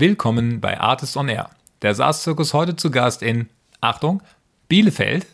Willkommen 0.00 0.62
bei 0.62 0.80
Artist 0.80 1.14
on 1.18 1.28
Air. 1.28 1.50
Der 1.82 1.94
SaaS-Zirkus 1.94 2.54
heute 2.54 2.74
zu 2.74 2.90
Gast 2.90 3.20
in, 3.22 3.50
Achtung, 3.82 4.22
Bielefeld 4.66 5.26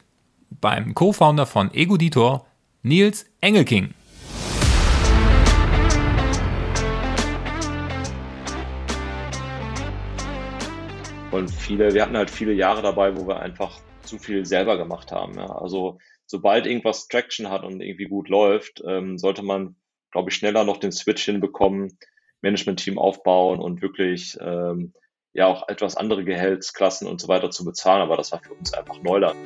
beim 0.60 0.92
Co-Founder 0.92 1.46
von 1.46 1.72
Egoditor, 1.72 2.48
Nils 2.82 3.30
Engelking. 3.40 3.94
Und 11.30 11.48
viele, 11.48 11.94
wir 11.94 12.02
hatten 12.02 12.16
halt 12.16 12.28
viele 12.28 12.52
Jahre 12.52 12.82
dabei, 12.82 13.16
wo 13.16 13.28
wir 13.28 13.38
einfach 13.38 13.78
zu 14.02 14.18
viel 14.18 14.44
selber 14.44 14.76
gemacht 14.78 15.12
haben. 15.12 15.38
Ja. 15.38 15.46
Also 15.46 15.98
sobald 16.26 16.66
irgendwas 16.66 17.06
Traction 17.06 17.50
hat 17.50 17.62
und 17.62 17.80
irgendwie 17.80 18.06
gut 18.06 18.28
läuft, 18.28 18.82
ähm, 18.84 19.16
sollte 19.16 19.44
man, 19.44 19.76
glaube 20.10 20.30
ich, 20.30 20.34
schneller 20.34 20.64
noch 20.64 20.78
den 20.78 20.90
Switch 20.90 21.24
hinbekommen, 21.24 21.96
Management-Team 22.42 22.98
aufbauen 22.98 23.60
und 23.60 23.82
wirklich 23.82 24.36
ähm, 24.40 24.92
ja 25.32 25.46
auch 25.46 25.68
etwas 25.68 25.96
andere 25.96 26.24
Gehaltsklassen 26.24 27.06
und 27.06 27.20
so 27.20 27.28
weiter 27.28 27.50
zu 27.50 27.64
bezahlen. 27.64 28.02
Aber 28.02 28.16
das 28.16 28.32
war 28.32 28.40
für 28.40 28.54
uns 28.54 28.72
einfach 28.72 29.00
Neuland. 29.02 29.36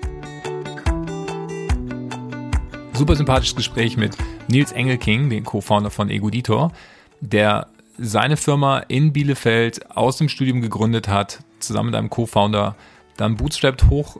Super 2.92 3.16
sympathisches 3.16 3.56
Gespräch 3.56 3.96
mit 3.96 4.16
Nils 4.48 4.72
Engelking, 4.72 5.30
den 5.30 5.44
Co-Founder 5.44 5.90
von 5.90 6.10
Egoditor, 6.10 6.72
der 7.20 7.68
seine 7.96 8.36
Firma 8.36 8.80
in 8.88 9.12
Bielefeld 9.12 9.90
aus 9.94 10.16
dem 10.16 10.28
Studium 10.28 10.60
gegründet 10.60 11.08
hat, 11.08 11.40
zusammen 11.58 11.90
mit 11.90 11.96
einem 11.96 12.10
Co-Founder, 12.10 12.76
dann 13.16 13.36
bootstrapped 13.36 13.90
hoch, 13.90 14.16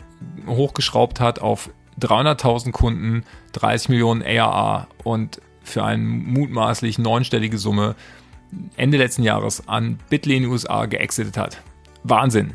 hochgeschraubt 0.46 1.20
hat 1.20 1.38
auf 1.40 1.70
300.000 2.00 2.72
Kunden, 2.72 3.24
30 3.52 3.90
Millionen 3.90 4.22
ARA 4.22 4.88
und 5.04 5.40
für 5.62 5.84
eine 5.84 6.02
mutmaßlich 6.02 6.98
neunstellige 6.98 7.58
Summe 7.58 7.94
Ende 8.76 8.98
letzten 8.98 9.22
Jahres 9.22 9.68
an 9.68 9.98
Bitly 10.08 10.36
in 10.36 10.42
den 10.44 10.52
USA 10.52 10.86
geexitet 10.86 11.36
hat. 11.36 11.62
Wahnsinn. 12.02 12.54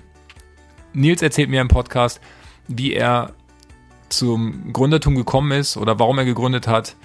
Nils 0.93 1.21
erzählt 1.21 1.49
mir 1.49 1.61
im 1.61 1.67
Podcast, 1.67 2.21
wie 2.67 2.93
er 2.93 3.33
zum 4.09 4.71
Gründertum 4.73 5.15
gekommen 5.15 5.51
ist 5.51 5.77
oder 5.77 5.99
warum 5.99 6.17
er 6.17 6.25
gegründet 6.25 6.67
hat, 6.67 6.95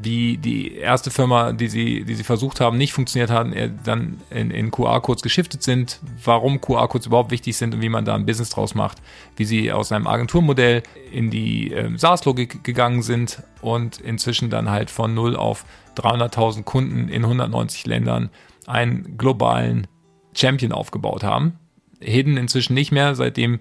wie 0.00 0.38
die 0.38 0.76
erste 0.76 1.10
Firma, 1.10 1.52
die 1.52 1.68
sie, 1.68 2.04
die 2.04 2.14
sie 2.14 2.24
versucht 2.24 2.60
haben, 2.60 2.78
nicht 2.78 2.94
funktioniert 2.94 3.30
hat, 3.30 3.48
dann 3.84 4.20
in, 4.30 4.50
in 4.50 4.70
QR-Codes 4.70 5.22
geschiftet 5.22 5.62
sind, 5.62 6.00
warum 6.24 6.60
QR-Codes 6.60 7.06
überhaupt 7.06 7.30
wichtig 7.30 7.56
sind 7.56 7.74
und 7.74 7.82
wie 7.82 7.90
man 7.90 8.04
da 8.04 8.14
ein 8.14 8.24
Business 8.24 8.50
draus 8.50 8.74
macht, 8.74 8.98
wie 9.36 9.44
sie 9.44 9.70
aus 9.70 9.92
einem 9.92 10.06
Agenturmodell 10.06 10.82
in 11.10 11.30
die 11.30 11.72
äh, 11.72 11.90
SaaS-Logik 11.96 12.64
gegangen 12.64 13.02
sind 13.02 13.42
und 13.60 13.98
inzwischen 13.98 14.48
dann 14.48 14.70
halt 14.70 14.90
von 14.90 15.12
0 15.14 15.36
auf 15.36 15.66
300.000 15.96 16.62
Kunden 16.62 17.08
in 17.08 17.24
190 17.24 17.86
Ländern 17.86 18.30
einen 18.66 19.18
globalen 19.18 19.86
Champion 20.34 20.72
aufgebaut 20.72 21.22
haben. 21.22 21.58
Hidden 22.00 22.38
inzwischen 22.38 22.72
nicht 22.72 22.92
mehr, 22.92 23.14
seitdem 23.14 23.60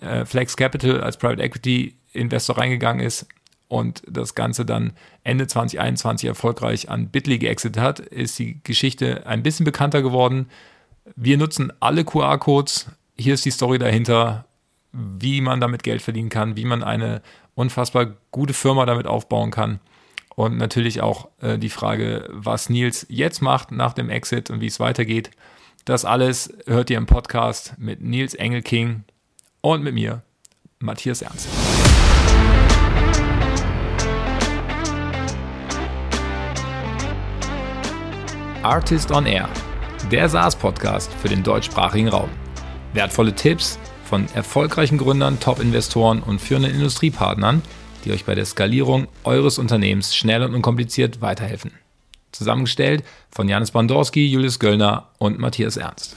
äh, 0.00 0.24
Flex 0.24 0.56
Capital 0.56 1.00
als 1.00 1.16
Private 1.16 1.42
Equity 1.42 1.94
Investor 2.12 2.58
reingegangen 2.58 3.06
ist 3.06 3.28
und 3.70 4.02
das 4.08 4.34
Ganze 4.34 4.66
dann 4.66 4.92
Ende 5.22 5.46
2021 5.46 6.28
erfolgreich 6.28 6.90
an 6.90 7.08
Bitly 7.08 7.38
geexitet 7.38 7.80
hat, 7.80 8.00
ist 8.00 8.36
die 8.40 8.60
Geschichte 8.64 9.26
ein 9.28 9.44
bisschen 9.44 9.64
bekannter 9.64 10.02
geworden. 10.02 10.48
Wir 11.14 11.38
nutzen 11.38 11.72
alle 11.78 12.04
QR-Codes. 12.04 12.90
Hier 13.16 13.34
ist 13.34 13.44
die 13.44 13.52
Story 13.52 13.78
dahinter, 13.78 14.44
wie 14.92 15.40
man 15.40 15.60
damit 15.60 15.84
Geld 15.84 16.02
verdienen 16.02 16.30
kann, 16.30 16.56
wie 16.56 16.64
man 16.64 16.82
eine 16.82 17.22
unfassbar 17.54 18.08
gute 18.32 18.54
Firma 18.54 18.86
damit 18.86 19.06
aufbauen 19.06 19.52
kann. 19.52 19.78
Und 20.34 20.56
natürlich 20.56 21.00
auch 21.00 21.28
äh, 21.40 21.56
die 21.56 21.68
Frage, 21.68 22.28
was 22.32 22.70
Nils 22.70 23.06
jetzt 23.08 23.40
macht 23.40 23.70
nach 23.70 23.92
dem 23.92 24.10
Exit 24.10 24.50
und 24.50 24.60
wie 24.60 24.66
es 24.66 24.80
weitergeht. 24.80 25.30
Das 25.84 26.04
alles 26.04 26.52
hört 26.66 26.90
ihr 26.90 26.98
im 26.98 27.06
Podcast 27.06 27.74
mit 27.78 28.00
Nils 28.00 28.34
Engelking 28.34 29.04
und 29.60 29.84
mit 29.84 29.94
mir, 29.94 30.22
Matthias 30.80 31.22
Ernst. 31.22 31.48
Artist 38.62 39.10
on 39.10 39.24
Air, 39.24 39.48
der 40.12 40.28
SaaS-Podcast 40.28 41.10
für 41.14 41.28
den 41.28 41.42
deutschsprachigen 41.42 42.08
Raum. 42.08 42.28
Wertvolle 42.92 43.34
Tipps 43.34 43.78
von 44.04 44.26
erfolgreichen 44.34 44.98
Gründern, 44.98 45.40
Top-Investoren 45.40 46.22
und 46.22 46.42
führenden 46.42 46.74
Industriepartnern, 46.74 47.62
die 48.04 48.12
euch 48.12 48.26
bei 48.26 48.34
der 48.34 48.44
Skalierung 48.44 49.08
eures 49.24 49.58
Unternehmens 49.58 50.14
schnell 50.14 50.42
und 50.42 50.54
unkompliziert 50.54 51.22
weiterhelfen. 51.22 51.72
Zusammengestellt 52.32 53.02
von 53.30 53.48
Janis 53.48 53.70
Bandorski, 53.70 54.26
Julius 54.26 54.58
Göllner 54.58 55.08
und 55.16 55.38
Matthias 55.38 55.78
Ernst. 55.78 56.14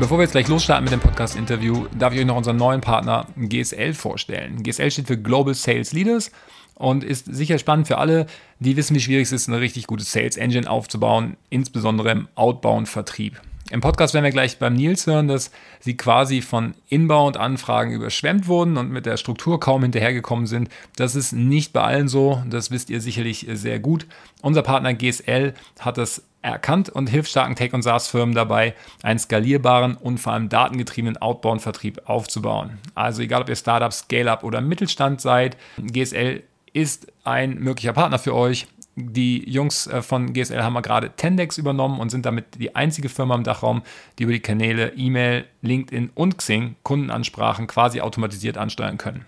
Bevor 0.00 0.18
wir 0.18 0.22
jetzt 0.22 0.32
gleich 0.32 0.48
losstarten 0.48 0.84
mit 0.84 0.92
dem 0.92 1.00
Podcast-Interview, 1.00 1.86
darf 1.96 2.12
ich 2.12 2.18
euch 2.18 2.26
noch 2.26 2.36
unseren 2.36 2.56
neuen 2.56 2.80
Partner 2.80 3.26
GSL 3.36 3.94
vorstellen. 3.94 4.64
GSL 4.64 4.90
steht 4.90 5.06
für 5.06 5.16
Global 5.16 5.54
Sales 5.54 5.92
Leaders 5.92 6.32
und 6.78 7.04
ist 7.04 7.26
sicher 7.26 7.58
spannend 7.58 7.86
für 7.86 7.98
alle, 7.98 8.26
die 8.60 8.76
wissen, 8.76 8.94
wie 8.94 9.00
schwierig 9.00 9.24
es 9.24 9.32
ist, 9.32 9.48
eine 9.48 9.60
richtig 9.60 9.86
gute 9.86 10.04
Sales 10.04 10.36
Engine 10.36 10.70
aufzubauen, 10.70 11.36
insbesondere 11.50 12.10
im 12.10 12.28
Outbound-Vertrieb. 12.34 13.40
Im 13.70 13.82
Podcast 13.82 14.14
werden 14.14 14.24
wir 14.24 14.30
gleich 14.30 14.58
beim 14.58 14.72
Nils 14.72 15.06
hören, 15.06 15.28
dass 15.28 15.50
sie 15.80 15.94
quasi 15.94 16.40
von 16.40 16.74
Inbound-Anfragen 16.88 17.92
überschwemmt 17.92 18.46
wurden 18.46 18.78
und 18.78 18.90
mit 18.90 19.04
der 19.04 19.18
Struktur 19.18 19.60
kaum 19.60 19.82
hinterhergekommen 19.82 20.46
sind. 20.46 20.70
Das 20.96 21.14
ist 21.14 21.32
nicht 21.32 21.74
bei 21.74 21.82
allen 21.82 22.08
so, 22.08 22.42
das 22.48 22.70
wisst 22.70 22.88
ihr 22.88 23.02
sicherlich 23.02 23.46
sehr 23.52 23.78
gut. 23.78 24.06
Unser 24.40 24.62
Partner 24.62 24.94
GSL 24.94 25.52
hat 25.80 25.98
das 25.98 26.24
erkannt 26.40 26.88
und 26.88 27.10
hilft 27.10 27.30
starken 27.30 27.56
Tech- 27.56 27.74
und 27.74 27.82
SaaS-Firmen 27.82 28.34
dabei, 28.34 28.74
einen 29.02 29.18
skalierbaren 29.18 29.96
und 29.96 30.18
vor 30.18 30.32
allem 30.32 30.48
datengetriebenen 30.48 31.18
Outbound-Vertrieb 31.18 32.08
aufzubauen. 32.08 32.78
Also 32.94 33.20
egal, 33.20 33.42
ob 33.42 33.50
ihr 33.50 33.56
Startup, 33.56 33.92
Scale-Up 33.92 34.44
oder 34.44 34.62
Mittelstand 34.62 35.20
seid, 35.20 35.58
GSL 35.76 36.42
ist 36.72 37.12
ein 37.24 37.58
möglicher 37.58 37.92
Partner 37.92 38.18
für 38.18 38.34
euch. 38.34 38.66
Die 38.96 39.48
Jungs 39.48 39.86
äh, 39.86 40.02
von 40.02 40.32
GSL 40.32 40.62
haben 40.62 40.80
gerade 40.82 41.10
Tendex 41.14 41.56
übernommen 41.56 42.00
und 42.00 42.10
sind 42.10 42.26
damit 42.26 42.60
die 42.60 42.74
einzige 42.74 43.08
Firma 43.08 43.36
im 43.36 43.44
Dachraum, 43.44 43.82
die 44.18 44.24
über 44.24 44.32
die 44.32 44.40
Kanäle 44.40 44.92
E-Mail, 44.96 45.44
LinkedIn 45.62 46.10
und 46.14 46.38
Xing 46.38 46.74
Kundenansprachen 46.82 47.68
quasi 47.68 48.00
automatisiert 48.00 48.58
ansteuern 48.58 48.98
können. 48.98 49.24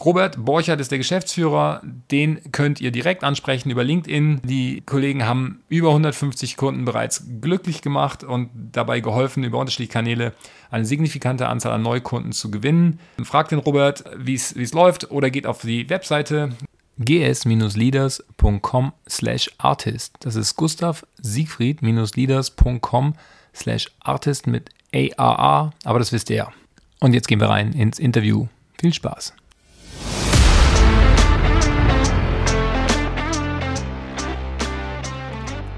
Robert 0.00 0.44
Borchert 0.44 0.80
ist 0.80 0.90
der 0.90 0.98
Geschäftsführer. 0.98 1.80
Den 2.10 2.40
könnt 2.52 2.80
ihr 2.80 2.90
direkt 2.90 3.22
ansprechen 3.22 3.70
über 3.70 3.84
LinkedIn. 3.84 4.40
Die 4.44 4.82
Kollegen 4.84 5.24
haben 5.24 5.62
über 5.68 5.90
150 5.90 6.56
Kunden 6.56 6.84
bereits 6.84 7.24
glücklich 7.40 7.80
gemacht 7.80 8.24
und 8.24 8.50
dabei 8.72 9.00
geholfen, 9.00 9.44
über 9.44 9.58
unterschiedliche 9.58 9.92
Kanäle 9.92 10.32
eine 10.70 10.84
signifikante 10.84 11.48
Anzahl 11.48 11.72
an 11.72 11.82
Neukunden 11.82 12.32
zu 12.32 12.50
gewinnen. 12.50 12.98
Fragt 13.22 13.52
den 13.52 13.60
Robert, 13.60 14.04
wie 14.16 14.34
es 14.34 14.72
läuft 14.72 15.10
oder 15.10 15.30
geht 15.30 15.46
auf 15.46 15.62
die 15.62 15.88
Webseite 15.88 16.50
gs-leaders.com 16.98 18.92
slash 19.08 19.50
artist. 19.58 20.16
Das 20.20 20.36
ist 20.36 20.54
Gustav 20.56 21.04
Siegfried-leaders.com 21.20 23.14
slash 23.54 23.90
artist 24.00 24.46
mit 24.46 24.70
AAA, 24.94 25.72
aber 25.84 25.98
das 25.98 26.12
wisst 26.12 26.30
ihr 26.30 26.36
ja. 26.36 26.52
Und 27.00 27.14
jetzt 27.14 27.26
gehen 27.28 27.40
wir 27.40 27.48
rein 27.48 27.72
ins 27.72 27.98
Interview. 27.98 28.46
Viel 28.80 28.94
Spaß. 28.94 29.34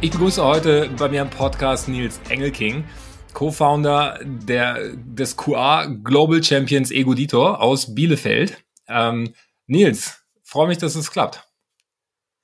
Ich 0.06 0.12
begrüße 0.12 0.44
heute 0.44 0.88
bei 0.96 1.08
mir 1.08 1.22
im 1.22 1.30
Podcast 1.30 1.88
Nils 1.88 2.20
Engelking, 2.28 2.84
Co-Founder 3.34 4.20
des 4.22 5.36
QA 5.36 5.86
Global 6.04 6.44
Champions 6.44 6.92
Egoditor 6.92 7.60
aus 7.60 7.92
Bielefeld. 7.92 8.56
Ähm, 8.86 9.34
Nils, 9.66 10.24
freue 10.44 10.68
mich, 10.68 10.78
dass 10.78 10.94
es 10.94 11.10
klappt. 11.10 11.42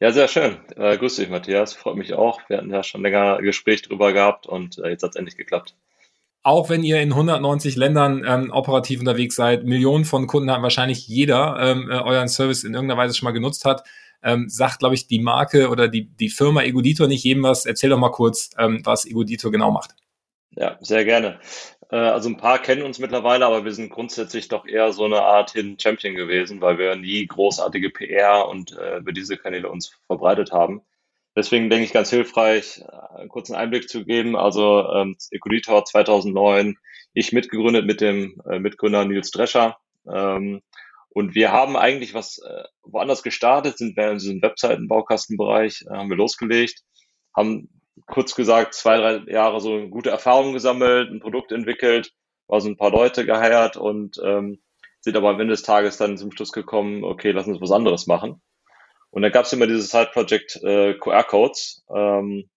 Ja, 0.01 0.11
sehr 0.11 0.27
schön. 0.27 0.59
Äh, 0.75 0.99
grüß 0.99 1.15
dich, 1.15 1.29
Matthias. 1.29 1.73
Freut 1.73 1.95
mich 1.95 2.15
auch. 2.15 2.41
Wir 2.49 2.57
hatten 2.57 2.73
ja 2.73 2.83
schon 2.83 3.03
länger 3.03 3.37
ein 3.37 3.45
Gespräch 3.45 3.83
drüber 3.83 4.13
gehabt 4.13 4.49
und 4.49 4.79
äh, 4.79 4.89
jetzt 4.89 5.05
hat 5.05 5.11
es 5.11 5.17
endlich 5.17 5.37
geklappt. 5.37 5.77
Auch 6.43 6.69
wenn 6.69 6.83
ihr 6.83 7.01
in 7.01 7.13
190 7.13 7.77
Ländern 7.77 8.25
ähm, 8.27 8.51
operativ 8.51 8.99
unterwegs 8.99 9.37
seid, 9.37 9.63
Millionen 9.63 10.05
von 10.05 10.27
Kunden 10.27 10.51
hat 10.51 10.63
wahrscheinlich 10.63 11.07
jeder 11.07 11.61
ähm, 11.61 11.89
äh, 11.89 11.95
euren 11.95 12.27
Service 12.27 12.65
in 12.65 12.75
irgendeiner 12.75 13.01
Weise 13.01 13.15
schon 13.15 13.27
mal 13.27 13.31
genutzt 13.31 13.65
hat 13.65 13.85
ähm, 14.23 14.49
sagt, 14.49 14.81
glaube 14.81 14.95
ich, 14.95 15.07
die 15.07 15.21
Marke 15.21 15.69
oder 15.69 15.89
die, 15.89 16.09
die 16.09 16.29
Firma 16.29 16.63
Egoditor 16.63 17.09
nicht 17.09 17.25
jedem 17.25 17.43
was. 17.43 17.67
Erzähl 17.67 17.91
doch 17.91 17.99
mal 17.99 18.11
kurz, 18.11 18.51
ähm, 18.59 18.81
was 18.85 19.07
Egoditor 19.07 19.51
genau 19.51 19.71
macht. 19.71 19.95
Ja, 20.51 20.77
sehr 20.81 21.05
gerne. 21.05 21.41
Äh, 21.91 21.97
also 21.97 22.29
ein 22.29 22.37
paar 22.37 22.59
kennen 22.59 22.83
uns 22.83 22.99
mittlerweile, 22.99 23.47
aber 23.47 23.65
wir 23.65 23.73
sind 23.73 23.91
grundsätzlich 23.91 24.49
doch 24.49 24.67
eher 24.67 24.93
so 24.93 25.05
eine 25.05 25.23
Art 25.23 25.53
Hidden 25.53 25.79
Champion 25.79 26.15
gewesen, 26.15 26.61
weil 26.61 26.79
wir 26.79 26.97
nie 26.97 27.27
großartige 27.27 27.91
PR 27.91 28.49
und 28.49 28.77
äh, 28.77 28.99
über 28.99 29.13
diese 29.13 29.37
Kanäle 29.37 29.71
uns 29.71 29.99
verbreitet 30.07 30.53
haben. 30.53 30.83
Deswegen 31.35 31.71
denke 31.71 31.85
ich 31.85 31.93
ganz 31.93 32.11
hilfreich, 32.11 32.81
äh, 32.81 33.21
einen 33.21 33.29
kurzen 33.29 33.55
Einblick 33.55 33.89
zu 33.89 34.05
geben. 34.05 34.37
Also 34.37 34.91
ähm, 34.93 35.17
Ecoditor 35.31 35.85
2009, 35.85 36.77
ich 37.15 37.33
mitgegründet 37.33 37.87
mit 37.87 38.01
dem 38.01 38.41
äh, 38.51 38.59
Mitgründer 38.59 39.05
Nils 39.05 39.31
Drescher. 39.31 39.79
Ähm, 40.11 40.63
und 41.15 41.35
wir 41.35 41.53
haben 41.53 41.77
eigentlich 41.77 42.15
was 42.15 42.39
äh, 42.39 42.65
woanders 42.83 43.23
gestartet, 43.23 43.79
sind 43.79 43.97
wir 43.97 44.11
in 44.11 44.19
diesem 44.19 44.43
Webseitenbaukastenbereich, 44.43 45.85
äh, 45.89 45.95
haben 45.95 46.09
wir 46.09 46.17
losgelegt, 46.17 46.83
haben 47.37 47.69
kurz 48.07 48.35
gesagt 48.35 48.75
zwei, 48.75 48.97
drei 48.97 49.31
Jahre 49.31 49.61
so 49.61 49.89
gute 49.89 50.11
Erfahrungen 50.11 50.55
gesammelt, 50.55 51.11
ein 51.11 51.21
Produkt 51.21 51.53
entwickelt, 51.53 52.13
also 52.49 52.69
ein 52.69 52.77
paar 52.77 52.91
Leute 52.91 53.27
geheiert 53.27 53.77
und 53.77 54.21
ähm, 54.25 54.63
sind 55.01 55.17
aber 55.17 55.31
am 55.31 55.41
Ende 55.41 55.53
des 55.53 55.63
Tages 55.63 55.99
dann 55.99 56.17
zum 56.17 56.33
Schluss 56.33 56.53
gekommen, 56.53 57.05
okay, 57.05 57.33
lass 57.33 57.47
uns 57.47 57.61
was 57.61 57.73
anderes 57.73 58.07
machen. 58.07 58.41
Und 59.11 59.23
dann 59.23 59.33
gab 59.33 59.45
es 59.45 59.53
immer 59.53 59.67
dieses 59.67 59.91
Side-Project 59.91 60.63
äh, 60.63 60.95
QR-Codes. 60.95 61.85
Ähm, 61.95 62.49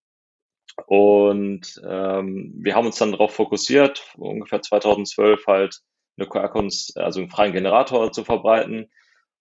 und 0.86 1.82
ähm, 1.86 2.54
wir 2.58 2.76
haben 2.76 2.86
uns 2.86 2.98
dann 2.98 3.12
darauf 3.12 3.34
fokussiert, 3.34 4.06
ungefähr 4.16 4.62
2012 4.62 5.48
halt 5.48 5.82
eine 6.18 6.28
QR-Codes, 6.28 6.94
also 6.96 7.20
einen 7.20 7.30
freien 7.30 7.54
Generator 7.54 8.12
zu 8.12 8.24
verbreiten 8.24 8.90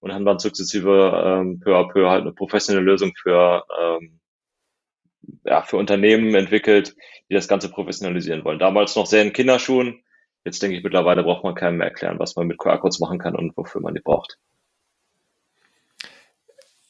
und 0.00 0.12
haben 0.12 0.24
dann 0.24 0.38
sukzessive 0.38 1.22
ähm, 1.24 1.60
peu 1.60 1.76
à 1.76 1.90
peu 1.90 2.08
halt 2.08 2.22
eine 2.22 2.32
professionelle 2.32 2.84
Lösung 2.84 3.12
für, 3.16 3.64
ähm, 3.80 4.20
ja, 5.44 5.62
für 5.62 5.76
Unternehmen 5.76 6.34
entwickelt, 6.34 6.94
die 7.30 7.34
das 7.34 7.48
Ganze 7.48 7.70
professionalisieren 7.70 8.44
wollen. 8.44 8.58
Damals 8.58 8.96
noch 8.96 9.06
sehr 9.06 9.22
in 9.22 9.32
Kinderschuhen. 9.32 10.02
Jetzt 10.44 10.62
denke 10.62 10.76
ich, 10.76 10.84
mittlerweile 10.84 11.22
braucht 11.22 11.42
man 11.44 11.54
keinem 11.54 11.78
mehr 11.78 11.88
erklären, 11.88 12.18
was 12.18 12.36
man 12.36 12.46
mit 12.46 12.58
QR-Codes 12.58 13.00
machen 13.00 13.18
kann 13.18 13.34
und 13.34 13.56
wofür 13.56 13.80
man 13.80 13.94
die 13.94 14.02
braucht. 14.02 14.38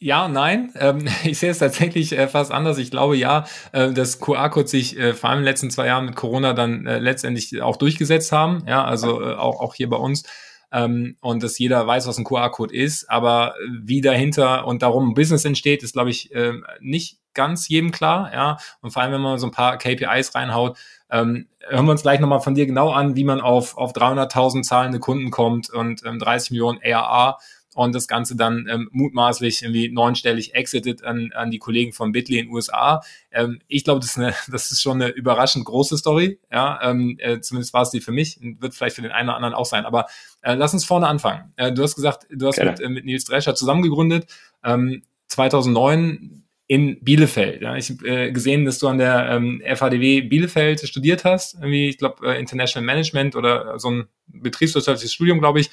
Ja 0.05 0.29
nein. 0.29 0.71
Ähm, 0.77 1.07
ich 1.25 1.39
sehe 1.39 1.51
es 1.51 1.59
tatsächlich 1.61 2.13
äh, 2.13 2.29
fast 2.29 2.53
anders. 2.53 2.77
Ich 2.77 2.91
glaube 2.91 3.17
ja, 3.17 3.47
äh, 3.73 3.91
dass 3.91 4.21
QR-Codes 4.21 4.71
sich 4.71 4.99
äh, 4.99 5.15
vor 5.15 5.31
allem 5.31 5.39
in 5.39 5.45
den 5.45 5.51
letzten 5.51 5.71
zwei 5.71 5.87
Jahren 5.87 6.05
mit 6.05 6.15
Corona 6.15 6.53
dann 6.53 6.87
äh, 6.87 6.99
letztendlich 6.99 7.63
auch 7.63 7.77
durchgesetzt 7.79 8.31
haben. 8.31 8.65
Ja, 8.69 8.85
also 8.85 9.23
äh, 9.23 9.33
auch, 9.33 9.61
auch 9.61 9.75
hier 9.75 9.89
bei 9.89 9.97
uns. 9.97 10.25
Ähm, 10.71 11.17
und 11.23 11.43
dass 11.43 11.59
jeder 11.59 11.87
weiß, 11.87 12.07
was 12.07 12.19
ein 12.19 12.25
QR-Code 12.25 12.75
ist. 12.75 13.11
Aber 13.11 13.55
äh, 13.55 13.69
wie 13.83 14.03
dahinter 14.03 14.67
und 14.67 14.83
darum 14.83 15.09
ein 15.09 15.15
Business 15.15 15.47
entsteht, 15.47 15.83
ist, 15.83 15.95
glaube 15.95 16.11
ich, 16.11 16.35
äh, 16.35 16.53
nicht 16.81 17.21
ganz 17.33 17.69
jedem 17.69 17.91
klar. 17.91 18.31
Ja, 18.31 18.59
und 18.83 18.91
vor 18.91 19.01
allem, 19.01 19.13
wenn 19.13 19.23
man 19.23 19.39
so 19.39 19.47
ein 19.47 19.53
paar 19.53 19.79
KPIs 19.79 20.35
reinhaut, 20.35 20.77
ähm, 21.11 21.49
hören 21.67 21.87
wir 21.87 21.93
uns 21.93 22.03
gleich 22.03 22.21
nochmal 22.21 22.41
von 22.41 22.55
dir 22.55 22.67
genau 22.67 22.91
an, 22.91 23.17
wie 23.17 23.25
man 23.25 23.41
auf, 23.41 23.79
auf 23.79 23.93
300.000 23.93 24.65
zahlende 24.65 24.99
Kunden 24.99 25.31
kommt 25.31 25.71
und 25.71 26.05
ähm, 26.05 26.19
30 26.19 26.51
Millionen 26.51 26.79
ARA 26.85 27.39
und 27.75 27.95
das 27.95 28.09
Ganze 28.09 28.37
dann 28.37 28.67
ähm, 28.71 28.89
mutmaßlich 28.93 29.63
irgendwie 29.63 29.89
neunstellig 29.91 30.55
exited 30.55 31.05
an, 31.05 31.33
an 31.35 31.51
die 31.51 31.59
Kollegen 31.59 31.93
von 31.93 32.13
Bitly 32.13 32.39
in 32.39 32.47
den 32.47 32.55
USA. 32.55 33.03
Ähm, 33.31 33.61
ich 33.69 33.85
glaube, 33.85 34.01
das, 34.01 34.17
ist 34.17 34.49
das 34.51 34.71
ist 34.71 34.83
schon 34.83 35.03
eine 35.03 35.11
überraschend 35.11 35.65
große 35.65 35.99
Story. 35.99 36.39
Ja, 36.51 36.79
ähm, 36.83 37.17
äh, 37.19 37.41
zumindest 37.41 37.75
war 37.75 37.83
es 37.83 37.91
die 37.91 38.01
für 38.01 38.13
mich, 38.13 38.39
wird 38.41 38.75
vielleicht 38.75 38.97
für 38.97 39.03
den 39.03 39.13
einen 39.13 39.29
oder 39.29 39.37
anderen 39.37 39.55
auch 39.55 39.67
sein. 39.67 39.85
Aber 39.85 40.07
äh, 40.43 40.55
lass 40.55 40.73
uns 40.73 40.85
vorne 40.85 41.07
anfangen. 41.07 41.53
Äh, 41.57 41.73
du 41.73 41.83
hast 41.83 41.95
gesagt, 41.95 42.27
du 42.31 42.47
hast 42.47 42.59
mit, 42.59 42.81
äh, 42.81 42.89
mit 42.89 43.05
Nils 43.05 43.25
Drescher 43.25 43.55
zusammengegründet. 43.55 44.27
Ähm, 44.63 45.03
2009 45.29 46.45
in 46.67 46.99
Bielefeld. 47.03 47.63
Ja. 47.63 47.77
Ich 47.77 47.91
habe 47.91 48.09
äh, 48.09 48.33
gesehen, 48.33 48.65
dass 48.65 48.79
du 48.79 48.89
an 48.89 48.99
der 48.99 49.29
ähm, 49.31 49.63
FHDW 49.65 50.23
Bielefeld 50.23 50.81
studiert 50.81 51.25
hast, 51.25 51.55
irgendwie, 51.55 51.89
ich 51.89 51.99
glaube, 51.99 52.27
äh, 52.27 52.41
International 52.41 52.87
Management 52.87 53.37
oder 53.37 53.79
so 53.79 53.91
ein 53.91 54.05
betriebswirtschaftliches 54.27 55.13
Studium, 55.13 55.41
glaube 55.41 55.61
ich. 55.61 55.71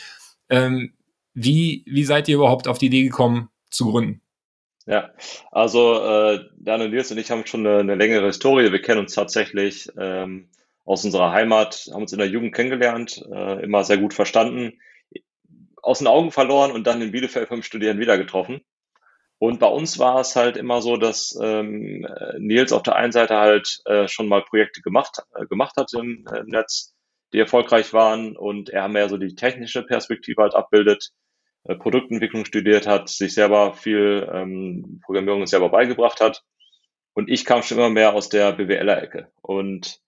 Ähm, 0.50 0.94
wie, 1.34 1.84
wie 1.86 2.04
seid 2.04 2.28
ihr 2.28 2.36
überhaupt 2.36 2.68
auf 2.68 2.78
die 2.78 2.88
Idee 2.88 3.04
gekommen, 3.04 3.50
zu 3.70 3.92
gründen? 3.92 4.22
Ja, 4.86 5.12
also 5.52 6.02
äh, 6.04 6.40
Dan 6.58 6.82
und 6.82 6.92
Nils 6.92 7.12
und 7.12 7.18
ich 7.18 7.30
haben 7.32 7.46
schon 7.46 7.66
eine, 7.66 7.80
eine 7.80 7.96
längere 7.96 8.26
Historie. 8.26 8.72
Wir 8.72 8.82
kennen 8.82 9.00
uns 9.00 9.14
tatsächlich 9.14 9.90
ähm, 9.98 10.50
aus 10.86 11.06
unserer 11.06 11.32
Heimat, 11.32 11.90
haben 11.94 12.02
uns 12.02 12.14
in 12.14 12.20
der 12.20 12.28
Jugend 12.28 12.54
kennengelernt, 12.56 13.24
äh, 13.32 13.64
immer 13.64 13.84
sehr 13.84 13.98
gut 13.98 14.14
verstanden, 14.14 14.80
aus 15.82 16.00
den 16.00 16.08
Augen 16.08 16.32
verloren 16.32 16.72
und 16.72 16.86
dann 16.88 17.02
in 17.02 17.12
Bielefeld 17.12 17.50
beim 17.50 17.64
Studieren 17.64 18.00
wieder 18.00 18.18
getroffen. 18.18 18.62
Und 19.38 19.60
bei 19.60 19.68
uns 19.68 19.98
war 19.98 20.20
es 20.20 20.36
halt 20.36 20.56
immer 20.56 20.82
so, 20.84 20.98
dass 20.98 21.38
ähm, 21.42 22.06
Nils 22.38 22.72
auf 22.72 22.84
der 22.84 22.96
einen 22.96 23.12
Seite 23.12 23.38
halt 23.38 23.82
äh, 23.86 24.08
schon 24.08 24.28
mal 24.28 24.44
Projekte 24.44 24.82
gemacht, 24.82 25.24
äh, 25.34 25.48
gemacht 25.48 25.78
hat 25.78 25.92
im, 25.94 26.26
äh, 26.32 26.40
im 26.42 26.48
Netz, 26.48 26.94
die 27.34 27.40
erfolgreich 27.40 27.92
waren 27.94 28.38
und 28.38 28.70
er 28.70 28.88
mehr 28.88 29.10
so 29.10 29.18
die 29.18 29.34
technische 29.34 29.84
Perspektive 29.84 30.44
halt 30.44 30.54
abbildet, 30.54 31.12
äh, 31.64 31.76
Produktentwicklung 31.76 32.46
studiert 32.46 32.88
hat, 32.88 33.10
sich 33.10 33.34
selber 33.34 33.74
viel 33.74 34.30
ähm, 34.34 35.02
Programmierung 35.06 35.46
selber 35.48 35.70
beigebracht 35.70 36.22
hat. 36.22 36.44
Und 37.14 37.30
ich 37.30 37.46
kam 37.46 37.62
schon 37.62 37.78
immer 37.78 37.90
mehr 37.90 38.14
aus 38.14 38.30
der 38.30 38.54
BWLer-Ecke. 38.54 39.32
Und 39.42 40.00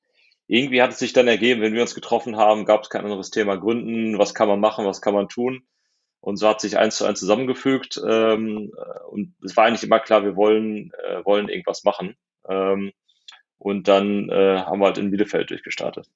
irgendwie 0.48 0.82
hat 0.82 0.92
es 0.92 1.00
sich 1.00 1.14
dann 1.14 1.28
ergeben, 1.28 1.62
wenn 1.62 1.74
wir 1.74 1.82
uns 1.82 1.96
getroffen 1.96 2.38
haben, 2.38 2.66
gab 2.66 2.84
es 2.84 2.90
kein 2.90 3.04
anderes 3.04 3.30
Thema 3.30 3.58
Gründen, 3.58 4.18
was 4.18 4.34
kann 4.34 4.48
man 4.48 4.60
machen, 4.60 4.86
was 4.86 5.02
kann 5.02 5.14
man 5.14 5.30
tun. 5.30 5.64
Und 6.22 6.38
so 6.38 6.48
hat 6.48 6.62
sich 6.62 6.78
eins 6.78 6.98
zu 6.98 7.06
eins 7.06 7.20
zusammengefügt. 7.20 8.02
Ähm, 8.08 8.72
und 9.10 9.36
es 9.44 9.58
war 9.58 9.66
eigentlich 9.66 9.84
immer 9.84 10.00
klar, 10.00 10.24
wir 10.24 10.36
wollen, 10.36 10.92
äh, 11.04 11.24
wollen 11.26 11.50
irgendwas 11.50 11.84
machen. 11.84 12.16
Ähm, 12.48 12.94
und 13.58 13.88
dann 13.88 14.30
äh, 14.30 14.60
haben 14.60 14.80
wir 14.80 14.86
halt 14.86 14.98
in 14.98 15.12
Bielefeld 15.12 15.50
durchgestartet. 15.50 16.10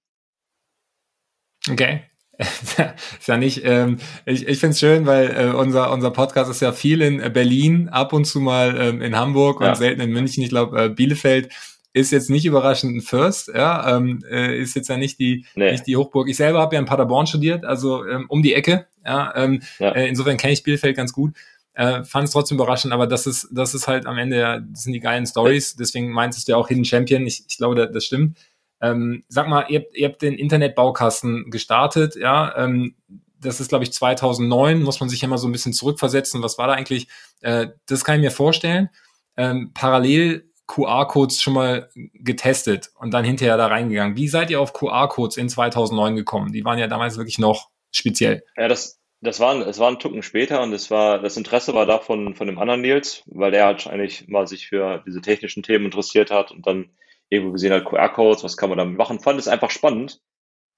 Okay. 1.69 2.03
Ist 2.37 3.27
ja 3.27 3.37
nicht, 3.37 3.61
ähm, 3.65 3.97
ich, 4.25 4.47
ich 4.47 4.59
finde 4.59 4.71
es 4.71 4.79
schön, 4.79 5.05
weil 5.05 5.29
äh, 5.29 5.55
unser, 5.55 5.91
unser 5.91 6.11
Podcast 6.11 6.51
ist 6.51 6.61
ja 6.61 6.71
viel 6.71 7.01
in 7.01 7.33
Berlin, 7.33 7.89
ab 7.89 8.13
und 8.13 8.25
zu 8.25 8.39
mal 8.39 8.79
ähm, 8.79 9.01
in 9.01 9.15
Hamburg 9.15 9.61
ja. 9.61 9.69
und 9.69 9.75
selten 9.75 10.01
in 10.01 10.11
München. 10.11 10.43
Ich 10.43 10.49
glaube, 10.49 10.85
äh, 10.85 10.89
Bielefeld 10.89 11.49
ist 11.93 12.11
jetzt 12.11 12.29
nicht 12.29 12.45
überraschend 12.45 12.95
ein 12.95 13.01
First, 13.01 13.47
ja, 13.47 13.97
ähm, 13.97 14.23
äh, 14.29 14.57
ist 14.59 14.75
jetzt 14.75 14.87
ja 14.87 14.97
nicht 14.97 15.19
die, 15.19 15.45
nee. 15.55 15.71
nicht 15.71 15.87
die 15.87 15.97
Hochburg. 15.97 16.29
Ich 16.29 16.37
selber 16.37 16.59
habe 16.59 16.75
ja 16.75 16.79
in 16.79 16.85
Paderborn 16.85 17.25
studiert, 17.25 17.65
also 17.65 18.05
ähm, 18.05 18.25
um 18.29 18.43
die 18.43 18.53
Ecke, 18.53 18.85
ja, 19.03 19.33
ähm, 19.35 19.61
ja. 19.79 19.91
Äh, 19.91 20.07
insofern 20.07 20.37
kenne 20.37 20.53
ich 20.53 20.63
Bielefeld 20.63 20.95
ganz 20.95 21.13
gut. 21.13 21.33
Äh, 21.73 22.03
fand 22.03 22.27
es 22.27 22.31
trotzdem 22.31 22.57
überraschend, 22.57 22.93
aber 22.93 23.07
das 23.07 23.25
ist, 23.25 23.49
das 23.51 23.73
ist 23.73 23.87
halt 23.87 24.05
am 24.05 24.17
Ende, 24.17 24.39
ja, 24.39 24.59
das 24.59 24.83
sind 24.83 24.93
die 24.93 24.99
geilen 24.99 25.25
Stories, 25.25 25.75
deswegen 25.75 26.11
meintest 26.11 26.47
du 26.47 26.51
ja 26.51 26.57
auch 26.57 26.67
Hidden 26.67 26.85
Champion, 26.85 27.25
ich, 27.25 27.43
ich 27.47 27.57
glaube, 27.57 27.75
das, 27.75 27.91
das 27.91 28.05
stimmt. 28.05 28.37
Ähm, 28.81 29.23
sag 29.27 29.47
mal, 29.47 29.65
ihr 29.69 29.79
habt, 29.79 29.95
ihr 29.95 30.07
habt 30.07 30.21
den 30.21 30.35
Internetbaukasten 30.35 31.49
gestartet, 31.49 32.15
ja. 32.15 32.55
Ähm, 32.57 32.95
das 33.39 33.59
ist, 33.59 33.69
glaube 33.69 33.83
ich, 33.83 33.93
2009, 33.93 34.81
muss 34.81 34.99
man 34.99 35.09
sich 35.09 35.21
ja 35.21 35.27
mal 35.27 35.37
so 35.37 35.47
ein 35.47 35.51
bisschen 35.51 35.73
zurückversetzen. 35.73 36.41
Was 36.41 36.57
war 36.57 36.67
da 36.67 36.73
eigentlich? 36.73 37.07
Äh, 37.41 37.67
das 37.87 38.03
kann 38.03 38.15
ich 38.15 38.21
mir 38.21 38.31
vorstellen. 38.31 38.89
Ähm, 39.35 39.71
parallel 39.73 40.49
QR-Codes 40.67 41.41
schon 41.41 41.53
mal 41.53 41.89
getestet 42.13 42.91
und 42.99 43.13
dann 43.13 43.23
hinterher 43.23 43.57
da 43.57 43.67
reingegangen. 43.67 44.17
Wie 44.17 44.27
seid 44.27 44.49
ihr 44.49 44.59
auf 44.59 44.73
QR-Codes 44.73 45.37
in 45.37 45.49
2009 45.49 46.15
gekommen? 46.15 46.51
Die 46.51 46.65
waren 46.65 46.77
ja 46.77 46.87
damals 46.87 47.17
wirklich 47.17 47.39
noch 47.39 47.69
speziell. 47.91 48.43
Ja, 48.57 48.67
das, 48.67 48.99
das 49.21 49.39
war, 49.39 49.55
es 49.65 49.79
war 49.79 49.89
ein 49.89 49.99
Tucken 49.99 50.23
später 50.23 50.61
und 50.61 50.73
es 50.73 50.91
war, 50.91 51.19
das 51.19 51.37
Interesse 51.37 51.73
war 51.73 51.85
da 51.85 51.99
von, 51.99 52.35
von 52.35 52.47
dem 52.47 52.59
anderen 52.59 52.81
Nils, 52.81 53.23
weil 53.27 53.51
der 53.51 53.65
halt 53.65 53.87
eigentlich 53.87 54.27
mal 54.27 54.47
sich 54.47 54.67
für 54.67 55.03
diese 55.07 55.21
technischen 55.21 55.63
Themen 55.63 55.85
interessiert 55.85 56.31
hat 56.31 56.51
und 56.51 56.67
dann 56.67 56.89
irgendwo 57.29 57.53
gesehen 57.53 57.73
hat, 57.73 57.85
QR-Codes, 57.85 58.43
was 58.43 58.57
kann 58.57 58.69
man 58.69 58.77
damit 58.77 58.97
machen, 58.97 59.19
fand 59.19 59.39
es 59.39 59.47
einfach 59.47 59.71
spannend. 59.71 60.21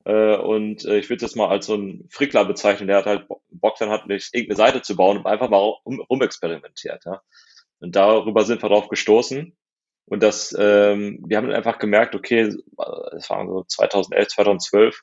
Äh, 0.06 0.38
und 0.38 0.86
äh, 0.86 0.98
ich 0.98 1.10
würde 1.10 1.22
das 1.22 1.36
mal 1.36 1.50
als 1.50 1.66
so 1.66 1.76
ein 1.76 2.08
Frickler 2.10 2.46
bezeichnen, 2.46 2.88
der 2.88 2.98
hat 2.98 3.06
halt 3.06 3.28
Bock 3.50 3.78
dann 3.80 3.90
hat, 3.90 4.04
irgendeine 4.08 4.56
Seite 4.56 4.82
zu 4.82 4.96
bauen 4.96 5.18
und 5.18 5.26
einfach 5.26 5.50
mal 5.50 5.58
rum, 5.58 6.00
rumexperimentiert. 6.10 7.06
Ja. 7.06 7.22
Und 7.80 7.96
darüber 7.96 8.46
sind 8.46 8.62
wir 8.62 8.70
drauf 8.70 8.88
gestoßen. 8.88 9.56
Und 10.06 10.24
das, 10.24 10.56
ähm, 10.58 11.24
wir 11.28 11.38
haben 11.38 11.48
dann 11.48 11.56
einfach 11.56 11.78
gemerkt, 11.78 12.16
okay, 12.16 12.42
es 12.42 13.30
war 13.30 13.46
so 13.46 13.64
2011, 13.68 14.28
2012, 14.30 15.02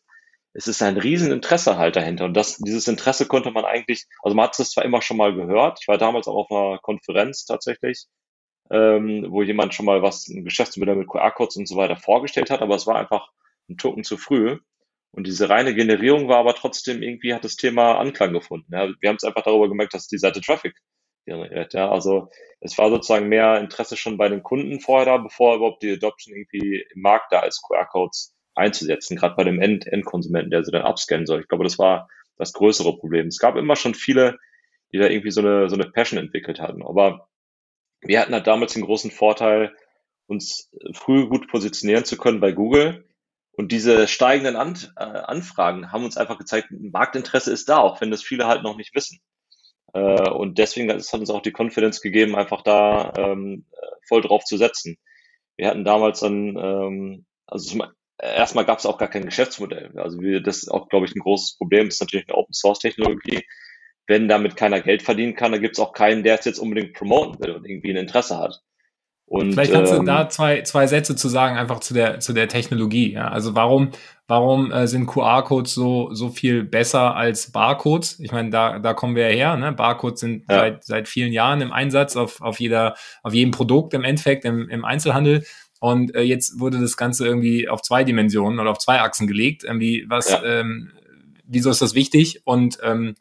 es 0.52 0.66
ist 0.66 0.82
ein 0.82 0.96
Rieseninteresse 0.96 1.78
halt 1.78 1.96
dahinter. 1.96 2.24
Und 2.24 2.34
das, 2.34 2.56
dieses 2.56 2.88
Interesse 2.88 3.26
konnte 3.26 3.50
man 3.52 3.64
eigentlich, 3.64 4.06
also 4.22 4.34
man 4.34 4.46
hat 4.46 4.58
es 4.58 4.70
zwar 4.70 4.84
immer 4.84 5.02
schon 5.02 5.18
mal 5.18 5.34
gehört, 5.34 5.78
ich 5.80 5.88
war 5.88 5.98
damals 5.98 6.26
auch 6.26 6.34
auf 6.34 6.50
einer 6.50 6.78
Konferenz 6.78 7.44
tatsächlich, 7.44 8.06
ähm, 8.70 9.26
wo 9.28 9.42
jemand 9.42 9.74
schon 9.74 9.86
mal 9.86 10.02
was, 10.02 10.28
ein 10.28 10.44
Geschäftsmodell 10.44 10.96
mit 10.96 11.08
QR-Codes 11.08 11.56
und 11.56 11.68
so 11.68 11.76
weiter 11.76 11.96
vorgestellt 11.96 12.50
hat, 12.50 12.62
aber 12.62 12.74
es 12.74 12.86
war 12.86 12.96
einfach 12.96 13.30
ein 13.68 13.76
Token 13.76 14.04
zu 14.04 14.16
früh. 14.16 14.58
Und 15.12 15.26
diese 15.26 15.48
reine 15.48 15.74
Generierung 15.74 16.28
war 16.28 16.38
aber 16.38 16.54
trotzdem 16.54 17.02
irgendwie, 17.02 17.32
hat 17.32 17.44
das 17.44 17.56
Thema 17.56 17.98
Anklang 17.98 18.32
gefunden. 18.32 18.72
Ja. 18.72 18.88
Wir 19.00 19.08
haben 19.08 19.16
es 19.16 19.24
einfach 19.24 19.42
darüber 19.42 19.68
gemerkt, 19.68 19.94
dass 19.94 20.08
die 20.08 20.18
Seite 20.18 20.40
Traffic 20.40 20.74
generiert. 21.24 21.74
Ja. 21.74 21.90
Also 21.90 22.28
es 22.60 22.76
war 22.76 22.90
sozusagen 22.90 23.28
mehr 23.28 23.58
Interesse 23.58 23.96
schon 23.96 24.18
bei 24.18 24.28
den 24.28 24.42
Kunden 24.42 24.80
vorher 24.80 25.06
da, 25.06 25.16
bevor 25.16 25.56
überhaupt 25.56 25.82
die 25.82 25.92
Adoption 25.92 26.36
irgendwie 26.36 26.84
im 26.94 27.00
Markt 27.00 27.32
da 27.32 27.40
ist, 27.40 27.62
QR-Codes 27.62 28.34
einzusetzen, 28.54 29.16
gerade 29.16 29.36
bei 29.36 29.44
dem 29.44 29.60
End 29.60 29.86
Endkonsumenten, 29.86 30.50
der 30.50 30.64
sie 30.64 30.72
dann 30.72 30.82
abscannen 30.82 31.26
soll. 31.26 31.40
Ich 31.40 31.48
glaube, 31.48 31.64
das 31.64 31.78
war 31.78 32.08
das 32.36 32.52
größere 32.52 32.96
Problem. 32.98 33.28
Es 33.28 33.38
gab 33.38 33.56
immer 33.56 33.76
schon 33.76 33.94
viele, 33.94 34.38
die 34.92 34.98
da 34.98 35.06
irgendwie 35.06 35.30
so 35.30 35.40
eine, 35.40 35.68
so 35.68 35.76
eine 35.76 35.90
Passion 35.90 36.18
entwickelt 36.18 36.60
hatten. 36.60 36.82
Aber 36.82 37.28
wir 38.08 38.20
hatten 38.20 38.34
halt 38.34 38.46
damals 38.46 38.74
den 38.74 38.84
großen 38.84 39.10
Vorteil, 39.10 39.74
uns 40.26 40.70
früh 40.92 41.28
gut 41.28 41.48
positionieren 41.48 42.04
zu 42.04 42.16
können 42.16 42.40
bei 42.40 42.52
Google. 42.52 43.04
Und 43.52 43.72
diese 43.72 44.06
steigenden 44.06 44.56
An 44.56 44.76
äh, 44.96 45.02
Anfragen 45.02 45.90
haben 45.92 46.04
uns 46.04 46.16
einfach 46.16 46.38
gezeigt, 46.38 46.68
Marktinteresse 46.70 47.52
ist 47.52 47.68
da, 47.68 47.78
auch 47.78 48.00
wenn 48.00 48.10
das 48.10 48.22
viele 48.22 48.46
halt 48.46 48.62
noch 48.62 48.76
nicht 48.76 48.94
wissen. 48.94 49.20
Äh, 49.94 50.28
und 50.28 50.58
deswegen 50.58 50.90
hat 50.90 50.96
uns 50.96 51.30
auch 51.30 51.42
die 51.42 51.54
Confidence 51.56 52.02
gegeben, 52.02 52.36
einfach 52.36 52.62
da 52.62 53.12
ähm, 53.16 53.64
voll 54.06 54.20
drauf 54.20 54.44
zu 54.44 54.58
setzen. 54.58 54.98
Wir 55.56 55.68
hatten 55.68 55.84
damals 55.84 56.20
dann, 56.20 56.56
ähm, 56.56 57.26
also 57.46 57.70
zum, 57.70 57.82
erstmal 58.18 58.66
gab 58.66 58.78
es 58.78 58.84
auch 58.84 58.98
gar 58.98 59.08
kein 59.08 59.24
Geschäftsmodell. 59.24 59.92
Also 59.96 60.20
wir, 60.20 60.42
das 60.42 60.58
ist 60.58 60.68
auch, 60.68 60.88
glaube 60.90 61.06
ich, 61.06 61.14
ein 61.14 61.20
großes 61.20 61.56
Problem. 61.56 61.86
Das 61.86 61.94
ist 61.94 62.00
natürlich 62.00 62.28
eine 62.28 62.36
Open 62.36 62.52
Source 62.52 62.80
Technologie 62.80 63.42
wenn 64.06 64.28
damit 64.28 64.56
keiner 64.56 64.80
Geld 64.80 65.02
verdienen 65.02 65.34
kann, 65.34 65.52
dann 65.52 65.60
gibt 65.60 65.76
es 65.76 65.80
auch 65.80 65.92
keinen, 65.92 66.22
der 66.22 66.38
es 66.38 66.44
jetzt 66.44 66.58
unbedingt 66.58 66.94
promoten 66.94 67.40
will 67.40 67.52
und 67.52 67.64
irgendwie 67.64 67.90
ein 67.90 67.96
Interesse 67.96 68.38
hat. 68.38 68.62
Und, 69.28 69.54
Vielleicht 69.54 69.72
kannst 69.72 69.92
ähm, 69.92 70.00
du 70.00 70.04
da 70.04 70.28
zwei, 70.28 70.62
zwei 70.62 70.86
Sätze 70.86 71.16
zu 71.16 71.28
sagen, 71.28 71.56
einfach 71.56 71.80
zu 71.80 71.94
der, 71.94 72.20
zu 72.20 72.32
der 72.32 72.46
Technologie. 72.46 73.12
Ja? 73.14 73.28
Also 73.28 73.56
warum, 73.56 73.90
warum 74.28 74.70
äh, 74.70 74.86
sind 74.86 75.06
QR-Codes 75.06 75.74
so, 75.74 76.14
so 76.14 76.28
viel 76.28 76.62
besser 76.62 77.16
als 77.16 77.50
Barcodes? 77.50 78.20
Ich 78.20 78.30
meine, 78.30 78.50
da, 78.50 78.78
da 78.78 78.94
kommen 78.94 79.16
wir 79.16 79.28
ja 79.28 79.34
her. 79.34 79.56
Ne? 79.56 79.72
Barcodes 79.72 80.20
sind 80.20 80.44
ja. 80.48 80.60
seit, 80.60 80.84
seit 80.84 81.08
vielen 81.08 81.32
Jahren 81.32 81.60
im 81.60 81.72
Einsatz 81.72 82.14
auf, 82.14 82.40
auf, 82.40 82.60
jeder, 82.60 82.94
auf 83.24 83.34
jedem 83.34 83.50
Produkt 83.50 83.94
im 83.94 84.04
Endeffekt, 84.04 84.44
im, 84.44 84.68
im 84.68 84.84
Einzelhandel. 84.84 85.44
Und 85.80 86.14
äh, 86.14 86.22
jetzt 86.22 86.60
wurde 86.60 86.80
das 86.80 86.96
Ganze 86.96 87.26
irgendwie 87.26 87.68
auf 87.68 87.82
zwei 87.82 88.04
Dimensionen 88.04 88.60
oder 88.60 88.70
auf 88.70 88.78
zwei 88.78 89.00
Achsen 89.00 89.26
gelegt. 89.26 89.64
Irgendwie, 89.64 90.06
was, 90.08 90.30
ja. 90.30 90.42
ähm, 90.44 90.92
wieso 91.44 91.70
ist 91.70 91.82
das 91.82 91.96
wichtig? 91.96 92.42
Und, 92.44 92.78
ähm, 92.84 93.16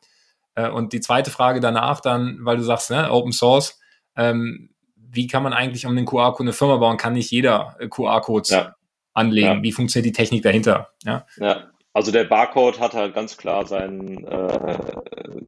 äh, 0.55 0.69
und 0.69 0.93
die 0.93 1.01
zweite 1.01 1.31
Frage 1.31 1.59
danach 1.59 1.99
dann, 1.99 2.39
weil 2.41 2.57
du 2.57 2.63
sagst, 2.63 2.91
ne, 2.91 3.11
Open 3.11 3.31
Source, 3.31 3.79
ähm, 4.15 4.69
wie 4.95 5.27
kann 5.27 5.43
man 5.43 5.53
eigentlich 5.53 5.85
um 5.85 5.95
den 5.95 6.05
QR-Code 6.05 6.43
eine 6.43 6.53
Firma 6.53 6.77
bauen? 6.77 6.97
Kann 6.97 7.13
nicht 7.13 7.31
jeder 7.31 7.75
äh, 7.79 7.87
QR-Codes 7.87 8.49
ja. 8.49 8.75
anlegen? 9.13 9.47
Ja. 9.47 9.63
Wie 9.63 9.71
funktioniert 9.71 10.07
die 10.07 10.17
Technik 10.17 10.43
dahinter? 10.43 10.89
Ja. 11.03 11.25
ja, 11.37 11.69
also 11.93 12.11
der 12.11 12.25
Barcode 12.25 12.79
hat 12.79 12.93
halt 12.93 13.13
ganz 13.13 13.37
klar 13.37 13.65
seinen, 13.65 14.25
äh, 14.25 15.41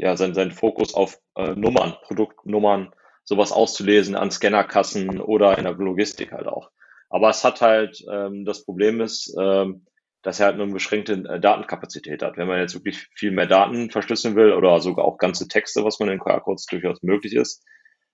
ja, 0.00 0.16
seinen, 0.16 0.34
seinen 0.34 0.50
Fokus 0.50 0.94
auf 0.94 1.18
äh, 1.36 1.54
Nummern, 1.54 1.94
Produktnummern, 2.02 2.92
sowas 3.24 3.52
auszulesen 3.52 4.16
an 4.16 4.30
Scannerkassen 4.30 5.20
oder 5.20 5.58
in 5.58 5.64
der 5.64 5.74
Logistik 5.74 6.32
halt 6.32 6.46
auch. 6.46 6.70
Aber 7.08 7.30
es 7.30 7.44
hat 7.44 7.60
halt, 7.60 8.02
ähm, 8.10 8.44
das 8.44 8.64
Problem 8.64 9.00
ist, 9.00 9.36
ähm, 9.38 9.86
dass 10.22 10.38
er 10.38 10.46
halt 10.46 10.56
nur 10.56 10.66
eine 10.66 10.74
beschränkte 10.74 11.14
äh, 11.14 11.40
Datenkapazität 11.40 12.22
hat. 12.22 12.36
Wenn 12.36 12.48
man 12.48 12.60
jetzt 12.60 12.74
wirklich 12.74 13.08
viel 13.14 13.32
mehr 13.32 13.46
Daten 13.46 13.90
verschlüsseln 13.90 14.36
will 14.36 14.52
oder 14.52 14.80
sogar 14.80 15.04
auch 15.04 15.18
ganze 15.18 15.48
Texte, 15.48 15.84
was 15.84 15.98
man 15.98 16.08
in 16.08 16.20
QR-Codes 16.20 16.66
durchaus 16.66 17.02
möglich 17.02 17.34
ist, 17.34 17.64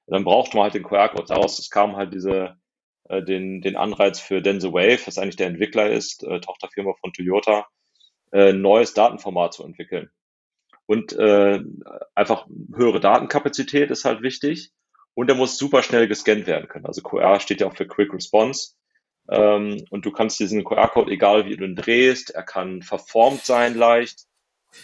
dann 0.07 0.25
braucht 0.25 0.55
man 0.55 0.65
halt 0.65 0.75
den 0.75 0.83
QR-Code. 0.83 1.27
Daraus 1.29 1.59
es 1.59 1.71
kam 1.71 1.97
halt 1.97 2.15
diese, 2.15 2.57
äh, 3.05 3.23
den, 3.23 3.61
den 3.61 3.77
Anreiz 3.77 4.21
für 4.21 4.41
Denso 4.41 4.73
Wave, 4.73 5.07
was 5.07 5.19
eigentlich 5.19 5.37
der 5.37 5.49
Entwickler 5.49 5.91
ist, 5.91 6.25
äh, 6.25 6.41
Tochterfirma 6.41 6.95
von 7.01 7.13
Toyota, 7.13 7.67
äh, 8.33 8.53
neues 8.53 8.95
Datenformat 8.95 9.55
zu 9.55 9.65
entwickeln. 9.65 10.11
Und 10.87 11.13
äh, 11.13 11.61
einfach 12.15 12.47
höhere 12.75 13.01
Datenkapazität 13.01 13.91
ist 13.91 14.07
halt 14.07 14.23
wichtig. 14.23 14.73
Und 15.13 15.29
er 15.29 15.35
muss 15.35 15.59
super 15.59 15.83
schnell 15.83 16.09
gescannt 16.09 16.47
werden 16.47 16.69
können. 16.69 16.87
Also 16.87 17.03
QR 17.03 17.41
steht 17.41 17.61
ja 17.61 17.67
auch 17.67 17.77
für 17.77 17.87
Quick 17.87 18.15
Response. 18.15 18.71
Ähm, 19.31 19.85
und 19.91 20.07
du 20.07 20.11
kannst 20.11 20.41
diesen 20.41 20.65
QR-Code, 20.65 21.13
egal 21.13 21.47
wie 21.47 21.57
du 21.57 21.65
ihn 21.65 21.77
drehst, 21.77 22.31
er 22.31 22.43
kann 22.43 22.83
verformt 22.83 23.45
sein 23.45 23.77
leicht. 23.77 24.25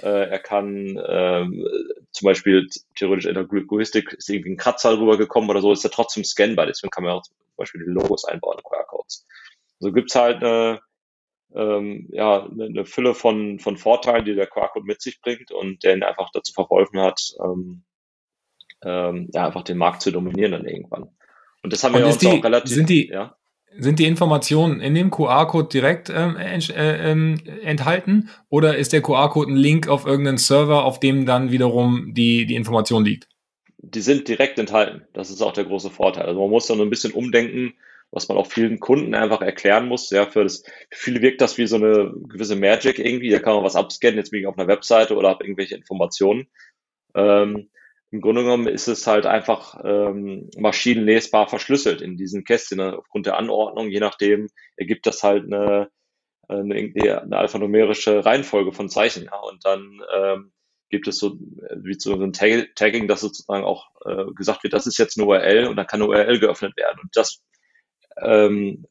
Äh, 0.02 0.28
er 0.28 0.38
kann 0.38 1.00
ähm, 1.08 1.66
zum 2.10 2.26
Beispiel 2.26 2.68
theoretisch 2.94 3.26
in 3.26 3.34
der 3.34 3.46
Linguistik 3.50 4.12
ist 4.12 4.28
irgendwie 4.28 4.52
ein 4.52 4.56
Kratzer 4.56 4.98
rübergekommen 4.98 5.50
oder 5.50 5.60
so, 5.60 5.72
ist 5.72 5.84
er 5.84 5.90
trotzdem 5.90 6.24
scannbar. 6.24 6.66
Deswegen 6.66 6.90
kann 6.90 7.04
man 7.04 7.14
auch 7.14 7.22
zum 7.22 7.34
Beispiel 7.56 7.84
die 7.84 7.90
Logos 7.90 8.24
einbauen, 8.24 8.60
QR-Codes. 8.62 9.26
So 9.78 9.92
gibt's 9.92 10.14
halt 10.14 10.42
eine, 10.42 10.80
ähm, 11.54 12.08
ja, 12.12 12.44
eine, 12.44 12.64
eine 12.64 12.84
Fülle 12.84 13.14
von, 13.14 13.58
von 13.58 13.76
Vorteilen, 13.76 14.24
die 14.24 14.34
der 14.34 14.46
QR-Code 14.46 14.86
mit 14.86 15.00
sich 15.00 15.20
bringt 15.20 15.52
und 15.52 15.84
der 15.84 15.96
ihn 15.96 16.02
einfach 16.02 16.30
dazu 16.32 16.52
verholfen 16.52 17.00
hat, 17.00 17.20
ähm, 17.42 17.84
ähm, 18.82 19.30
ja, 19.32 19.46
einfach 19.46 19.62
den 19.62 19.78
Markt 19.78 20.02
zu 20.02 20.10
dominieren 20.10 20.52
dann 20.52 20.66
irgendwann. 20.66 21.08
Und 21.62 21.72
das 21.72 21.82
haben 21.82 21.94
und 21.94 22.00
wir 22.00 22.06
uns 22.06 22.18
die, 22.18 22.28
auch 22.28 22.44
relativ, 22.44 22.74
sind 22.74 22.90
die, 22.90 23.08
ja? 23.08 23.36
Sind 23.78 23.99
die 23.99 24.07
Informationen 24.07 24.81
in 24.81 24.95
dem 24.95 25.11
QR-Code 25.11 25.69
direkt 25.69 26.11
ähm, 26.11 26.37
äh, 26.37 27.11
ähm, 27.11 27.40
enthalten 27.62 28.31
oder 28.49 28.76
ist 28.76 28.93
der 28.93 29.02
QR-Code 29.02 29.52
ein 29.52 29.57
Link 29.57 29.88
auf 29.88 30.07
irgendeinen 30.07 30.38
Server, 30.38 30.85
auf 30.85 31.00
dem 31.00 31.26
dann 31.26 31.50
wiederum 31.50 32.12
die, 32.14 32.47
die 32.47 32.54
Information 32.54 33.04
liegt? 33.04 33.28
Die 33.78 34.00
sind 34.00 34.28
direkt 34.28 34.59
enthalten. 34.59 35.02
Das 35.12 35.31
ist 35.31 35.43
auch 35.43 35.52
der 35.52 35.64
große 35.64 35.90
Vorteil. 35.90 36.26
Also 36.26 36.40
man 36.40 36.50
muss 36.50 36.66
dann 36.66 36.81
ein 36.81 36.90
bisschen 36.90 37.12
umdenken, 37.12 37.75
was 38.11 38.28
man 38.28 38.38
auch 38.38 38.47
vielen 38.47 38.78
Kunden 38.78 39.14
einfach 39.14 39.43
erklären 39.43 39.88
muss. 39.88 40.09
Ja, 40.11 40.26
für, 40.26 40.45
das, 40.45 40.62
für 40.90 40.99
viele 40.99 41.21
wirkt 41.21 41.40
das 41.40 41.59
wie 41.59 41.66
so 41.66 41.76
eine 41.76 42.12
gewisse 42.28 42.57
Magic 42.57 42.99
irgendwie. 42.99 43.31
Da 43.31 43.40
kann 43.40 43.54
man 43.54 43.64
was 43.64 43.76
abscannen, 43.76 44.19
jetzt 44.19 44.31
bin 44.31 44.40
ich 44.40 44.47
auf 44.47 44.57
einer 44.57 44.69
Webseite 44.69 45.16
oder 45.16 45.31
habe 45.31 45.45
irgendwelche 45.45 45.75
Informationen. 45.75 46.47
Ähm, 47.14 47.71
im 48.14 48.21
Grunde 48.21 48.44
genommen 48.44 48.68
ist 48.68 48.87
es 48.87 49.09
halt 49.09 49.26
einfach 49.26 49.76
ähm, 49.83 50.49
maschinenlesbar 50.56 51.49
verschlüsselt 51.49 52.00
in 52.00 52.16
diesen 52.16 52.44
Kästchen 52.44 52.80
aufgrund 52.80 53.26
der 53.26 53.37
Anordnung. 53.37 53.88
Je 53.88 53.99
nachdem 53.99 54.47
ergibt 54.76 55.04
das 55.06 55.25
halt 55.25 55.47
eine, 55.47 55.88
eine, 56.47 56.75
eine 56.76 57.37
alphanumerische 57.37 58.25
Reihenfolge 58.25 58.71
von 58.71 58.88
Zeichen. 58.88 59.25
Ja. 59.25 59.37
Und 59.40 59.64
dann 59.64 60.00
ähm, 60.16 60.52
gibt 60.90 61.09
es 61.09 61.18
so 61.18 61.37
wie 61.75 61.97
so 61.99 62.14
ein 62.14 62.33
Tagging, 62.33 63.09
dass 63.09 63.21
sozusagen 63.21 63.64
auch 63.64 63.88
äh, 64.04 64.26
gesagt 64.37 64.62
wird, 64.62 64.75
das 64.75 64.87
ist 64.87 64.97
jetzt 64.97 65.18
eine 65.18 65.26
URL 65.26 65.66
und 65.66 65.75
dann 65.75 65.88
kann 65.88 66.00
eine 66.00 66.09
URL 66.09 66.38
geöffnet 66.38 66.76
werden. 66.76 67.00
Und 67.02 67.16
das 67.16 67.42
ähm, 68.23 68.87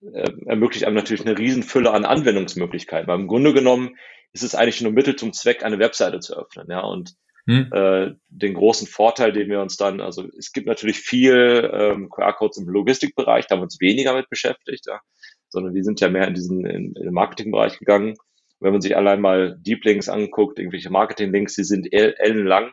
äh, 0.00 0.32
ermöglicht 0.46 0.86
einem 0.86 0.96
natürlich 0.96 1.26
eine 1.26 1.36
Riesenfülle 1.36 1.90
an 1.90 2.06
Anwendungsmöglichkeiten. 2.06 3.08
Weil 3.08 3.20
im 3.20 3.28
Grunde 3.28 3.52
genommen 3.52 3.98
ist 4.32 4.42
es 4.42 4.54
eigentlich 4.54 4.80
nur 4.80 4.92
Mittel 4.92 5.16
zum 5.16 5.34
Zweck, 5.34 5.64
eine 5.64 5.78
Webseite 5.78 6.20
zu 6.20 6.34
öffnen. 6.34 6.66
Ja. 6.70 6.80
Und 6.80 7.14
hm. 7.48 7.72
Äh, 7.72 8.14
den 8.28 8.52
großen 8.52 8.86
Vorteil, 8.86 9.32
den 9.32 9.48
wir 9.48 9.62
uns 9.62 9.78
dann, 9.78 10.02
also 10.02 10.28
es 10.36 10.52
gibt 10.52 10.66
natürlich 10.66 11.00
viel 11.00 11.70
ähm, 11.72 12.10
QR-Codes 12.10 12.58
im 12.58 12.68
Logistikbereich, 12.68 13.46
da 13.46 13.54
haben 13.54 13.60
wir 13.60 13.64
uns 13.64 13.80
weniger 13.80 14.14
mit 14.14 14.28
beschäftigt, 14.28 14.86
ja, 14.86 15.00
sondern 15.48 15.72
wir 15.72 15.82
sind 15.82 15.98
ja 16.02 16.10
mehr 16.10 16.28
in 16.28 16.34
diesen 16.34 16.66
in, 16.66 16.92
in 16.94 17.04
den 17.04 17.14
Marketingbereich 17.14 17.78
gegangen. 17.78 18.16
wenn 18.60 18.72
man 18.72 18.82
sich 18.82 18.98
allein 18.98 19.22
mal 19.22 19.56
Deep 19.60 19.82
Links 19.86 20.10
anguckt, 20.10 20.58
irgendwelche 20.58 20.90
Marketing-Links, 20.90 21.54
die 21.54 21.64
sind 21.64 21.90
ellenlang, 21.90 22.72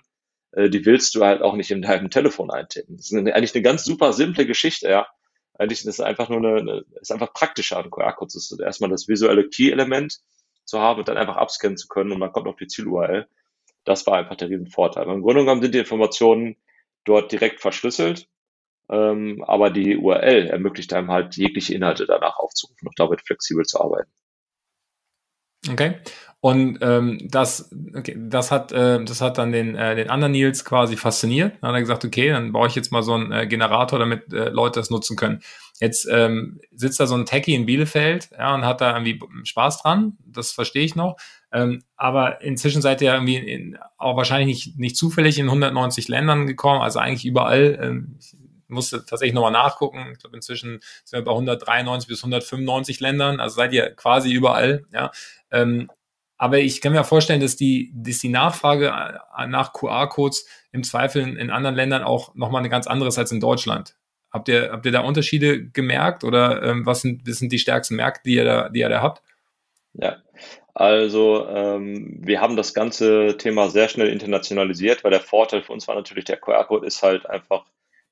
äh, 0.51 0.70
die 0.70 0.86
willst 0.86 1.15
du 1.15 1.24
halt 1.24 1.41
auch 1.41 1.55
nicht 1.55 1.72
in 1.72 1.82
deinem 1.82 2.10
Telefon 2.10 2.51
eintippen. 2.51 2.98
Das 2.98 3.05
ist 3.05 3.17
eine, 3.17 3.34
eigentlich 3.34 3.55
eine 3.55 3.63
ganz 3.63 3.86
super 3.86 4.12
simple 4.12 4.46
Geschichte, 4.46 4.89
ja. 4.89 5.08
Eigentlich 5.58 5.79
ist 5.79 5.86
es 5.86 6.01
einfach 6.01 6.27
nur 6.27 6.39
eine, 6.39 6.60
eine 6.60 6.86
ist 7.00 7.13
einfach 7.13 7.32
praktischer 7.32 7.77
an 7.77 7.89
QR-Codes. 7.89 8.36
Ist 8.36 8.60
erstmal 8.60 8.89
das 8.89 9.08
visuelle 9.08 9.48
Key-Element 9.48 10.20
zu 10.65 10.79
haben 10.79 11.00
und 11.00 11.08
dann 11.08 11.15
einfach 11.15 11.38
abscannen 11.38 11.77
zu 11.77 11.88
können 11.88 12.12
und 12.12 12.20
man 12.20 12.34
kommt 12.34 12.48
auf 12.48 12.58
die 12.58 12.67
Ziel-URL. 12.67 13.25
Das 13.86 14.06
war 14.08 14.18
einfach 14.18 14.36
der 14.36 14.50
Riesenvorteil. 14.50 15.08
Im 15.08 15.22
Grunde 15.22 15.42
genommen 15.42 15.62
sind 15.62 15.74
die 15.74 15.80
Informationen 15.80 16.58
dort 17.06 17.32
direkt 17.32 17.62
verschlüsselt, 17.62 18.27
ähm, 18.89 19.44
aber 19.48 19.70
die 19.70 19.98
URL 19.98 20.48
ermöglicht 20.48 20.94
einem 20.94 21.12
halt 21.12 21.36
jegliche 21.38 21.74
Inhalte 21.74 22.06
danach 22.06 22.38
aufzurufen 22.38 22.88
und 22.88 23.00
damit 23.00 23.22
flexibel 23.22 23.65
zu 23.65 23.80
arbeiten. 23.80 24.12
Okay. 25.72 25.96
Und 26.42 26.77
ähm, 26.82 27.27
das, 27.32 27.72
okay, 27.96 28.15
das 28.20 28.51
hat, 28.51 28.72
äh, 28.72 29.04
das 29.04 29.20
hat 29.20 29.39
dann 29.39 29.51
den, 29.51 29.75
äh, 29.75 29.96
den 29.96 30.12
anderen 30.12 30.32
Nils 30.32 30.63
quasi 30.63 30.96
fasziniert. 30.96 31.56
Dann 31.60 31.70
hat 31.70 31.75
er 31.75 31.82
gesagt, 31.82 32.06
okay, 32.06 32.30
dann 32.30 32.51
baue 32.51 32.68
ich 32.68 32.75
jetzt 32.75 32.92
mal 32.92 33.01
so 33.01 33.13
einen 33.13 33.32
äh, 33.32 33.48
Generator, 33.48 33.98
damit 33.98 34.32
äh, 34.32 34.50
Leute 34.50 34.80
das 34.80 34.92
nutzen 34.92 35.18
können. 35.18 35.42
Jetzt 35.80 36.08
ähm, 36.10 36.60
sitzt 36.72 37.00
da 37.00 37.08
so 37.08 37.15
ein 37.15 37.25
Techie 37.25 37.56
in 37.56 37.65
Bielefeld, 37.65 38.30
ja, 38.32 38.54
und 38.54 38.63
hat 38.63 38.80
da 38.80 38.92
irgendwie 38.92 39.20
Spaß 39.44 39.82
dran. 39.82 40.18
Das 40.24 40.51
verstehe 40.51 40.84
ich 40.84 40.96
noch. 40.96 41.18
Ähm, 41.55 41.83
aber 41.95 42.41
inzwischen 42.41 42.81
seid 42.81 43.01
ihr 43.01 43.13
irgendwie 43.13 43.38
in, 43.38 43.77
auch 43.97 44.17
wahrscheinlich 44.17 44.65
nicht, 44.65 44.77
nicht 44.77 44.97
zufällig 44.97 45.39
in 45.39 45.45
190 45.45 46.09
Ländern 46.09 46.47
gekommen, 46.47 46.81
also 46.81 47.00
eigentlich 47.00 47.25
überall. 47.25 47.79
Ähm, 47.81 48.17
ich 48.19 48.35
musste 48.67 49.05
tatsächlich 49.05 49.33
nochmal 49.33 49.53
nachgucken. 49.53 50.05
Ich 50.12 50.19
glaube, 50.19 50.35
inzwischen 50.35 50.81
sind 51.05 51.19
wir 51.19 51.24
bei 51.24 51.31
193 51.31 52.09
bis 52.09 52.19
195 52.19 53.00
Ländern, 53.00 53.39
also 53.39 53.55
seid 53.55 53.71
ihr 53.71 53.89
quasi 53.91 54.33
überall, 54.33 54.85
ja. 54.91 55.12
Ähm, 55.50 55.89
aber 56.38 56.59
ich 56.59 56.81
kann 56.81 56.91
mir 56.91 57.05
vorstellen, 57.05 57.39
dass 57.39 57.55
die, 57.55 57.93
dass 57.95 58.19
die 58.19 58.27
Nachfrage 58.27 58.88
äh, 59.38 59.47
nach 59.47 59.71
QR-Codes 59.71 60.45
im 60.74 60.83
Zweifel 60.83 61.38
in 61.38 61.50
anderen 61.50 61.77
Ländern 61.77 62.03
auch 62.03 62.35
nochmal 62.35 62.59
eine 62.59 62.69
ganz 62.69 62.85
andere 62.85 63.07
ist 63.07 63.17
als 63.17 63.31
in 63.31 63.39
Deutschland. 63.39 63.95
Habt 64.29 64.50
ihr, 64.50 64.71
habt 64.74 64.85
ihr 64.85 64.91
da 64.91 65.00
Unterschiede 65.00 65.69
gemerkt 65.69 66.25
oder 66.25 66.62
ähm, 66.63 66.85
was, 66.85 67.00
sind, 67.00 67.25
was 67.25 67.38
sind 67.38 67.53
die 67.53 67.59
stärksten 67.59 67.95
Märkte, 67.95 68.24
die 68.25 68.35
ihr 68.35 68.43
da, 68.43 68.67
die 68.67 68.81
ihr 68.81 68.89
da 68.89 69.01
habt? 69.01 69.21
Ja, 69.93 70.17
also 70.75 71.48
ähm, 71.48 72.17
wir 72.20 72.41
haben 72.41 72.58
das 72.58 72.74
ganze 72.74 73.38
Thema 73.38 73.70
sehr 73.70 73.88
schnell 73.88 74.10
internationalisiert, 74.10 75.05
weil 75.05 75.12
der 75.12 75.22
Vorteil 75.22 75.63
für 75.63 75.72
uns 75.72 75.88
war 75.88 75.96
natürlich, 75.96 76.25
der 76.25 76.36
QR-Code 76.36 76.86
ist 76.86 77.01
halt 77.01 77.25
einfach 77.25 77.65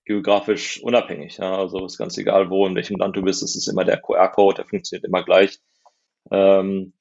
geografisch 0.06 0.82
unabhängig. 0.82 1.38
Ja? 1.38 1.58
Also 1.58 1.86
ist 1.86 1.98
ganz 1.98 2.18
egal, 2.18 2.50
wo, 2.50 2.66
in 2.66 2.76
welchem 2.76 2.96
Land 2.96 3.18
du 3.18 3.22
bist, 3.22 3.44
es 3.44 3.58
ist 3.58 3.68
immer 3.68 3.84
der 3.84 4.00
QR-Code, 4.00 4.56
der 4.56 4.66
funktioniert 4.66 5.04
immer 5.04 5.24
gleich. 5.24 5.60
Ähm, 6.32 6.94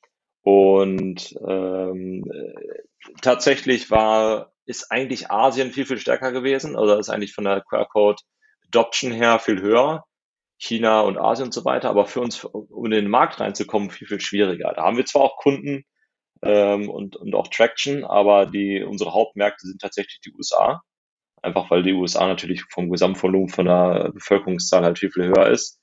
und 0.42 1.32
ähm, 1.46 2.24
tatsächlich 3.20 3.88
war, 3.92 4.52
ist 4.66 4.90
eigentlich 4.90 5.30
Asien 5.30 5.70
viel, 5.70 5.86
viel 5.86 5.98
stärker 5.98 6.32
gewesen, 6.32 6.74
oder 6.74 6.98
ist 6.98 7.08
eigentlich 7.08 7.34
von 7.34 7.44
der 7.44 7.60
QR-Code 7.60 8.20
Adoption 8.66 9.12
her 9.12 9.38
viel 9.38 9.62
höher. 9.62 10.04
China 10.62 11.00
und 11.00 11.18
Asien 11.18 11.46
und 11.46 11.54
so 11.54 11.64
weiter, 11.64 11.90
aber 11.90 12.06
für 12.06 12.20
uns, 12.20 12.44
um 12.44 12.84
in 12.84 12.92
den 12.92 13.08
Markt 13.08 13.40
reinzukommen, 13.40 13.90
viel, 13.90 14.06
viel 14.06 14.20
schwieriger. 14.20 14.72
Da 14.76 14.84
haben 14.84 14.96
wir 14.96 15.04
zwar 15.04 15.22
auch 15.22 15.36
Kunden 15.36 15.84
ähm, 16.40 16.88
und, 16.88 17.16
und 17.16 17.34
auch 17.34 17.48
Traction, 17.48 18.04
aber 18.04 18.46
die, 18.46 18.80
unsere 18.84 19.12
Hauptmärkte 19.12 19.66
sind 19.66 19.80
tatsächlich 19.80 20.20
die 20.20 20.32
USA. 20.32 20.82
Einfach 21.42 21.68
weil 21.72 21.82
die 21.82 21.94
USA 21.94 22.28
natürlich 22.28 22.62
vom 22.70 22.90
Gesamtvolumen 22.90 23.48
von 23.48 23.66
der 23.66 24.12
Bevölkerungszahl 24.14 24.84
halt 24.84 25.00
viel, 25.00 25.10
viel 25.10 25.26
höher 25.26 25.50
ist. 25.50 25.80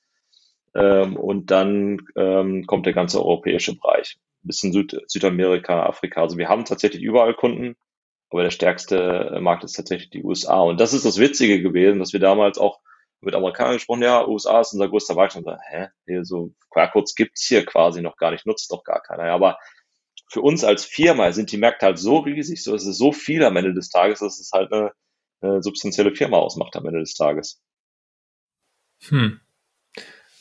Ähm, 0.74 1.18
und 1.18 1.50
dann 1.50 1.98
ähm, 2.16 2.64
kommt 2.66 2.86
der 2.86 2.94
ganze 2.94 3.18
europäische 3.18 3.76
Bereich. 3.76 4.16
Ein 4.42 4.46
bisschen 4.46 4.72
Süd 4.72 4.96
Südamerika, 5.08 5.84
Afrika. 5.84 6.22
Also 6.22 6.38
wir 6.38 6.48
haben 6.48 6.64
tatsächlich 6.64 7.02
überall 7.02 7.34
Kunden, 7.34 7.76
aber 8.30 8.44
der 8.44 8.50
stärkste 8.50 9.36
Markt 9.42 9.64
ist 9.64 9.74
tatsächlich 9.74 10.08
die 10.08 10.24
USA. 10.24 10.60
Und 10.60 10.80
das 10.80 10.94
ist 10.94 11.04
das 11.04 11.18
Witzige 11.18 11.60
gewesen, 11.60 11.98
dass 11.98 12.14
wir 12.14 12.20
damals 12.20 12.56
auch 12.56 12.80
mit 13.20 13.34
Amerikanern 13.34 13.74
gesprochen, 13.74 14.02
ja, 14.02 14.26
USA 14.26 14.60
ist 14.60 14.72
unser 14.72 14.88
größter 14.88 15.14
Markt. 15.14 15.36
Und 15.36 15.44
so, 15.44 15.56
hä, 15.68 15.88
hier 16.06 16.24
so 16.24 16.52
QR-Codes 16.70 17.14
gibt's 17.14 17.46
hier 17.46 17.64
quasi 17.64 18.02
noch 18.02 18.16
gar 18.16 18.30
nicht, 18.30 18.46
nutzt 18.46 18.70
doch 18.72 18.84
gar 18.84 19.02
keiner. 19.02 19.26
Ja, 19.26 19.34
aber 19.34 19.58
für 20.28 20.40
uns 20.40 20.64
als 20.64 20.84
Firma 20.84 21.32
sind 21.32 21.52
die 21.52 21.58
Märkte 21.58 21.86
halt 21.86 21.98
so 21.98 22.18
riesig, 22.18 22.62
so 22.62 22.74
ist 22.74 22.86
es 22.86 22.96
so 22.96 23.12
viel 23.12 23.44
am 23.44 23.56
Ende 23.56 23.74
des 23.74 23.90
Tages, 23.90 24.20
dass 24.20 24.38
es 24.38 24.50
halt 24.52 24.72
eine, 24.72 24.92
eine 25.40 25.62
substanzielle 25.62 26.14
Firma 26.14 26.38
ausmacht 26.38 26.76
am 26.76 26.86
Ende 26.86 27.00
des 27.00 27.14
Tages. 27.14 27.60
Hm. 29.08 29.40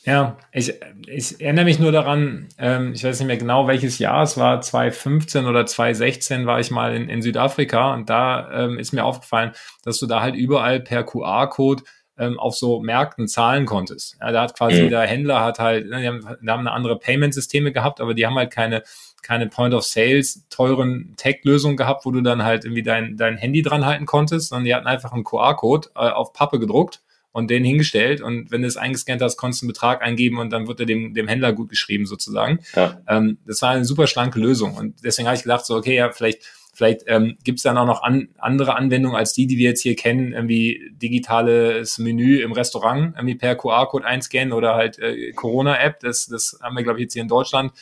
Ja, 0.04 0.38
ich, 0.54 0.74
ich 1.08 1.42
erinnere 1.42 1.66
mich 1.66 1.80
nur 1.80 1.92
daran, 1.92 2.48
ähm, 2.58 2.94
ich 2.94 3.04
weiß 3.04 3.20
nicht 3.20 3.28
mehr 3.28 3.38
genau, 3.38 3.68
welches 3.68 4.00
Jahr 4.00 4.24
es 4.24 4.38
war, 4.38 4.62
2015 4.62 5.46
oder 5.46 5.66
2016 5.66 6.46
war 6.46 6.60
ich 6.60 6.72
mal 6.72 6.96
in, 6.96 7.10
in 7.10 7.22
Südafrika 7.22 7.94
und 7.94 8.10
da 8.10 8.50
ähm, 8.52 8.80
ist 8.80 8.94
mir 8.94 9.04
aufgefallen, 9.04 9.52
dass 9.84 10.00
du 10.00 10.08
da 10.08 10.22
halt 10.22 10.36
überall 10.36 10.80
per 10.80 11.04
QR-Code 11.04 11.84
ähm, 12.20 12.38
auf 12.38 12.56
so 12.56 12.82
Märkten 12.82 13.28
zahlen 13.28 13.66
konntest. 13.66 14.18
Ja, 14.20 14.32
da 14.32 14.42
hat 14.44 14.56
quasi 14.56 14.78
mhm. 14.78 14.84
jeder 14.84 15.02
Händler 15.02 15.44
hat 15.44 15.58
halt, 15.58 15.90
ne, 15.90 16.02
die 16.02 16.08
haben, 16.08 16.20
die 16.20 16.50
haben 16.50 16.60
eine 16.60 16.72
andere 16.72 17.00
Payment-Systeme 17.00 17.72
gehabt, 17.72 18.02
aber 18.02 18.14
die 18.14 18.28
haben 18.28 18.36
halt 18.36 18.52
keine, 18.52 18.84
keine 19.24 19.48
Point 19.48 19.74
of 19.74 19.86
Sales 19.86 20.46
teuren 20.50 21.14
Tech-Lösungen 21.18 21.78
gehabt, 21.78 22.06
wo 22.06 22.12
du 22.12 22.22
dann 22.22 22.44
halt 22.44 22.66
irgendwie 22.66 22.84
dein, 22.84 23.18
dein 23.18 23.38
Handy 23.38 23.62
dran 23.62 23.86
halten 23.86 24.06
konntest, 24.06 24.50
sondern 24.50 24.66
die 24.66 24.76
hatten 24.76 24.88
einfach 24.88 25.14
einen 25.14 25.24
QR-Code 25.24 25.90
äh, 25.96 26.10
auf 26.10 26.34
Pappe 26.34 26.60
gedruckt 26.60 27.02
und 27.32 27.50
den 27.50 27.64
hingestellt 27.64 28.22
und 28.22 28.52
wenn 28.52 28.64
du 28.64 28.68
es 28.68 28.76
eingescannt 28.76 29.22
hast, 29.22 29.38
konntest 29.38 29.62
du 29.62 29.66
einen 29.66 29.74
Betrag 29.74 30.02
eingeben 30.02 30.40
und 30.40 30.50
dann 30.50 30.68
wird 30.68 30.80
er 30.80 30.86
dem, 30.86 31.14
dem 31.14 31.28
Händler 31.28 31.54
gut 31.54 31.70
geschrieben 31.70 32.06
sozusagen. 32.06 32.60
Ja. 32.76 33.02
Ähm, 33.08 33.38
das 33.46 33.62
war 33.62 33.70
eine 33.70 33.86
super 33.86 34.08
schlanke 34.08 34.40
Lösung 34.40 34.76
und 34.76 35.04
deswegen 35.04 35.28
habe 35.28 35.38
ich 35.38 35.44
gedacht 35.44 35.66
so, 35.66 35.76
okay, 35.76 35.96
ja, 35.96 36.12
vielleicht 36.12 36.44
Vielleicht 36.80 37.04
ähm, 37.08 37.38
gibt 37.44 37.60
es 37.60 37.64
dann 37.64 37.78
auch 37.78 37.86
noch 37.86 38.04
an, 38.04 38.30
andere 38.38 38.78
Anwendungen 38.78 39.18
als 39.18 39.34
die, 39.34 39.48
die 39.48 39.58
wir 39.58 39.68
jetzt 39.68 39.82
hier 39.82 39.98
kennen, 39.98 40.32
irgendwie 40.32 40.94
digitales 40.94 41.98
Menü 41.98 42.40
im 42.40 42.54
Restaurant, 42.54 43.16
irgendwie 43.18 43.36
per 43.36 43.58
QR-Code 43.58 44.06
einscannen 44.06 44.54
oder 44.54 44.76
halt 44.76 44.98
äh, 44.98 45.34
Corona-App. 45.34 46.00
Das, 46.00 46.28
das 46.28 46.58
haben 46.64 46.78
wir, 46.78 46.84
glaube 46.84 47.00
ich, 47.00 47.04
jetzt 47.04 47.14
hier 47.16 47.22
in 47.22 47.28
Deutschland 47.28 47.74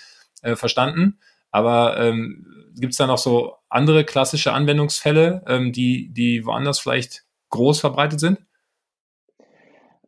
äh, 0.41 0.55
verstanden. 0.55 1.19
Aber 1.51 1.99
ähm, 1.99 2.71
gibt 2.75 2.93
es 2.93 2.97
da 2.97 3.05
noch 3.05 3.19
so 3.19 3.53
andere 3.69 4.03
klassische 4.03 4.51
Anwendungsfälle, 4.51 5.43
ähm, 5.45 5.71
die, 5.71 6.09
die 6.11 6.43
woanders 6.43 6.79
vielleicht 6.79 7.23
groß 7.51 7.79
verbreitet 7.79 8.19
sind? 8.19 8.39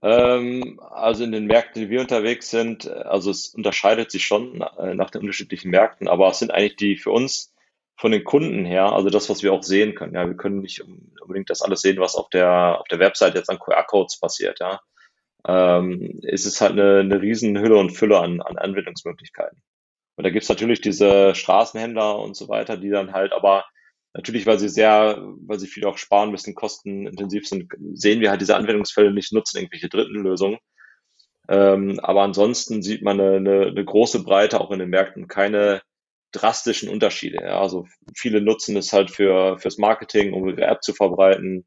Ähm, 0.02 0.80
also 0.90 1.24
in 1.24 1.32
den 1.32 1.46
Märkten, 1.46 1.84
die 1.84 1.90
wir 1.92 2.02
unterwegs 2.02 2.50
sind, 2.50 2.86
äh, 2.86 2.90
also 2.90 3.30
es 3.30 3.50
unterscheidet 3.50 4.10
sich 4.10 4.26
schon 4.26 4.64
äh, 4.80 4.96
nach 4.96 5.12
den 5.12 5.22
unterschiedlichen 5.22 5.70
Märkten, 5.70 6.08
aber 6.08 6.30
es 6.30 6.40
sind 6.40 6.50
eigentlich 6.50 6.78
die 6.78 6.98
für 6.98 7.12
uns 7.12 7.54
von 8.00 8.12
den 8.12 8.24
Kunden 8.24 8.66
her, 8.66 8.94
also 8.94 9.10
das, 9.10 9.30
was 9.30 9.44
wir 9.44 9.54
auch 9.54 9.64
sehen 9.64 9.94
können. 9.96 10.16
Ja, 10.16 10.26
wir 10.26 10.36
können 10.36 10.62
nicht 10.62 10.82
unbedingt 11.22 11.50
das 11.50 11.62
alles 11.62 11.82
sehen, 11.82 12.00
was 12.00 12.16
auf 12.16 12.30
der 12.30 12.80
auf 12.80 12.88
der 12.88 13.00
Website 13.00 13.36
jetzt 13.36 13.50
an 13.50 13.60
QR-Codes 13.60 14.20
passiert. 14.20 14.60
Ja, 14.60 14.80
ähm, 15.48 16.20
ist 16.24 16.46
es 16.46 16.62
halt 16.62 16.74
eine, 16.74 17.00
eine 17.00 17.22
riesen 17.22 17.58
Hülle 17.60 17.78
und 17.78 17.92
Fülle 17.92 18.20
an, 18.20 18.42
an 18.42 18.58
Anwendungsmöglichkeiten. 18.58 19.62
Und 20.16 20.24
da 20.24 20.30
gibt's 20.32 20.50
natürlich 20.50 20.82
diese 20.82 21.36
Straßenhändler 21.36 22.20
und 22.20 22.36
so 22.36 22.50
weiter, 22.50 22.78
die 22.78 22.90
dann 22.90 23.14
halt 23.14 23.34
aber 23.34 23.66
Natürlich, 24.14 24.48
weil 24.48 24.58
sie 24.58 24.70
sehr, 24.70 25.20
weil 25.46 25.60
sie 25.60 25.68
viel 25.68 25.86
auch 25.86 25.98
sparen 25.98 26.32
müssen, 26.32 26.56
kostenintensiv 26.56 27.48
sind, 27.48 27.72
sehen 27.94 28.22
wir 28.22 28.32
halt 28.32 28.42
diese 28.42 28.56
Anwendungsfälle 28.56 29.14
nicht 29.14 29.32
nutzen, 29.34 29.58
irgendwelche 29.58 29.88
dritten 29.88 30.16
Lösungen. 30.16 30.58
Ähm, 31.48 32.00
aber 32.02 32.24
ansonsten 32.24 32.82
sieht 32.82 33.04
man 33.04 33.20
eine, 33.20 33.38
eine, 33.38 33.68
eine, 33.68 33.86
große 33.86 34.24
Breite 34.24 34.62
auch 34.62 34.72
in 34.72 34.80
den 34.80 34.90
Märkten, 34.90 35.28
keine 35.28 35.82
drastischen 36.32 36.90
Unterschiede. 36.90 37.40
Ja. 37.42 37.62
Also 37.62 37.88
viele 38.16 38.42
nutzen 38.42 38.78
es 38.78 38.94
halt 38.94 39.12
für 39.12 39.58
fürs 39.60 39.78
Marketing, 39.78 40.34
um 40.34 40.48
ihre 40.48 40.64
App 40.64 40.84
zu 40.84 40.94
verbreiten, 40.94 41.66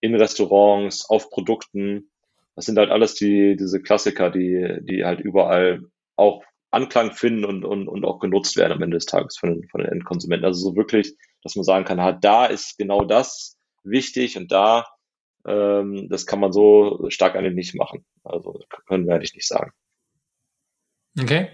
in 0.00 0.14
Restaurants, 0.14 1.08
auf 1.08 1.30
Produkten. 1.30 2.10
Das 2.56 2.66
sind 2.66 2.78
halt 2.78 2.90
alles 2.90 3.14
die 3.14 3.56
diese 3.56 3.80
Klassiker, 3.80 4.30
die 4.30 4.78
die 4.82 5.04
halt 5.04 5.20
überall 5.20 5.82
auch 6.16 6.44
Anklang 6.72 7.12
finden 7.12 7.44
und, 7.44 7.64
und, 7.64 7.86
und 7.86 8.04
auch 8.04 8.18
genutzt 8.18 8.56
werden 8.56 8.72
am 8.72 8.82
Ende 8.82 8.96
des 8.96 9.04
Tages 9.04 9.36
von 9.36 9.50
den, 9.50 9.68
von 9.68 9.82
den 9.82 9.92
Endkonsumenten. 9.92 10.46
Also 10.46 10.70
so 10.70 10.74
wirklich, 10.74 11.14
dass 11.42 11.54
man 11.54 11.64
sagen 11.64 11.84
kann, 11.84 12.00
halt, 12.00 12.24
da 12.24 12.46
ist 12.46 12.78
genau 12.78 13.04
das 13.04 13.58
wichtig 13.84 14.38
und 14.38 14.50
da, 14.50 14.86
ähm, 15.46 16.08
das 16.08 16.24
kann 16.24 16.40
man 16.40 16.50
so 16.50 17.10
stark 17.10 17.36
eigentlich 17.36 17.54
nicht 17.54 17.74
machen. 17.74 18.06
Also 18.24 18.58
können 18.86 19.06
wir 19.06 19.14
eigentlich 19.14 19.34
nicht 19.34 19.46
sagen. 19.46 19.72
Okay. 21.20 21.50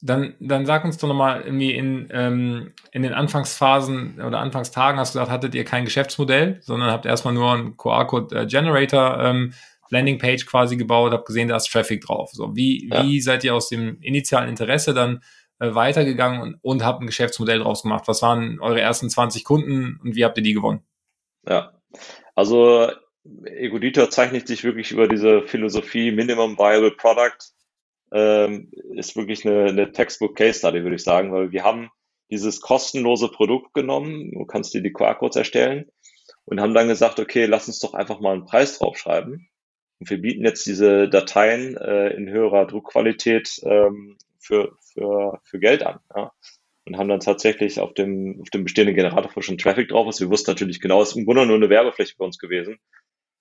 Dann, 0.00 0.34
dann 0.38 0.64
sag 0.64 0.84
uns 0.84 0.96
doch 0.98 1.08
nochmal, 1.08 1.42
irgendwie 1.42 1.72
in, 1.72 2.08
ähm, 2.12 2.72
in 2.92 3.02
den 3.02 3.14
Anfangsphasen 3.14 4.20
oder 4.20 4.38
Anfangstagen 4.38 5.00
hast 5.00 5.14
du 5.14 5.18
gesagt, 5.18 5.32
hattet 5.32 5.54
ihr 5.56 5.64
kein 5.64 5.84
Geschäftsmodell, 5.84 6.58
sondern 6.60 6.90
habt 6.90 7.04
erstmal 7.04 7.34
nur 7.34 7.52
einen 7.52 7.76
QR-Code-Generator 7.76 9.18
äh, 9.18 9.30
ähm, 9.30 9.54
Landingpage 9.90 10.46
quasi 10.46 10.76
gebaut, 10.76 11.12
habe 11.12 11.24
gesehen, 11.24 11.48
da 11.48 11.56
ist 11.56 11.70
Traffic 11.70 12.02
drauf. 12.02 12.30
So, 12.32 12.54
wie, 12.54 12.88
ja. 12.88 13.02
wie 13.02 13.20
seid 13.20 13.42
ihr 13.44 13.54
aus 13.54 13.68
dem 13.68 14.00
initialen 14.00 14.48
Interesse 14.48 14.94
dann 14.94 15.22
äh, 15.58 15.74
weitergegangen 15.74 16.40
und, 16.40 16.58
und 16.62 16.84
habt 16.84 17.00
ein 17.02 17.06
Geschäftsmodell 17.06 17.60
draus 17.60 17.82
gemacht? 17.82 18.04
Was 18.06 18.22
waren 18.22 18.60
eure 18.60 18.80
ersten 18.80 19.10
20 19.10 19.44
Kunden 19.44 19.98
und 20.02 20.14
wie 20.14 20.24
habt 20.24 20.36
ihr 20.36 20.44
die 20.44 20.54
gewonnen? 20.54 20.82
Ja, 21.48 21.72
also 22.34 22.90
Egoditor 23.44 24.10
zeichnet 24.10 24.46
sich 24.46 24.64
wirklich 24.64 24.92
über 24.92 25.08
diese 25.08 25.42
Philosophie 25.42 26.12
Minimum 26.12 26.58
Viable 26.58 26.92
Product. 26.92 27.38
Ähm, 28.12 28.70
ist 28.94 29.16
wirklich 29.16 29.46
eine, 29.46 29.66
eine 29.66 29.92
Textbook 29.92 30.36
Case 30.36 30.58
Study, 30.58 30.82
würde 30.82 30.96
ich 30.96 31.04
sagen, 31.04 31.32
weil 31.32 31.52
wir 31.52 31.64
haben 31.64 31.90
dieses 32.30 32.60
kostenlose 32.60 33.28
Produkt 33.28 33.74
genommen, 33.74 34.32
du 34.32 34.44
kannst 34.44 34.74
dir 34.74 34.82
die 34.82 34.92
QR-Codes 34.92 35.36
erstellen 35.36 35.90
und 36.44 36.60
haben 36.60 36.74
dann 36.74 36.88
gesagt, 36.88 37.20
okay, 37.20 37.46
lass 37.46 37.68
uns 37.68 37.80
doch 37.80 37.94
einfach 37.94 38.20
mal 38.20 38.34
einen 38.34 38.44
Preis 38.44 38.78
draufschreiben 38.78 39.48
und 40.00 40.10
wir 40.10 40.18
bieten 40.18 40.44
jetzt 40.44 40.66
diese 40.66 41.08
Dateien 41.08 41.76
äh, 41.76 42.10
in 42.10 42.28
höherer 42.28 42.66
Druckqualität 42.66 43.60
ähm, 43.64 44.16
für, 44.38 44.76
für, 44.80 45.40
für 45.42 45.58
Geld 45.58 45.84
an. 45.84 45.98
Ja? 46.14 46.32
Und 46.84 46.96
haben 46.96 47.08
dann 47.08 47.20
tatsächlich 47.20 47.80
auf 47.80 47.92
dem, 47.94 48.40
auf 48.40 48.50
dem 48.50 48.64
bestehenden 48.64 48.94
Generator 48.94 49.42
schon 49.42 49.58
Traffic 49.58 49.88
drauf 49.88 50.08
ist. 50.08 50.20
Wir 50.20 50.30
wussten 50.30 50.50
natürlich 50.50 50.80
genau, 50.80 51.02
ist 51.02 51.16
im 51.16 51.26
Grunde 51.26 51.44
nur 51.46 51.56
eine 51.56 51.68
Werbefläche 51.68 52.14
für 52.16 52.24
uns 52.24 52.38
gewesen. 52.38 52.78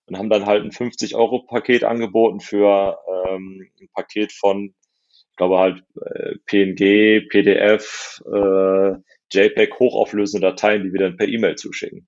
Und 0.07 0.17
haben 0.17 0.29
dann 0.29 0.45
halt 0.45 0.63
ein 0.63 0.71
50-Euro-Paket 0.71 1.83
angeboten 1.83 2.39
für 2.39 2.97
ähm, 3.27 3.69
ein 3.79 3.89
Paket 3.93 4.31
von, 4.31 4.73
ich 5.09 5.35
glaube 5.35 5.57
halt 5.57 5.83
äh, 6.01 6.35
PNG, 6.45 7.27
PDF, 7.29 8.21
äh, 8.25 8.93
JPEG, 9.31 9.79
hochauflösende 9.79 10.47
Dateien, 10.47 10.83
die 10.83 10.93
wir 10.93 11.01
dann 11.01 11.17
per 11.17 11.27
E-Mail 11.27 11.55
zuschicken. 11.55 12.07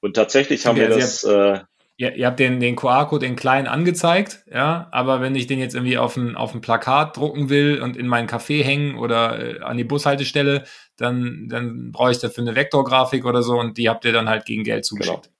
Und 0.00 0.14
tatsächlich 0.14 0.66
haben 0.66 0.76
okay, 0.76 0.88
wir 0.88 0.96
das. 0.96 1.24
Äh, 1.24 1.60
ihr, 1.96 2.14
ihr 2.16 2.26
habt 2.26 2.40
den, 2.40 2.60
den 2.60 2.76
QR-Code 2.76 3.24
in 3.24 3.36
klein 3.36 3.66
angezeigt, 3.66 4.44
ja, 4.52 4.88
aber 4.90 5.20
wenn 5.20 5.34
ich 5.34 5.46
den 5.46 5.60
jetzt 5.60 5.74
irgendwie 5.74 5.98
auf 5.98 6.16
ein, 6.16 6.36
auf 6.36 6.54
ein 6.54 6.60
Plakat 6.60 7.16
drucken 7.16 7.48
will 7.48 7.80
und 7.80 7.96
in 7.96 8.08
meinen 8.08 8.28
Café 8.28 8.62
hängen 8.62 8.98
oder 8.98 9.38
äh, 9.38 9.60
an 9.60 9.76
die 9.76 9.84
Bushaltestelle, 9.84 10.64
dann, 10.96 11.46
dann 11.48 11.92
brauche 11.92 12.10
ich 12.10 12.18
dafür 12.18 12.42
eine 12.42 12.56
Vektorgrafik 12.56 13.24
oder 13.24 13.42
so 13.42 13.58
und 13.58 13.78
die 13.78 13.88
habt 13.88 14.04
ihr 14.04 14.12
dann 14.12 14.28
halt 14.28 14.44
gegen 14.44 14.64
Geld 14.64 14.84
zugeschickt. 14.84 15.22
Genau, 15.22 15.34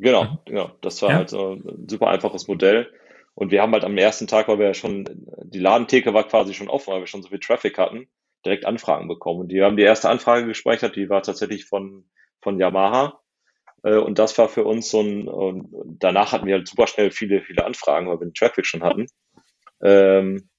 genau. 0.00 0.24
Mhm. 0.24 0.38
genau. 0.44 0.70
Das 0.80 1.00
war 1.02 1.10
ja. 1.10 1.16
halt 1.16 1.30
so 1.30 1.52
ein 1.52 1.88
super 1.88 2.08
einfaches 2.08 2.48
Modell. 2.48 2.90
Und 3.34 3.50
wir 3.50 3.62
haben 3.62 3.72
halt 3.72 3.84
am 3.84 3.96
ersten 3.96 4.26
Tag, 4.26 4.48
weil 4.48 4.58
wir 4.58 4.66
ja 4.66 4.74
schon, 4.74 5.04
die 5.44 5.60
Ladentheke 5.60 6.12
war 6.12 6.26
quasi 6.26 6.52
schon 6.52 6.68
offen, 6.68 6.92
weil 6.92 7.00
wir 7.00 7.06
schon 7.06 7.22
so 7.22 7.28
viel 7.28 7.40
Traffic 7.40 7.78
hatten, 7.78 8.08
direkt 8.44 8.66
Anfragen 8.66 9.08
bekommen. 9.08 9.40
Und 9.40 9.48
die 9.48 9.62
haben 9.62 9.76
die 9.76 9.82
erste 9.82 10.08
Anfrage 10.08 10.46
gespeichert, 10.46 10.96
die 10.96 11.08
war 11.08 11.22
tatsächlich 11.22 11.64
von, 11.64 12.04
von 12.42 12.58
Yamaha. 12.58 13.20
Äh, 13.82 13.96
und 13.96 14.18
das 14.18 14.36
war 14.36 14.48
für 14.48 14.64
uns 14.64 14.90
so 14.90 15.00
ein, 15.00 15.28
und 15.28 15.70
danach 15.98 16.32
hatten 16.32 16.46
wir 16.46 16.56
halt 16.56 16.68
super 16.68 16.86
schnell 16.86 17.10
viele, 17.10 17.40
viele 17.40 17.64
Anfragen, 17.64 18.08
weil 18.08 18.20
wir 18.20 18.26
den 18.26 18.34
Traffic 18.34 18.66
schon 18.66 18.82
hatten. 18.82 19.06
Ähm, 19.82 20.50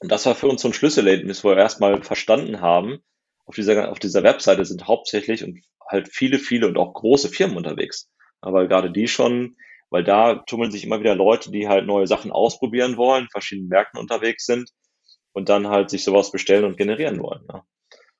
und 0.00 0.10
das 0.10 0.26
war 0.26 0.34
für 0.34 0.48
uns 0.48 0.62
so 0.62 0.68
ein 0.68 0.74
Schlüsselerlebnis, 0.74 1.44
wo 1.44 1.50
wir 1.50 1.56
erstmal 1.56 2.02
verstanden 2.02 2.60
haben, 2.60 3.00
auf 3.46 3.54
dieser, 3.54 3.90
auf 3.90 3.98
dieser 3.98 4.22
Webseite 4.22 4.64
sind 4.64 4.86
hauptsächlich 4.86 5.44
und 5.44 5.60
halt 5.86 6.08
viele, 6.08 6.38
viele 6.38 6.66
und 6.66 6.78
auch 6.78 6.94
große 6.94 7.28
Firmen 7.28 7.56
unterwegs. 7.56 8.10
Aber 8.44 8.66
gerade 8.66 8.90
die 8.90 9.08
schon, 9.08 9.56
weil 9.90 10.04
da 10.04 10.36
tummeln 10.36 10.70
sich 10.70 10.84
immer 10.84 11.00
wieder 11.00 11.14
Leute, 11.14 11.50
die 11.50 11.68
halt 11.68 11.86
neue 11.86 12.06
Sachen 12.06 12.30
ausprobieren 12.30 12.96
wollen, 12.96 13.28
verschiedenen 13.30 13.68
Märkten 13.68 14.00
unterwegs 14.00 14.46
sind 14.46 14.70
und 15.32 15.48
dann 15.48 15.68
halt 15.68 15.90
sich 15.90 16.04
sowas 16.04 16.30
bestellen 16.30 16.64
und 16.64 16.76
generieren 16.76 17.20
wollen. 17.20 17.42
Ja. 17.52 17.64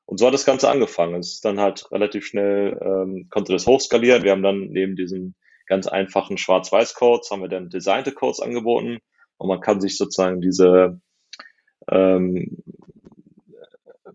Und 0.07 0.19
so 0.19 0.27
hat 0.27 0.35
das 0.35 0.45
Ganze 0.45 0.69
angefangen. 0.69 1.21
Es 1.21 1.33
ist 1.33 1.45
dann 1.45 1.61
halt 1.61 1.91
relativ 1.91 2.27
schnell, 2.27 2.79
ähm, 2.83 3.29
konnte 3.31 3.53
das 3.53 3.67
hochskalieren. 3.67 4.23
Wir 4.23 4.33
haben 4.33 4.43
dann 4.43 4.69
neben 4.69 4.97
diesen 4.97 5.35
ganz 5.67 5.87
einfachen 5.87 6.37
Schwarz-Weiß-Codes, 6.37 7.31
haben 7.31 7.43
wir 7.43 7.49
dann 7.49 7.71
designte 7.71 8.13
Codes 8.13 8.41
angeboten. 8.41 8.99
Und 9.39 9.49
man 9.49 9.61
kann 9.61 9.81
sich 9.81 9.97
sozusagen 9.97 10.41
diese, 10.41 11.01
ähm, 11.89 12.63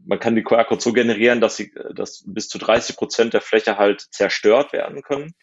man 0.06 0.20
kann 0.20 0.36
die 0.36 0.44
QR-Codes 0.44 0.84
so 0.84 0.94
generieren, 0.94 1.42
dass 1.42 1.58
sie, 1.58 1.74
dass 1.94 2.24
bis 2.26 2.48
zu 2.48 2.58
30 2.58 2.96
Prozent 2.96 3.34
der 3.34 3.42
Fläche 3.42 3.78
halt 3.78 4.02
zerstört 4.12 4.74
werden 4.74 5.02
können. 5.02 5.34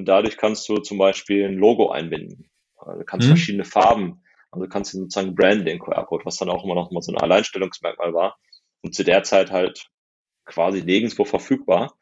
Und 0.00 0.06
dadurch 0.06 0.38
kannst 0.38 0.66
du 0.66 0.78
zum 0.78 0.96
Beispiel 0.96 1.44
ein 1.44 1.58
Logo 1.58 1.90
einbinden. 1.90 2.48
Also 2.78 3.04
kannst 3.04 3.26
mhm. 3.26 3.32
verschiedene 3.32 3.66
Farben, 3.66 4.22
also 4.50 4.66
kannst 4.66 4.94
du 4.94 4.98
sozusagen 5.00 5.34
Branding 5.34 5.78
QR-Code, 5.78 6.24
was 6.24 6.38
dann 6.38 6.48
auch 6.48 6.64
immer 6.64 6.74
noch 6.74 6.90
mal 6.90 7.02
so 7.02 7.12
ein 7.12 7.18
Alleinstellungsmerkmal 7.18 8.14
war 8.14 8.38
und 8.80 8.94
zu 8.94 9.04
der 9.04 9.24
Zeit 9.24 9.50
halt 9.50 9.90
quasi 10.46 10.82
nirgendwo 10.82 11.26
verfügbar. 11.26 11.98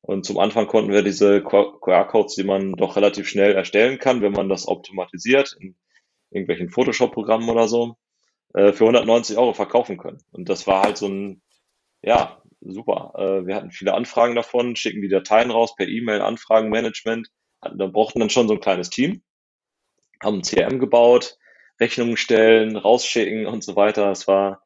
Und 0.00 0.24
zum 0.24 0.38
Anfang 0.38 0.66
konnten 0.66 0.92
wir 0.92 1.02
diese 1.02 1.42
QR-Codes, 1.42 2.36
die 2.36 2.44
man 2.44 2.72
doch 2.72 2.96
relativ 2.96 3.28
schnell 3.28 3.52
erstellen 3.52 3.98
kann, 3.98 4.22
wenn 4.22 4.32
man 4.32 4.48
das 4.48 4.66
automatisiert 4.66 5.54
in 5.60 5.76
irgendwelchen 6.30 6.70
Photoshop-Programmen 6.70 7.50
oder 7.50 7.68
so, 7.68 7.96
äh, 8.54 8.72
für 8.72 8.84
190 8.84 9.36
Euro 9.36 9.52
verkaufen 9.52 9.98
können. 9.98 10.22
Und 10.30 10.48
das 10.48 10.66
war 10.66 10.84
halt 10.84 10.96
so 10.96 11.06
ein, 11.06 11.42
ja, 12.00 12.42
super. 12.64 13.12
Äh, 13.16 13.46
wir 13.46 13.56
hatten 13.56 13.70
viele 13.70 13.94
Anfragen 13.94 14.34
davon, 14.34 14.76
schicken 14.76 15.02
die 15.02 15.08
Dateien 15.08 15.50
raus 15.50 15.74
per 15.74 15.88
E-Mail, 15.88 16.20
Anfragenmanagement. 16.20 17.28
Da 17.62 17.86
brauchten 17.86 18.20
dann 18.20 18.30
schon 18.30 18.48
so 18.48 18.54
ein 18.54 18.60
kleines 18.60 18.90
Team, 18.90 19.22
haben 20.22 20.38
ein 20.38 20.42
CRM 20.42 20.78
gebaut, 20.78 21.38
Rechnungen 21.80 22.16
stellen, 22.16 22.76
rausschicken 22.76 23.46
und 23.46 23.62
so 23.64 23.76
weiter. 23.76 24.10
Es 24.10 24.26
war, 24.28 24.62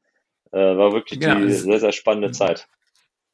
äh, 0.53 0.59
war 0.59 0.93
wirklich 0.93 1.21
genau, 1.21 1.41
die 1.41 1.53
sehr, 1.53 1.81
sehr 1.81 1.93
spannende 1.93 2.33
Zeit. 2.33 2.69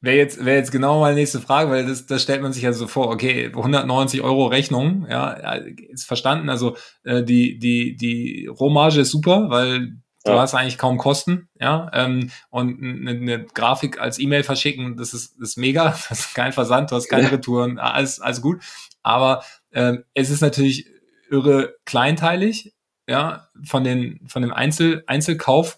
Wäre 0.01 0.17
jetzt, 0.17 0.43
wäre 0.43 0.57
jetzt 0.57 0.73
genau 0.73 0.99
meine 0.99 1.15
nächste 1.15 1.39
Frage, 1.39 1.71
weil 1.71 1.85
das, 1.85 2.05
das 2.05 2.21
stellt 2.23 2.41
man 2.41 2.51
sich 2.51 2.63
ja 2.63 2.73
so 2.73 2.87
vor, 2.87 3.07
okay, 3.07 3.45
190 3.45 4.21
Euro 4.21 4.47
Rechnung, 4.47 5.07
ja, 5.09 5.31
ist 5.31 6.05
verstanden. 6.05 6.49
Also 6.49 6.75
äh, 7.05 7.23
die, 7.23 7.57
die, 7.57 7.95
die 7.95 8.47
Rohmarge 8.47 8.99
ist 8.99 9.11
super, 9.11 9.49
weil 9.49 9.93
du 10.25 10.31
ja. 10.31 10.41
hast 10.41 10.55
eigentlich 10.55 10.77
kaum 10.77 10.97
Kosten, 10.97 11.47
ja. 11.57 11.89
Ähm, 11.93 12.31
und 12.49 12.83
eine, 12.83 13.11
eine 13.11 13.45
Grafik 13.45 13.99
als 13.99 14.19
E-Mail 14.19 14.43
verschicken, 14.43 14.97
das 14.97 15.13
ist, 15.13 15.35
das 15.39 15.51
ist 15.51 15.57
mega, 15.57 15.85
das 16.09 16.19
ist 16.19 16.35
kein 16.35 16.51
Versand, 16.51 16.91
du 16.91 16.95
hast 16.95 17.07
keine 17.07 17.31
Retouren, 17.31 17.79
alles, 17.79 18.19
alles 18.19 18.41
gut. 18.41 18.61
Aber 19.03 19.43
ähm, 19.71 20.03
es 20.13 20.29
ist 20.29 20.41
natürlich 20.41 20.87
irre 21.29 21.75
kleinteilig, 21.85 22.73
ja, 23.07 23.47
von 23.65 23.83
den, 23.83 24.19
von 24.27 24.41
dem 24.41 24.53
Einzel, 24.53 25.03
Einzelkauf. 25.07 25.77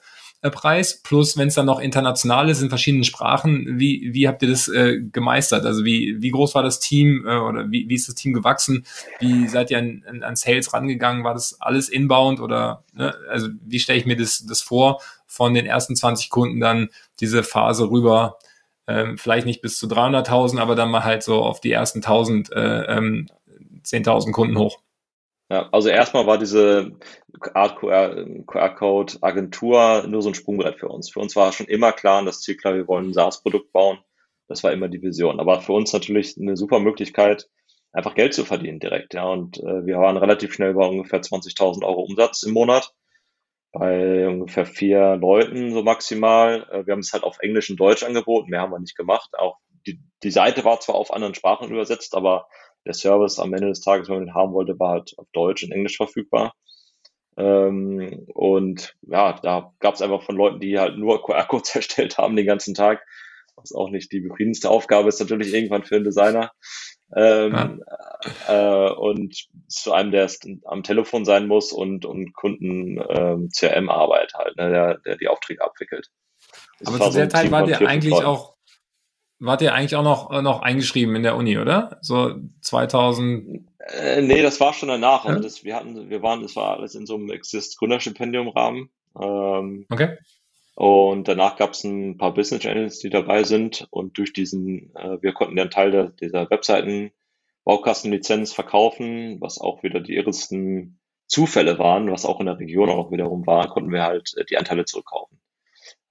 Preis, 0.51 1.01
plus 1.01 1.37
wenn 1.37 1.47
es 1.47 1.55
dann 1.55 1.65
noch 1.65 1.79
international 1.79 2.49
ist 2.49 2.61
in 2.61 2.69
verschiedenen 2.69 3.03
Sprachen, 3.03 3.79
wie, 3.79 4.09
wie 4.13 4.27
habt 4.27 4.41
ihr 4.43 4.49
das 4.49 4.67
äh, 4.67 4.99
gemeistert? 5.01 5.65
Also 5.65 5.85
wie, 5.85 6.21
wie 6.21 6.29
groß 6.29 6.55
war 6.55 6.63
das 6.63 6.79
Team 6.79 7.25
äh, 7.27 7.37
oder 7.37 7.71
wie, 7.71 7.89
wie 7.89 7.95
ist 7.95 8.07
das 8.07 8.15
Team 8.15 8.33
gewachsen? 8.33 8.85
Wie 9.19 9.47
seid 9.47 9.71
ihr 9.71 9.79
an, 9.79 10.03
an, 10.07 10.23
an 10.23 10.35
Sales 10.35 10.73
rangegangen? 10.73 11.23
War 11.23 11.33
das 11.33 11.59
alles 11.61 11.89
inbound 11.89 12.39
oder 12.39 12.83
ne? 12.93 13.15
also 13.29 13.47
wie 13.63 13.79
stelle 13.79 13.99
ich 13.99 14.05
mir 14.05 14.17
das, 14.17 14.45
das 14.45 14.61
vor, 14.61 15.01
von 15.25 15.53
den 15.53 15.65
ersten 15.65 15.95
20 15.95 16.29
Kunden 16.29 16.59
dann 16.59 16.89
diese 17.19 17.43
Phase 17.43 17.89
rüber, 17.89 18.37
ähm, 18.87 19.17
vielleicht 19.17 19.45
nicht 19.45 19.61
bis 19.61 19.77
zu 19.77 19.87
300.000, 19.87 20.59
aber 20.59 20.75
dann 20.75 20.91
mal 20.91 21.03
halt 21.03 21.23
so 21.23 21.41
auf 21.41 21.59
die 21.59 21.71
ersten 21.71 21.99
1000, 21.99 22.51
äh, 22.51 22.97
ähm, 22.97 23.27
10.000 23.83 24.31
Kunden 24.31 24.57
hoch? 24.57 24.79
Ja, 25.49 25.69
also 25.71 25.89
erstmal 25.89 26.25
war 26.25 26.39
diese 26.39 26.93
Art 27.53 27.77
QR-Code 27.77 29.13
Agentur 29.21 30.05
nur 30.07 30.21
so 30.23 30.29
ein 30.29 30.35
Sprungbrett 30.35 30.79
für 30.79 30.87
uns. 30.87 31.11
Für 31.11 31.19
uns 31.19 31.35
war 31.35 31.51
schon 31.51 31.67
immer 31.67 31.91
klar, 31.91 32.19
und 32.19 32.25
das 32.25 32.41
Ziel 32.41 32.57
klar, 32.57 32.73
wir 32.73 32.87
wollen 32.87 33.09
ein 33.09 33.13
SaaS-Produkt 33.13 33.71
bauen. 33.71 33.99
Das 34.47 34.63
war 34.63 34.71
immer 34.71 34.87
die 34.87 35.01
Vision. 35.01 35.39
Aber 35.39 35.61
für 35.61 35.73
uns 35.73 35.93
natürlich 35.93 36.35
eine 36.39 36.57
super 36.57 36.79
Möglichkeit, 36.79 37.47
einfach 37.91 38.15
Geld 38.15 38.33
zu 38.33 38.43
verdienen 38.43 38.79
direkt. 38.79 39.13
Ja, 39.13 39.25
und 39.25 39.59
äh, 39.59 39.85
wir 39.85 39.97
waren 39.99 40.17
relativ 40.17 40.53
schnell 40.53 40.73
bei 40.73 40.85
ungefähr 40.85 41.21
20.000 41.21 41.83
Euro 41.83 42.01
Umsatz 42.01 42.43
im 42.43 42.53
Monat. 42.53 42.93
Bei 43.77 44.25
ungefähr 44.29 44.65
vier 44.65 45.17
Leuten 45.17 45.73
so 45.73 45.83
maximal. 45.83 46.65
Äh, 46.71 46.85
wir 46.85 46.93
haben 46.93 47.01
es 47.01 47.11
halt 47.11 47.23
auf 47.25 47.39
Englisch 47.39 47.69
und 47.69 47.77
Deutsch 47.77 48.03
angeboten. 48.03 48.49
Mehr 48.49 48.61
haben 48.61 48.71
wir 48.71 48.79
nicht 48.79 48.95
gemacht. 48.95 49.31
Auch 49.37 49.57
die, 49.85 49.99
die 50.23 50.31
Seite 50.31 50.63
war 50.63 50.79
zwar 50.79 50.95
auf 50.95 51.11
anderen 51.11 51.35
Sprachen 51.35 51.69
übersetzt, 51.69 52.15
aber 52.15 52.47
der 52.85 52.93
Service 52.93 53.37
am 53.37 53.53
Ende 53.53 53.67
des 53.67 53.81
Tages, 53.81 54.07
wenn 54.07 54.15
man 54.15 54.25
den 54.27 54.33
haben 54.33 54.53
wollte, 54.53 54.79
war 54.79 54.91
halt 54.91 55.13
auf 55.17 55.27
Deutsch 55.33 55.63
und 55.65 55.73
Englisch 55.73 55.97
verfügbar. 55.97 56.53
Ähm, 57.35 58.25
und 58.33 58.95
ja, 59.01 59.33
da 59.43 59.73
gab 59.79 59.95
es 59.95 60.01
einfach 60.01 60.23
von 60.23 60.37
Leuten, 60.37 60.61
die 60.61 60.79
halt 60.79 60.97
nur 60.97 61.21
QR-Codes 61.21 61.75
erstellt 61.75 62.17
haben 62.17 62.37
den 62.37 62.47
ganzen 62.47 62.75
Tag, 62.75 63.05
was 63.57 63.73
auch 63.73 63.89
nicht 63.89 64.09
die 64.13 64.21
befriedigendste 64.21 64.69
Aufgabe 64.69 65.09
ist, 65.09 65.19
natürlich 65.19 65.53
irgendwann 65.53 65.83
für 65.83 65.95
einen 65.95 66.05
Designer. 66.05 66.53
Ähm, 67.15 67.81
ja. 68.47 68.87
äh, 68.87 68.91
und 68.93 69.47
zu 69.67 69.93
einem, 69.93 70.11
der 70.11 70.29
am 70.65 70.83
Telefon 70.83 71.25
sein 71.25 71.47
muss 71.47 71.71
und, 71.71 72.05
und 72.05 72.33
Kunden 72.33 72.99
ähm, 73.09 73.49
CRM-Arbeit 73.49 74.33
halt, 74.33 74.57
ne, 74.57 74.69
der, 74.69 74.97
der 74.99 75.17
die 75.17 75.27
Aufträge 75.27 75.63
abwickelt. 75.63 76.09
Das 76.79 76.87
Aber 76.87 77.11
zu 77.11 77.17
der 77.17 77.25
so 77.25 77.29
Zeit 77.29 77.51
war 77.51 77.67
ihr 77.67 77.87
eigentlich 77.87 78.13
auch 78.13 78.55
wart 79.39 79.61
ihr 79.61 79.73
eigentlich 79.73 79.95
auch 79.95 80.03
noch, 80.03 80.31
äh, 80.31 80.41
noch 80.41 80.61
eingeschrieben 80.61 81.15
in 81.15 81.23
der 81.23 81.35
Uni, 81.35 81.57
oder? 81.57 81.97
So 82.01 82.35
2000? 82.61 83.67
Äh, 83.79 84.21
nee, 84.21 84.41
das 84.41 84.59
war 84.59 84.73
schon 84.73 84.89
danach. 84.89 85.25
Ja? 85.25 85.31
Also 85.31 85.43
das, 85.43 85.63
wir 85.63 85.75
hatten, 85.75 86.09
wir 86.09 86.21
waren, 86.21 86.41
das 86.41 86.55
war 86.55 86.77
alles 86.77 86.95
in 86.95 87.05
so 87.05 87.15
einem 87.15 87.29
Exist 87.29 87.77
Gründerstipendium 87.77 88.49
Rahmen. 88.49 88.89
Ähm, 89.19 89.85
okay. 89.89 90.17
Und 90.75 91.29
danach 91.29 91.55
gab 91.55 91.71
es 91.71 91.83
ein 91.85 92.17
paar 92.17 92.33
Business 92.33 92.65
Analysts, 92.65 92.99
die 92.99 93.09
dabei 93.09 93.43
sind. 93.43 93.87
Und 93.91 94.17
durch 94.17 94.33
diesen, 94.33 94.93
äh, 94.95 95.21
wir 95.21 95.33
konnten 95.33 95.55
den 95.55 95.69
Teil 95.69 95.91
der, 95.91 96.09
dieser 96.09 96.49
Webseiten 96.49 97.11
Baukastenlizenz 97.63 98.53
verkaufen, 98.53 99.41
was 99.41 99.59
auch 99.59 99.83
wieder 99.83 99.99
die 99.99 100.15
irresten 100.15 100.99
Zufälle 101.27 101.79
waren, 101.79 102.11
was 102.11 102.25
auch 102.25 102.39
in 102.39 102.45
der 102.45 102.59
Region 102.59 102.89
auch 102.89 103.11
wiederum 103.11 103.47
war, 103.47 103.69
konnten 103.69 103.91
wir 103.91 104.03
halt 104.03 104.33
äh, 104.37 104.45
die 104.45 104.57
Anteile 104.57 104.85
zurückkaufen. 104.85 105.39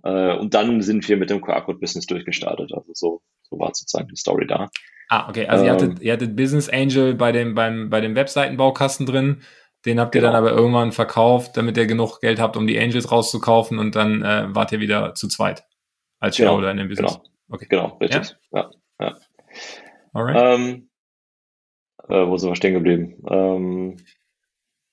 Äh, 0.02 0.36
und 0.36 0.54
dann 0.54 0.82
sind 0.82 1.08
wir 1.08 1.16
mit 1.16 1.30
dem 1.30 1.40
QR-Code-Business 1.40 2.06
durchgestartet. 2.06 2.72
Also 2.74 2.90
so, 2.94 3.22
so 3.42 3.58
war 3.58 3.72
sozusagen 3.74 4.08
die 4.08 4.16
Story 4.16 4.46
da. 4.46 4.70
Ah, 5.08 5.28
okay. 5.28 5.46
Also 5.46 5.64
ähm, 5.64 5.68
ihr, 5.68 5.72
hattet, 5.72 6.00
ihr 6.00 6.12
hattet 6.12 6.36
Business 6.36 6.68
Angel 6.68 7.14
bei 7.14 7.32
dem, 7.32 7.54
beim, 7.54 7.90
bei 7.90 8.00
dem 8.00 8.16
Webseitenbaukasten 8.16 9.06
drin. 9.06 9.42
Den 9.84 10.00
habt 10.00 10.14
ihr 10.14 10.22
genau. 10.22 10.32
dann 10.32 10.42
aber 10.42 10.56
irgendwann 10.56 10.92
verkauft, 10.92 11.56
damit 11.56 11.76
ihr 11.76 11.86
genug 11.86 12.20
Geld 12.20 12.40
habt, 12.40 12.56
um 12.56 12.66
die 12.66 12.78
Angels 12.78 13.10
rauszukaufen 13.10 13.78
und 13.78 13.94
dann 13.94 14.22
äh, 14.22 14.54
wart 14.54 14.72
ihr 14.72 14.80
wieder 14.80 15.14
zu 15.14 15.28
zweit 15.28 15.64
als 16.20 16.36
genau. 16.36 16.50
Shareholder 16.50 16.70
in 16.70 16.76
dem 16.78 16.88
Business. 16.88 17.14
Genau, 17.14 17.28
okay. 17.50 17.66
genau 17.68 17.98
richtig. 18.00 18.36
Ja, 18.52 18.70
ja. 19.00 19.06
ja. 19.06 19.16
Alright. 20.12 20.60
Ähm, 20.60 20.88
äh, 22.08 22.26
wo 22.26 22.36
sind 22.36 22.50
wir 22.50 22.56
stehen 22.56 22.74
geblieben? 22.74 23.22
Ähm, 23.28 23.96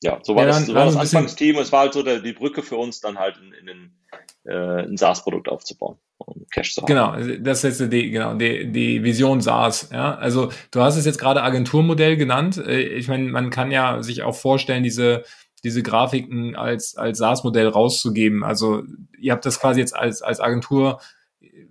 ja, 0.02 0.20
so 0.24 0.36
war 0.36 0.44
ja, 0.44 0.50
das, 0.50 0.66
so 0.66 0.74
war 0.74 0.86
das 0.86 0.96
Anfangsteam. 0.96 1.58
Es 1.58 1.72
war 1.72 1.82
halt 1.82 1.94
so 1.94 2.04
der, 2.04 2.20
die 2.20 2.34
Brücke 2.34 2.64
für 2.64 2.78
uns, 2.78 3.02
dann 3.02 3.20
halt 3.20 3.38
in, 3.38 3.54
in, 3.54 3.68
in 3.68 4.52
äh, 4.52 4.84
ein 4.84 4.98
SaaS-Produkt 4.98 5.50
aufzubauen 5.50 5.98
um 6.26 6.46
Cash 6.52 6.74
zu 6.74 6.82
haben. 6.82 6.88
Genau, 6.88 7.16
das 7.40 7.64
ist 7.64 7.80
jetzt 7.80 7.94
die, 7.94 8.10
genau, 8.12 8.36
die, 8.36 8.72
die 8.72 9.04
Vision 9.04 9.42
SaaS. 9.42 9.90
Ja? 9.92 10.16
Also 10.16 10.52
du 10.72 10.82
hast 10.82 10.98
es 10.98 11.06
jetzt 11.06 11.20
gerade 11.20 11.44
Agenturmodell 11.44 12.18
genannt. 12.18 12.58
Äh, 12.58 12.82
ich 12.82 13.08
meine, 13.08 13.30
man 13.30 13.50
kann 13.50 13.72
ja 13.72 14.02
sich 14.04 14.24
auch 14.24 14.36
vorstellen, 14.36 14.84
diese, 14.84 15.24
diese 15.64 15.84
Grafiken 15.84 16.56
als, 16.56 16.96
als 16.96 17.18
SaaS-Modell 17.20 17.68
rauszugeben. 17.68 18.44
Also 18.44 18.84
ihr 19.18 19.32
habt 19.32 19.46
das 19.46 19.60
quasi 19.60 19.80
jetzt 19.80 19.96
als, 19.96 20.22
als 20.22 20.40
Agentur 20.40 21.00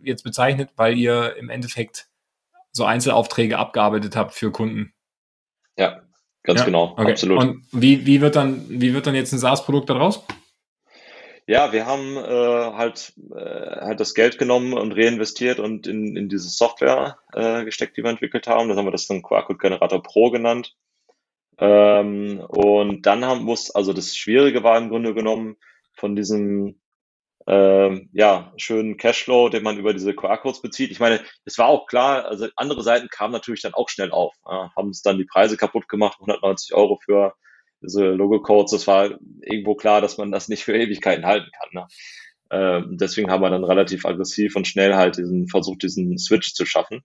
jetzt 0.03 0.23
bezeichnet, 0.23 0.71
weil 0.77 0.97
ihr 0.97 1.37
im 1.37 1.51
Endeffekt 1.51 2.09
so 2.73 2.85
Einzelaufträge 2.85 3.59
abgearbeitet 3.59 4.17
habt 4.17 4.33
für 4.33 4.53
Kunden. 4.53 4.93
Ja, 5.77 6.03
ganz 6.43 6.61
ja? 6.61 6.67
genau, 6.67 6.93
okay. 6.97 7.13
absolut. 7.13 7.39
Und 7.39 7.67
wie, 7.73 8.07
wie, 8.07 8.21
wird 8.21 8.37
dann, 8.37 8.65
wie 8.69 8.95
wird 8.95 9.07
dann 9.07 9.15
jetzt 9.15 9.33
ein 9.33 9.39
SaaS-Produkt 9.39 9.91
daraus? 9.91 10.25
Ja, 11.47 11.73
wir 11.73 11.85
haben 11.85 12.17
äh, 12.17 12.77
halt, 12.77 13.13
äh, 13.35 13.81
halt 13.81 13.99
das 13.99 14.15
Geld 14.15 14.39
genommen 14.39 14.73
und 14.75 14.93
reinvestiert 14.93 15.59
und 15.59 15.87
in, 15.87 16.17
in 16.17 16.29
diese 16.29 16.49
Software 16.49 17.19
äh, 17.33 17.65
gesteckt, 17.65 17.97
die 17.97 18.05
wir 18.05 18.11
entwickelt 18.11 18.47
haben. 18.47 18.69
Das 18.69 18.79
haben 18.79 18.87
wir 18.87 18.93
das 18.93 19.09
dann 19.09 19.23
QR-Code-Generator 19.23 20.03
Pro 20.03 20.31
genannt. 20.31 20.77
Ähm, 21.59 22.41
und 22.49 23.05
dann 23.05 23.25
haben 23.25 23.45
muss, 23.45 23.71
also 23.71 23.93
das 23.93 24.17
Schwierige 24.17 24.63
war 24.63 24.79
im 24.79 24.89
Grunde 24.89 25.13
genommen 25.13 25.57
von 25.93 26.17
diesem 26.17 26.80
äh, 27.51 28.07
ja, 28.13 28.53
schönen 28.57 28.97
Cashflow, 28.97 29.49
den 29.49 29.65
man 29.65 29.77
über 29.77 29.93
diese 29.93 30.15
QR-Codes 30.15 30.63
bezieht. 30.63 30.93
Ich 30.93 31.01
meine, 31.01 31.21
es 31.45 31.59
war 31.59 31.67
auch 31.67 31.87
klar, 31.87 32.25
also 32.27 32.47
andere 32.55 32.83
Seiten 32.85 33.09
kamen 33.09 33.33
natürlich 33.33 33.63
dann 33.63 33.75
auch 33.75 33.89
schnell 33.89 34.13
auf, 34.13 34.35
äh, 34.47 34.69
haben 34.77 34.91
es 34.91 35.03
dann 35.03 35.19
die 35.19 35.25
Preise 35.25 35.57
kaputt 35.57 35.89
gemacht, 35.89 36.19
190 36.21 36.75
Euro 36.75 37.01
für 37.05 37.35
diese 37.83 38.11
Logo-Codes, 38.11 38.71
das 38.71 38.87
war 38.87 39.19
irgendwo 39.43 39.75
klar, 39.75 40.01
dass 40.01 40.17
man 40.17 40.31
das 40.31 40.49
nicht 40.49 40.63
für 40.63 40.77
Ewigkeiten 40.77 41.27
halten 41.27 41.51
kann. 41.59 41.69
Ne? 41.73 41.87
Ähm, 42.53 42.99
deswegen 43.01 43.31
haben 43.31 43.43
wir 43.43 43.51
dann 43.51 43.65
relativ 43.65 44.05
aggressiv 44.05 44.55
und 44.55 44.69
schnell 44.69 44.95
halt 44.95 45.17
diesen 45.17 45.49
versucht, 45.49 45.83
diesen 45.83 46.19
Switch 46.19 46.53
zu 46.55 46.67
schaffen. 46.67 47.03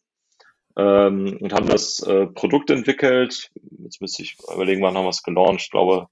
Ähm, 0.77 1.37
und 1.39 1.53
haben 1.53 1.67
das 1.67 2.01
äh, 2.01 2.27
Produkt 2.27 2.69
entwickelt. 2.69 3.49
Jetzt 3.79 4.01
müsste 4.01 4.23
ich 4.23 4.35
überlegen, 4.53 4.81
wann 4.81 4.95
haben 4.95 5.05
wir 5.05 5.09
es 5.09 5.23
gelauncht. 5.23 5.61
Ich 5.61 5.71
glaube, 5.71 6.07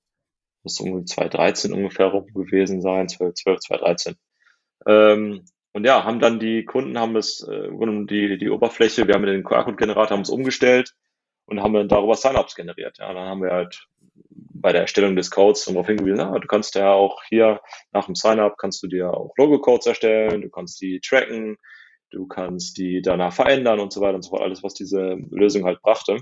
muss 0.63 0.79
irgendwie 0.79 1.05
2013 1.05 1.73
ungefähr 1.73 2.07
rum 2.07 2.25
gewesen 2.33 2.81
sein, 2.81 3.09
12, 3.09 3.33
12 3.33 3.59
2013. 3.59 4.15
Ähm, 4.87 5.45
und 5.73 5.85
ja, 5.85 6.03
haben 6.03 6.19
dann 6.19 6.39
die 6.39 6.65
Kunden, 6.65 6.99
haben 6.99 7.15
es, 7.15 7.45
äh, 7.47 7.69
die, 8.05 8.37
die 8.37 8.49
Oberfläche, 8.49 9.07
wir 9.07 9.15
haben 9.15 9.25
den 9.25 9.43
QR-Code-Generator, 9.43 10.11
haben 10.11 10.21
es 10.21 10.29
umgestellt 10.29 10.93
und 11.45 11.61
haben 11.61 11.73
dann 11.73 11.87
darüber 11.87 12.15
Sign-ups 12.15 12.55
generiert. 12.55 12.97
Ja, 12.99 13.13
dann 13.13 13.27
haben 13.27 13.41
wir 13.41 13.51
halt 13.51 13.87
bei 14.29 14.71
der 14.71 14.81
Erstellung 14.81 15.15
des 15.15 15.31
Codes 15.31 15.65
darauf 15.65 15.87
hingewiesen, 15.87 16.21
ah, 16.21 16.39
du 16.39 16.47
kannst 16.47 16.75
ja 16.75 16.93
auch 16.93 17.21
hier 17.27 17.59
nach 17.91 18.05
dem 18.05 18.15
Sign-up 18.15 18.57
kannst 18.57 18.81
du 18.83 18.87
dir 18.87 19.13
auch 19.13 19.33
Logo-Codes 19.37 19.87
erstellen, 19.87 20.41
du 20.41 20.49
kannst 20.49 20.79
die 20.79 21.01
tracken, 21.01 21.57
du 22.11 22.27
kannst 22.27 22.77
die 22.77 23.01
danach 23.01 23.33
verändern 23.33 23.79
und 23.79 23.91
so 23.91 23.99
weiter 23.99 24.15
und 24.15 24.21
so 24.21 24.29
fort, 24.29 24.43
alles, 24.43 24.63
was 24.63 24.73
diese 24.73 25.17
Lösung 25.31 25.65
halt 25.65 25.81
brachte. 25.81 26.19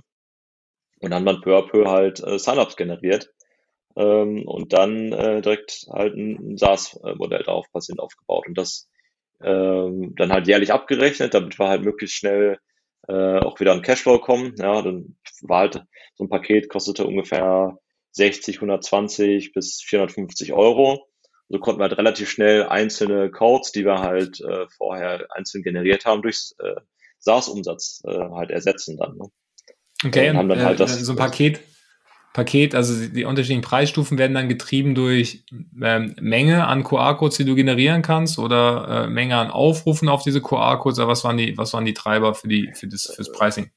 Und 1.02 1.12
dann 1.12 1.24
man 1.24 1.42
peu 1.42 1.58
à 1.58 1.68
peu 1.68 1.86
halt 1.88 2.24
äh, 2.24 2.40
Sign-ups 2.40 2.78
generiert 2.78 3.30
ähm, 3.96 4.48
und 4.48 4.74
dann 4.74 5.12
äh, 5.12 5.42
direkt 5.42 5.88
halt 5.92 6.16
ein, 6.16 6.54
ein 6.54 6.58
SaaS-Modell 6.58 7.44
darauf 7.44 7.70
basierend 7.72 8.00
aufgebaut 8.00 8.46
und 8.48 8.58
das 8.58 8.90
ähm, 9.44 10.14
dann 10.16 10.32
halt 10.32 10.48
jährlich 10.48 10.72
abgerechnet, 10.72 11.34
damit 11.34 11.58
wir 11.60 11.68
halt 11.68 11.84
möglichst 11.84 12.16
schnell 12.16 12.60
äh, 13.08 13.40
auch 13.40 13.60
wieder 13.60 13.74
an 13.74 13.82
Cashflow 13.82 14.20
kommen. 14.20 14.56
Ja, 14.58 14.82
dann 14.82 15.18
war 15.42 15.60
halt 15.60 15.84
so 16.16 16.24
ein 16.24 16.30
Paket 16.30 16.70
kostete 16.70 17.06
ungefähr 17.06 17.78
60, 18.12 18.58
120 18.58 19.54
bis 19.54 19.82
450 19.82 20.54
Euro. 20.54 21.08
So 21.50 21.60
konnten 21.60 21.80
wir 21.82 21.90
halt 21.90 21.98
relativ 21.98 22.30
schnell 22.30 22.64
einzelne 22.64 23.30
Codes, 23.30 23.72
die 23.72 23.86
wir 23.86 24.00
halt 24.00 24.40
äh, 24.42 24.68
vorher 24.70 25.28
einzeln 25.32 25.64
generiert 25.64 26.06
haben, 26.06 26.22
durch 26.22 26.54
äh, 26.60 26.80
SaaS-Umsatz 27.20 28.04
äh, 28.06 28.12
halt 28.12 28.52
ersetzen 28.52 28.98
dann. 28.98 29.18
Ne? 29.18 29.26
Okay, 30.06 30.30
und 30.30 30.38
haben 30.38 30.50
dann 30.50 30.64
halt 30.64 30.80
das, 30.80 31.00
so 31.00 31.14
ein 31.14 31.18
Paket, 31.18 31.60
Paket, 32.34 32.76
also 32.76 33.08
die 33.08 33.26
unterschiedlichen 33.26 33.62
Preisstufen 33.62 34.18
werden 34.18 34.34
dann 34.34 34.48
getrieben 34.48 34.96
durch 34.96 35.44
ähm, 35.82 36.16
Menge 36.20 36.66
an 36.66 36.84
QR-Codes, 36.84 37.38
die 37.38 37.46
du 37.46 37.56
generieren 37.56 38.02
kannst, 38.02 38.40
oder 38.40 39.06
äh, 39.06 39.08
Menge 39.08 39.36
an 39.36 39.52
Aufrufen 39.52 40.08
auf 40.08 40.24
diese 40.24 40.42
QR-Codes, 40.42 41.00
oder 41.00 41.10
was 41.10 41.24
waren 41.26 41.38
die, 41.38 41.58
was 41.58 41.74
waren 41.74 41.84
die 41.84 41.94
Treiber 41.94 42.34
für 42.34 42.48
die, 42.48 42.72
für 42.74 42.88
das, 42.88 43.12
fürs 43.14 43.32
Pricing? 43.34 43.72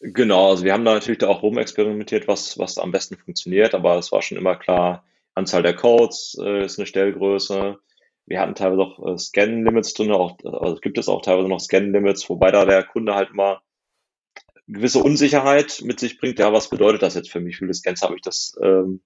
Genau, 0.00 0.50
also 0.50 0.64
wir 0.64 0.72
haben 0.72 0.84
da 0.84 0.94
natürlich 0.94 1.18
da 1.18 1.28
auch 1.28 1.42
rumexperimentiert, 1.42 2.26
was, 2.26 2.58
was 2.58 2.78
am 2.78 2.90
besten 2.90 3.16
funktioniert, 3.16 3.74
aber 3.74 3.96
es 3.96 4.10
war 4.10 4.22
schon 4.22 4.38
immer 4.38 4.56
klar, 4.56 5.04
Anzahl 5.34 5.62
der 5.62 5.74
Codes 5.74 6.36
äh, 6.40 6.64
ist 6.64 6.78
eine 6.78 6.86
Stellgröße. 6.86 7.78
Wir 8.26 8.40
hatten 8.40 8.54
teilweise 8.54 8.82
auch 8.82 9.06
äh, 9.06 9.16
Scan-Limits 9.16 9.94
drin, 9.94 10.10
auch, 10.10 10.36
also 10.44 10.76
gibt 10.76 10.98
es 10.98 11.08
auch 11.08 11.22
teilweise 11.22 11.48
noch 11.48 11.60
Scan-Limits, 11.60 12.28
wobei 12.28 12.50
da 12.50 12.64
der 12.64 12.82
Kunde 12.82 13.14
halt 13.14 13.34
mal 13.34 13.60
gewisse 14.66 15.00
Unsicherheit 15.00 15.82
mit 15.84 16.00
sich 16.00 16.18
bringt. 16.18 16.38
Ja, 16.38 16.52
was 16.52 16.70
bedeutet 16.70 17.02
das 17.02 17.14
jetzt 17.14 17.30
für 17.30 17.40
mich? 17.40 17.56
Wie 17.56 17.58
viele 17.58 17.74
Scans 17.74 18.02
habe 18.02 18.16
ich? 18.16 18.22
Das 18.22 18.56
ähm, 18.62 19.02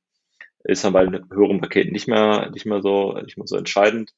ist 0.65 0.85
dann 0.85 0.93
bei 0.93 1.07
höheren 1.07 1.61
Paketen 1.61 1.93
nicht 1.93 2.09
mehr, 2.09 2.51
nicht 2.51 2.67
mehr 2.67 2.83
so, 2.83 3.15
nicht 3.15 3.37
mehr 3.37 3.47
so 3.47 3.57
entscheidend. 3.57 4.15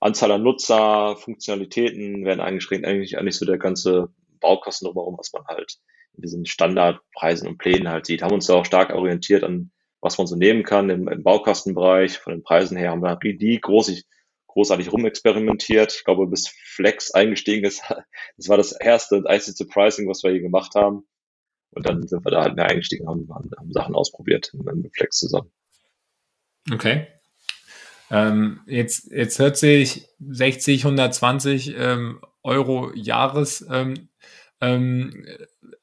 Anzahl 0.00 0.30
an 0.30 0.42
Nutzer, 0.42 1.16
Funktionalitäten 1.16 2.24
werden 2.24 2.40
eingeschränkt. 2.40 2.86
Eigentlich, 2.86 3.18
eigentlich 3.18 3.36
so 3.36 3.46
der 3.46 3.58
ganze 3.58 4.10
Baukosten 4.40 4.86
drumherum, 4.86 5.18
was 5.18 5.32
man 5.32 5.44
halt 5.46 5.78
in 6.14 6.22
diesen 6.22 6.46
Standardpreisen 6.46 7.48
und 7.48 7.58
Plänen 7.58 7.88
halt 7.88 8.06
sieht. 8.06 8.22
Haben 8.22 8.34
uns 8.34 8.46
da 8.46 8.54
auch 8.54 8.64
stark 8.64 8.90
orientiert 8.90 9.44
an, 9.44 9.70
was 10.00 10.18
man 10.18 10.26
so 10.26 10.36
nehmen 10.36 10.62
kann 10.62 10.90
im, 10.90 11.08
im 11.08 11.22
Baukastenbereich. 11.22 12.18
Von 12.18 12.32
den 12.32 12.42
Preisen 12.42 12.76
her 12.76 12.90
haben 12.90 13.02
wir 13.02 13.16
die 13.16 13.60
groß, 13.60 14.04
großartig 14.48 14.92
rumexperimentiert. 14.92 15.94
Ich 15.94 16.04
glaube, 16.04 16.26
bis 16.26 16.48
Flex 16.48 17.12
eingestiegen 17.12 17.64
ist, 17.64 17.82
das 18.36 18.48
war 18.48 18.56
das 18.56 18.72
erste 18.72 19.16
und 19.16 19.26
einzige 19.26 19.68
Pricing, 19.68 20.08
was 20.08 20.22
wir 20.22 20.32
hier 20.32 20.42
gemacht 20.42 20.74
haben. 20.74 21.06
Und 21.70 21.86
dann 21.86 22.06
sind 22.06 22.24
wir 22.24 22.30
da 22.30 22.42
halt 22.42 22.56
mehr 22.56 22.66
eingestiegen, 22.66 23.06
haben, 23.06 23.28
haben, 23.30 23.72
Sachen 23.72 23.94
ausprobiert 23.94 24.50
mit 24.54 24.96
Flex 24.96 25.18
zusammen. 25.18 25.52
Okay. 26.72 27.06
Ähm, 28.10 28.60
jetzt, 28.66 29.10
jetzt 29.12 29.38
hört 29.38 29.58
sich 29.58 30.08
60, 30.18 30.84
120 30.84 31.74
ähm, 31.76 32.20
Euro 32.42 32.90
Jahres 32.94 33.66
ähm, 33.70 34.08
ähm, 34.60 35.26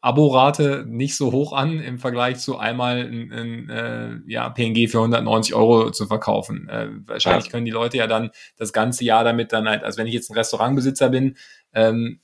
Aborate 0.05 0.85
nicht 0.87 1.15
so 1.15 1.31
hoch 1.31 1.51
an 1.51 1.79
im 1.79 1.97
Vergleich 1.97 2.37
zu 2.37 2.59
einmal 2.59 2.99
ein, 2.99 3.31
ein 3.31 3.69
äh, 3.71 4.31
ja, 4.31 4.49
PNG 4.49 4.87
für 4.87 4.99
190 4.99 5.55
Euro 5.55 5.89
zu 5.89 6.05
verkaufen. 6.05 6.69
Äh, 6.69 6.89
wahrscheinlich 7.07 7.45
ja. 7.45 7.51
können 7.51 7.65
die 7.65 7.71
Leute 7.71 7.97
ja 7.97 8.05
dann 8.05 8.29
das 8.55 8.71
ganze 8.71 9.03
Jahr 9.03 9.23
damit 9.23 9.51
dann 9.51 9.67
halt, 9.67 9.83
also 9.83 9.97
wenn 9.97 10.05
ich 10.05 10.13
jetzt 10.13 10.29
ein 10.29 10.35
Restaurantbesitzer 10.35 11.09
bin, 11.09 11.37
ähm, 11.73 12.19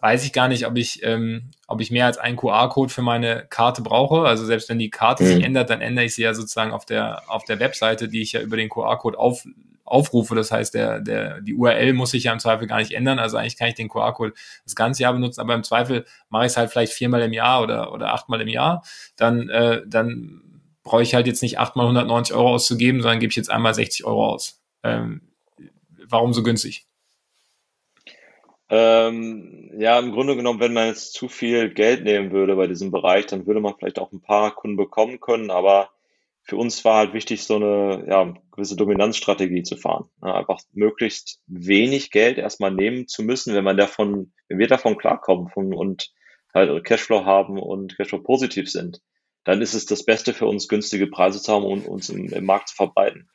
weiß 0.00 0.24
ich 0.24 0.32
gar 0.32 0.46
nicht, 0.46 0.64
ob 0.64 0.76
ich, 0.76 1.02
ähm, 1.02 1.50
ob 1.66 1.80
ich 1.80 1.90
mehr 1.90 2.06
als 2.06 2.18
einen 2.18 2.36
QR-Code 2.36 2.92
für 2.92 3.02
meine 3.02 3.44
Karte 3.50 3.82
brauche. 3.82 4.20
Also 4.20 4.44
selbst 4.44 4.68
wenn 4.68 4.78
die 4.78 4.90
Karte 4.90 5.24
mhm. 5.24 5.26
sich 5.26 5.44
ändert, 5.44 5.68
dann 5.68 5.80
ändere 5.80 6.04
ich 6.04 6.14
sie 6.14 6.22
ja 6.22 6.32
sozusagen 6.32 6.70
auf 6.70 6.84
der, 6.84 7.22
auf 7.26 7.42
der 7.42 7.58
Webseite, 7.58 8.08
die 8.08 8.22
ich 8.22 8.32
ja 8.32 8.40
über 8.40 8.56
den 8.56 8.68
QR-Code 8.68 9.18
auf, 9.18 9.44
aufrufe. 9.92 10.34
Das 10.34 10.50
heißt, 10.50 10.74
der, 10.74 11.00
der, 11.00 11.40
die 11.40 11.54
URL 11.54 11.92
muss 11.92 12.12
sich 12.12 12.24
ja 12.24 12.32
im 12.32 12.38
Zweifel 12.38 12.66
gar 12.66 12.78
nicht 12.78 12.92
ändern. 12.92 13.18
Also 13.18 13.36
eigentlich 13.36 13.58
kann 13.58 13.68
ich 13.68 13.74
den 13.74 13.88
QR-Code 13.88 14.32
das 14.64 14.74
ganze 14.74 15.02
Jahr 15.02 15.12
benutzen, 15.12 15.40
aber 15.40 15.54
im 15.54 15.62
Zweifel 15.62 16.06
mache 16.30 16.46
ich 16.46 16.52
es 16.52 16.56
halt 16.56 16.70
vielleicht 16.70 16.92
viermal 16.92 17.22
im 17.22 17.32
Jahr 17.32 17.62
oder, 17.62 17.92
oder 17.92 18.14
achtmal 18.14 18.40
im 18.40 18.48
Jahr. 18.48 18.82
Dann, 19.16 19.48
äh, 19.50 19.82
dann 19.86 20.42
brauche 20.82 21.02
ich 21.02 21.14
halt 21.14 21.26
jetzt 21.26 21.42
nicht 21.42 21.58
achtmal 21.58 21.86
190 21.86 22.34
Euro 22.34 22.54
auszugeben, 22.54 23.02
sondern 23.02 23.20
gebe 23.20 23.30
ich 23.30 23.36
jetzt 23.36 23.50
einmal 23.50 23.74
60 23.74 24.04
Euro 24.04 24.26
aus. 24.26 24.62
Ähm, 24.82 25.20
warum 26.08 26.32
so 26.32 26.42
günstig? 26.42 26.86
Ähm, 28.70 29.70
ja, 29.78 29.98
im 29.98 30.12
Grunde 30.12 30.34
genommen, 30.34 30.60
wenn 30.60 30.72
man 30.72 30.86
jetzt 30.86 31.12
zu 31.12 31.28
viel 31.28 31.68
Geld 31.74 32.04
nehmen 32.04 32.32
würde 32.32 32.56
bei 32.56 32.66
diesem 32.66 32.90
Bereich, 32.90 33.26
dann 33.26 33.46
würde 33.46 33.60
man 33.60 33.74
vielleicht 33.78 33.98
auch 33.98 34.10
ein 34.12 34.22
paar 34.22 34.54
Kunden 34.54 34.78
bekommen 34.78 35.20
können, 35.20 35.50
aber 35.50 35.90
für 36.44 36.56
uns 36.56 36.84
war 36.84 36.98
halt 36.98 37.14
wichtig, 37.14 37.44
so 37.44 37.56
eine 37.56 38.04
ja, 38.08 38.34
gewisse 38.50 38.76
Dominanzstrategie 38.76 39.62
zu 39.62 39.76
fahren. 39.76 40.08
Ja, 40.22 40.34
einfach 40.34 40.60
möglichst 40.72 41.40
wenig 41.46 42.10
Geld 42.10 42.38
erstmal 42.38 42.72
nehmen 42.72 43.06
zu 43.06 43.22
müssen, 43.22 43.54
wenn 43.54 43.64
man 43.64 43.76
davon, 43.76 44.32
wenn 44.48 44.58
wir 44.58 44.66
davon 44.66 44.98
klarkommen 44.98 45.48
von, 45.48 45.72
und 45.72 46.12
halt 46.52 46.84
Cashflow 46.84 47.24
haben 47.24 47.58
und 47.58 47.96
Cashflow 47.96 48.22
positiv 48.22 48.70
sind, 48.70 49.00
dann 49.44 49.62
ist 49.62 49.74
es 49.74 49.86
das 49.86 50.04
Beste 50.04 50.34
für 50.34 50.46
uns, 50.46 50.68
günstige 50.68 51.06
Preise 51.06 51.40
zu 51.40 51.52
haben 51.52 51.64
und 51.64 51.86
uns 51.86 52.08
im, 52.08 52.32
im 52.32 52.44
Markt 52.44 52.68
zu 52.68 52.76
verbreiten. 52.76 53.28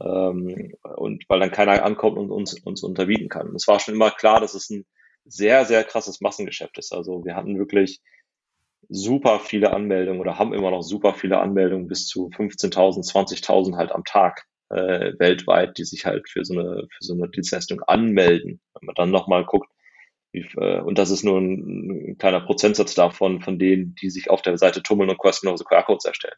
Ähm, 0.00 0.74
und 0.96 1.24
weil 1.28 1.40
dann 1.40 1.52
keiner 1.52 1.82
ankommt 1.84 2.18
und 2.18 2.30
uns, 2.30 2.54
uns 2.54 2.82
unterbieten 2.82 3.28
kann. 3.28 3.54
Es 3.54 3.68
war 3.68 3.80
schon 3.80 3.94
immer 3.94 4.10
klar, 4.10 4.40
dass 4.40 4.54
es 4.54 4.70
ein 4.70 4.86
sehr, 5.24 5.64
sehr 5.64 5.84
krasses 5.84 6.20
Massengeschäft 6.20 6.78
ist. 6.78 6.92
Also 6.92 7.24
wir 7.24 7.34
hatten 7.34 7.58
wirklich 7.58 8.00
super 8.88 9.40
viele 9.40 9.72
Anmeldungen 9.72 10.20
oder 10.20 10.38
haben 10.38 10.54
immer 10.54 10.70
noch 10.70 10.82
super 10.82 11.14
viele 11.14 11.38
Anmeldungen 11.38 11.88
bis 11.88 12.06
zu 12.06 12.28
15.000, 12.28 13.10
20.000 13.10 13.76
halt 13.76 13.92
am 13.92 14.04
Tag 14.04 14.44
äh, 14.70 15.12
weltweit, 15.18 15.78
die 15.78 15.84
sich 15.84 16.06
halt 16.06 16.28
für 16.28 16.44
so 16.44 16.54
eine 16.54 16.86
für 16.90 17.04
so 17.04 17.14
eine 17.14 17.28
Dienstleistung 17.28 17.80
anmelden. 17.82 18.60
Wenn 18.74 18.86
man 18.86 18.94
dann 18.94 19.10
nochmal 19.10 19.44
guckt, 19.44 19.70
wie, 20.32 20.46
äh, 20.56 20.80
und 20.80 20.98
das 20.98 21.10
ist 21.10 21.24
nur 21.24 21.38
ein, 21.40 22.10
ein, 22.10 22.18
kleiner 22.18 22.40
Prozentsatz 22.40 22.94
davon, 22.94 23.40
von 23.40 23.58
denen, 23.58 23.94
die 23.94 24.10
sich 24.10 24.30
auf 24.30 24.42
der 24.42 24.58
Seite 24.58 24.82
tummeln 24.82 25.10
und 25.10 25.18
kostenlose 25.18 25.64
QR-Codes 25.64 26.04
erstellen. 26.04 26.36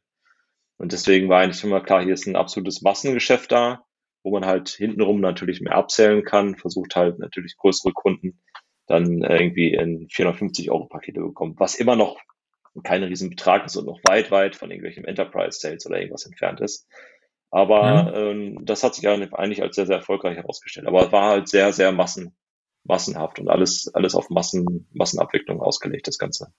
Und 0.78 0.92
deswegen 0.92 1.28
war 1.28 1.40
eigentlich 1.40 1.64
immer 1.64 1.80
klar, 1.80 2.02
hier 2.02 2.14
ist 2.14 2.26
ein 2.26 2.36
absolutes 2.36 2.82
Massengeschäft 2.82 3.50
da, 3.50 3.84
wo 4.22 4.30
man 4.30 4.44
halt 4.44 4.68
hintenrum 4.68 5.20
natürlich 5.20 5.60
mehr 5.60 5.76
abzählen 5.76 6.22
kann, 6.24 6.56
versucht 6.56 6.96
halt 6.96 7.18
natürlich 7.18 7.56
größere 7.56 7.92
Kunden 7.92 8.40
dann 8.86 9.22
irgendwie 9.22 9.72
in 9.72 10.08
450 10.10 10.70
Euro 10.70 10.86
Pakete 10.86 11.20
bekommen, 11.20 11.54
was 11.58 11.74
immer 11.74 11.96
noch 11.96 12.20
kein 12.82 13.02
Riesenbetrag 13.02 13.66
ist 13.66 13.76
und 13.76 13.86
noch 13.86 14.00
weit, 14.04 14.30
weit 14.30 14.56
von 14.56 14.70
irgendwelchen 14.70 15.04
Enterprise 15.04 15.58
Sales 15.60 15.86
oder 15.86 15.98
irgendwas 15.98 16.26
entfernt 16.26 16.60
ist. 16.60 16.86
Aber 17.50 18.04
mhm. 18.04 18.14
ähm, 18.14 18.58
das 18.66 18.82
hat 18.82 18.94
sich 18.94 19.08
eigentlich 19.08 19.62
als 19.62 19.76
sehr, 19.76 19.86
sehr 19.86 19.96
erfolgreich 19.96 20.36
herausgestellt. 20.36 20.86
Aber 20.86 21.06
es 21.06 21.12
war 21.12 21.30
halt 21.30 21.48
sehr, 21.48 21.72
sehr 21.72 21.92
massen, 21.92 22.36
massenhaft 22.84 23.38
und 23.38 23.48
alles, 23.48 23.90
alles 23.94 24.14
auf 24.14 24.30
Massen, 24.30 24.88
Massenabwicklung 24.92 25.60
ausgelegt, 25.60 26.06
das 26.06 26.18
Ganze. 26.18 26.52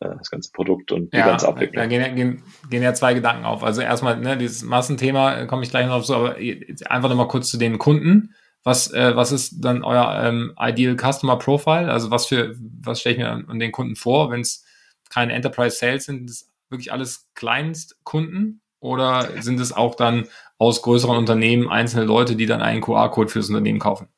Äh, 0.00 0.16
das 0.18 0.30
ganze 0.30 0.50
Produkt 0.52 0.92
und 0.92 1.12
die 1.12 1.18
ja, 1.18 1.26
ganze 1.26 1.48
Abwicklung. 1.48 1.82
Da 1.82 1.86
gehen, 1.86 2.14
gehen, 2.14 2.42
gehen 2.70 2.82
ja 2.82 2.94
zwei 2.94 3.14
Gedanken 3.14 3.44
auf. 3.44 3.62
Also 3.64 3.80
erstmal, 3.80 4.18
ne, 4.18 4.36
dieses 4.36 4.62
Massenthema 4.62 5.40
äh, 5.40 5.46
komme 5.46 5.62
ich 5.62 5.70
gleich 5.70 5.86
noch 5.86 6.02
so, 6.04 6.14
aber 6.14 6.36
einfach 6.36 7.08
nochmal 7.08 7.28
kurz 7.28 7.50
zu 7.50 7.58
den 7.58 7.78
Kunden. 7.78 8.34
Was, 8.64 8.92
äh, 8.92 9.16
was 9.16 9.32
ist 9.32 9.64
dann 9.64 9.82
euer 9.84 10.22
ähm, 10.24 10.54
Ideal 10.60 10.96
Customer 10.96 11.38
Profile? 11.38 11.90
Also 11.90 12.10
was 12.10 12.26
für, 12.26 12.54
was 12.82 13.00
stelle 13.00 13.14
ich 13.14 13.20
mir 13.20 13.30
an, 13.30 13.46
an 13.48 13.58
den 13.58 13.72
Kunden 13.72 13.96
vor, 13.96 14.30
wenn 14.30 14.40
es 14.40 14.64
keine 15.10 15.32
Enterprise 15.32 15.76
Sales 15.76 16.04
sind, 16.04 16.28
das 16.28 16.50
wirklich 16.70 16.92
alles 16.92 17.28
Kleinstkunden 17.34 18.60
oder 18.80 19.42
sind 19.42 19.60
es 19.60 19.72
auch 19.72 19.94
dann 19.94 20.28
aus 20.58 20.82
größeren 20.82 21.16
Unternehmen 21.16 21.68
einzelne 21.68 22.04
Leute, 22.04 22.36
die 22.36 22.46
dann 22.46 22.62
einen 22.62 22.80
QR-Code 22.80 23.28
fürs 23.28 23.48
Unternehmen 23.48 23.78
kaufen? 23.78 24.08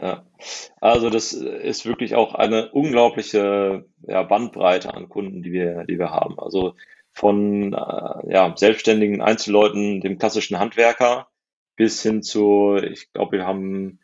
Ja. 0.00 0.24
Also 0.80 1.10
das 1.10 1.32
ist 1.32 1.86
wirklich 1.86 2.14
auch 2.14 2.34
eine 2.34 2.70
unglaubliche 2.70 3.86
ja, 4.06 4.22
Bandbreite 4.22 4.92
an 4.94 5.08
Kunden, 5.08 5.42
die 5.42 5.52
wir, 5.52 5.84
die 5.84 5.98
wir 5.98 6.10
haben. 6.10 6.38
Also 6.38 6.74
von 7.12 7.72
äh, 7.72 8.32
ja, 8.32 8.54
selbstständigen 8.56 9.20
Einzelleuten, 9.20 10.00
dem 10.00 10.18
klassischen 10.18 10.58
Handwerker, 10.58 11.28
bis 11.76 12.02
hin 12.02 12.22
zu, 12.22 12.76
ich 12.76 13.12
glaube, 13.12 13.38
wir 13.38 13.46
haben 13.46 14.00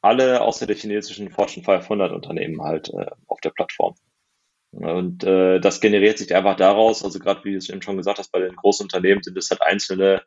alle 0.00 0.40
außer 0.40 0.66
der 0.66 0.76
chinesischen 0.76 1.30
Fortune 1.30 1.64
500 1.64 2.12
Unternehmen 2.12 2.62
halt 2.62 2.90
äh, 2.90 3.06
auf 3.26 3.40
der 3.40 3.50
Plattform. 3.50 3.94
Und 4.72 5.22
äh, 5.24 5.60
das 5.60 5.80
generiert 5.80 6.18
sich 6.18 6.34
einfach 6.34 6.56
daraus, 6.56 7.04
also 7.04 7.18
gerade 7.18 7.44
wie 7.44 7.52
du 7.52 7.58
es 7.58 7.68
eben 7.68 7.82
schon 7.82 7.98
gesagt 7.98 8.18
hast, 8.18 8.32
bei 8.32 8.40
den 8.40 8.56
großen 8.56 8.84
Unternehmen 8.84 9.22
sind 9.22 9.36
es 9.36 9.50
halt 9.50 9.60
einzelne 9.62 10.22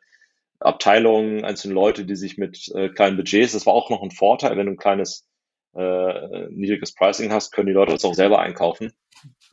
Abteilungen, 0.60 1.44
einzelne 1.44 1.74
Leute, 1.74 2.04
die 2.04 2.14
sich 2.14 2.38
mit 2.38 2.68
äh, 2.74 2.88
kleinen 2.88 3.16
Budgets, 3.16 3.52
das 3.52 3.66
war 3.66 3.74
auch 3.74 3.90
noch 3.90 4.02
ein 4.02 4.12
Vorteil, 4.12 4.56
wenn 4.56 4.66
du 4.66 4.72
ein 4.72 4.78
kleines, 4.78 5.26
äh, 5.74 6.48
niedriges 6.48 6.94
Pricing 6.94 7.32
hast, 7.32 7.50
können 7.50 7.66
die 7.66 7.72
Leute 7.72 7.92
das 7.92 8.04
auch 8.04 8.14
selber 8.14 8.38
einkaufen. 8.38 8.92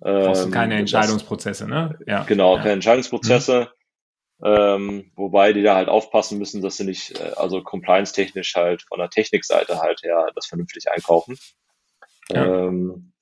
Ähm, 0.05 0.51
keine 0.51 0.75
Entscheidungsprozesse, 0.75 1.67
ne? 1.67 1.97
Ja. 2.05 2.23
Genau, 2.23 2.57
keine 2.57 2.73
Entscheidungsprozesse. 2.73 3.61
Mhm. 3.61 4.45
Ähm, 4.45 5.11
wobei 5.15 5.53
die 5.53 5.63
da 5.63 5.75
halt 5.75 5.87
aufpassen 5.87 6.37
müssen, 6.37 6.61
dass 6.61 6.77
sie 6.77 6.83
nicht, 6.83 7.19
äh, 7.19 7.31
also 7.35 7.63
compliance-technisch 7.63 8.55
halt 8.55 8.83
von 8.83 8.99
der 8.99 9.09
Technikseite 9.09 9.79
halt 9.79 10.03
her 10.03 10.27
das 10.35 10.47
vernünftig 10.47 10.91
einkaufen. 10.91 11.37
Ja. 12.29 12.67
Ähm, 12.67 13.12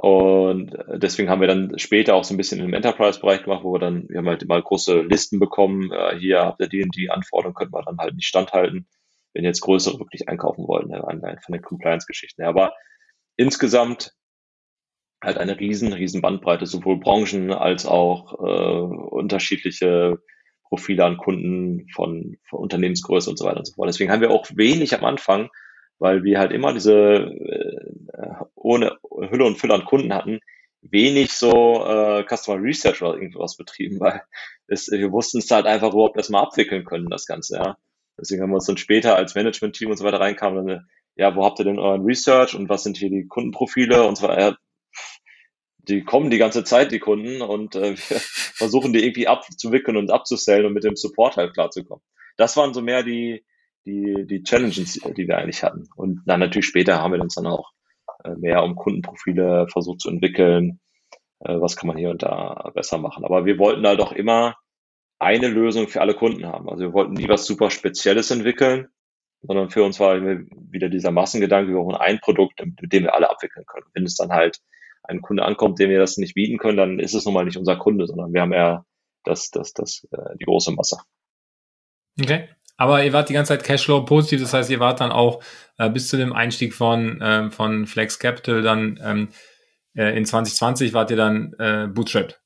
und 0.00 0.72
deswegen 0.88 1.28
haben 1.28 1.42
wir 1.42 1.48
dann 1.48 1.78
später 1.78 2.14
auch 2.14 2.24
so 2.24 2.32
ein 2.32 2.38
bisschen 2.38 2.58
im 2.60 2.72
Enterprise-Bereich 2.72 3.42
gemacht, 3.42 3.64
wo 3.64 3.74
wir 3.74 3.80
dann, 3.80 4.08
wir 4.08 4.16
haben 4.16 4.28
halt 4.28 4.48
mal 4.48 4.62
große 4.62 5.02
Listen 5.02 5.38
bekommen, 5.38 5.92
äh, 5.92 6.16
hier 6.18 6.40
habt 6.40 6.58
ihr 6.62 6.68
die 6.68 6.82
und 6.82 6.96
die 6.96 7.10
Anforderungen, 7.10 7.54
können 7.54 7.74
wir 7.74 7.82
dann 7.82 7.98
halt 7.98 8.14
nicht 8.14 8.26
standhalten, 8.26 8.88
wenn 9.34 9.44
jetzt 9.44 9.60
größere 9.60 9.98
wirklich 9.98 10.26
einkaufen 10.26 10.66
wollen, 10.66 10.88
ne, 10.88 11.02
von 11.44 11.52
den 11.52 11.60
Compliance-Geschichten. 11.60 12.44
Aber 12.44 12.72
insgesamt 13.36 14.14
halt 15.22 15.36
eine 15.36 15.60
riesen, 15.60 15.92
riesen 15.92 16.22
Bandbreite, 16.22 16.64
sowohl 16.64 16.98
Branchen 16.98 17.52
als 17.52 17.84
auch 17.84 18.40
äh, 18.40 18.80
unterschiedliche 19.10 20.18
Profile 20.70 21.04
an 21.04 21.18
Kunden 21.18 21.90
von, 21.90 22.38
von 22.48 22.60
Unternehmensgröße 22.60 23.28
und 23.28 23.38
so 23.38 23.44
weiter 23.44 23.58
und 23.58 23.66
so 23.66 23.74
fort. 23.74 23.90
Deswegen 23.90 24.10
haben 24.10 24.22
wir 24.22 24.30
auch 24.30 24.46
wenig 24.54 24.94
am 24.94 25.04
Anfang, 25.04 25.50
weil 26.00 26.24
wir 26.24 26.38
halt 26.38 26.50
immer 26.50 26.72
diese 26.72 26.94
äh, 26.94 28.34
ohne 28.54 28.98
Hülle 29.02 29.44
und 29.44 29.58
Fülle 29.58 29.74
an 29.74 29.84
Kunden 29.84 30.12
hatten, 30.12 30.40
wenig 30.82 31.32
so 31.32 31.84
äh, 31.84 32.24
Customer 32.24 32.60
Research 32.60 33.02
oder 33.02 33.14
irgendwas 33.14 33.56
betrieben, 33.56 34.00
weil 34.00 34.22
es, 34.66 34.90
wir 34.90 35.12
wussten 35.12 35.38
es 35.38 35.50
halt 35.50 35.66
einfach 35.66 35.92
überhaupt 35.92 36.16
erstmal 36.16 36.42
abwickeln 36.42 36.84
können, 36.84 37.08
das 37.08 37.26
Ganze, 37.26 37.56
ja. 37.56 37.76
Deswegen 38.18 38.42
haben 38.42 38.50
wir 38.50 38.56
uns 38.56 38.66
dann 38.66 38.76
später 38.76 39.16
als 39.16 39.34
Management-Team 39.34 39.90
und 39.90 39.96
so 39.96 40.04
weiter 40.04 40.20
reinkamen, 40.20 40.66
dann, 40.66 40.88
ja, 41.16 41.34
wo 41.36 41.44
habt 41.44 41.58
ihr 41.58 41.64
denn 41.64 41.78
euren 41.78 42.04
Research 42.04 42.54
und 42.54 42.68
was 42.68 42.82
sind 42.82 42.96
hier 42.96 43.10
die 43.10 43.26
Kundenprofile 43.26 44.06
und 44.06 44.16
so 44.16 44.28
weiter. 44.28 44.58
Die 45.78 46.04
kommen 46.04 46.30
die 46.30 46.38
ganze 46.38 46.62
Zeit, 46.64 46.92
die 46.92 46.98
Kunden, 46.98 47.40
und 47.40 47.74
äh, 47.76 47.96
wir 47.96 48.20
versuchen 48.20 48.92
die 48.92 49.02
irgendwie 49.04 49.26
abzuwickeln 49.26 49.96
und 49.96 50.10
abzusellen 50.10 50.66
und 50.66 50.74
mit 50.74 50.84
dem 50.84 50.96
Support 50.96 51.36
halt 51.36 51.54
klarzukommen. 51.54 52.04
Das 52.36 52.56
waren 52.56 52.74
so 52.74 52.82
mehr 52.82 53.02
die, 53.02 53.44
die, 53.86 54.26
die 54.26 54.42
Challenges, 54.42 54.94
die 54.94 55.28
wir 55.28 55.38
eigentlich 55.38 55.62
hatten. 55.62 55.88
Und 55.96 56.22
dann 56.26 56.40
natürlich 56.40 56.66
später 56.66 57.00
haben 57.00 57.12
wir 57.12 57.20
uns 57.20 57.34
dann 57.34 57.46
auch 57.46 57.70
äh, 58.24 58.34
mehr 58.36 58.62
um 58.62 58.76
Kundenprofile 58.76 59.66
versucht 59.68 60.00
zu 60.00 60.10
entwickeln. 60.10 60.80
Äh, 61.40 61.60
was 61.60 61.76
kann 61.76 61.88
man 61.88 61.96
hier 61.96 62.10
und 62.10 62.22
da 62.22 62.70
besser 62.74 62.98
machen? 62.98 63.24
Aber 63.24 63.44
wir 63.44 63.58
wollten 63.58 63.86
halt 63.86 64.00
auch 64.00 64.12
immer 64.12 64.56
eine 65.18 65.48
Lösung 65.48 65.88
für 65.88 66.00
alle 66.00 66.14
Kunden 66.14 66.46
haben. 66.46 66.68
Also 66.68 66.82
wir 66.84 66.92
wollten 66.92 67.12
nie 67.12 67.28
was 67.28 67.46
super 67.46 67.70
Spezielles 67.70 68.30
entwickeln, 68.30 68.88
sondern 69.42 69.70
für 69.70 69.84
uns 69.84 70.00
war 70.00 70.20
wieder 70.20 70.88
dieser 70.88 71.10
Massengedanke, 71.10 71.72
wir 71.72 71.78
brauchen 71.78 71.96
ein 71.96 72.20
Produkt, 72.20 72.60
mit 72.64 72.92
dem 72.92 73.04
wir 73.04 73.14
alle 73.14 73.30
abwickeln 73.30 73.66
können. 73.66 73.86
Wenn 73.92 74.04
es 74.04 74.16
dann 74.16 74.30
halt 74.30 74.58
ein 75.02 75.20
Kunde 75.20 75.44
ankommt, 75.44 75.78
dem 75.78 75.90
wir 75.90 75.98
das 75.98 76.16
nicht 76.16 76.34
bieten 76.34 76.58
können, 76.58 76.76
dann 76.76 76.98
ist 76.98 77.14
es 77.14 77.24
nun 77.24 77.34
mal 77.34 77.44
nicht 77.44 77.56
unser 77.56 77.76
Kunde, 77.76 78.06
sondern 78.06 78.32
wir 78.32 78.40
haben 78.40 78.52
eher 78.52 78.84
das, 79.24 79.50
das, 79.50 79.72
das, 79.72 80.06
äh, 80.12 80.36
die 80.38 80.44
große 80.44 80.72
Masse. 80.72 80.98
Okay. 82.20 82.48
Aber 82.80 83.04
ihr 83.04 83.12
wart 83.12 83.28
die 83.28 83.34
ganze 83.34 83.50
Zeit 83.50 83.62
Cashflow 83.62 84.06
positiv, 84.06 84.40
das 84.40 84.54
heißt, 84.54 84.70
ihr 84.70 84.80
wart 84.80 85.02
dann 85.02 85.12
auch 85.12 85.42
äh, 85.76 85.90
bis 85.90 86.08
zu 86.08 86.16
dem 86.16 86.32
Einstieg 86.32 86.72
von, 86.72 87.20
äh, 87.20 87.50
von 87.50 87.86
Flex 87.86 88.18
Capital 88.18 88.62
dann 88.62 88.98
ähm, 89.04 89.28
äh, 89.94 90.16
in 90.16 90.24
2020 90.24 90.94
wart 90.94 91.10
ihr 91.10 91.18
dann 91.18 91.52
äh, 91.58 91.88
bootstrapped. 91.88 92.40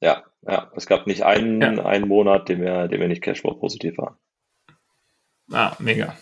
Ja, 0.00 0.24
ja. 0.44 0.72
Es 0.74 0.86
gab 0.86 1.06
nicht 1.06 1.22
einen, 1.22 1.60
ja. 1.62 1.84
einen 1.84 2.08
Monat, 2.08 2.48
dem 2.48 2.60
wir, 2.60 2.88
dem 2.88 3.00
wir 3.00 3.06
nicht 3.06 3.22
Cashflow 3.22 3.54
positiv 3.54 3.96
waren. 3.98 4.16
Ah, 5.52 5.76
mega. 5.78 6.16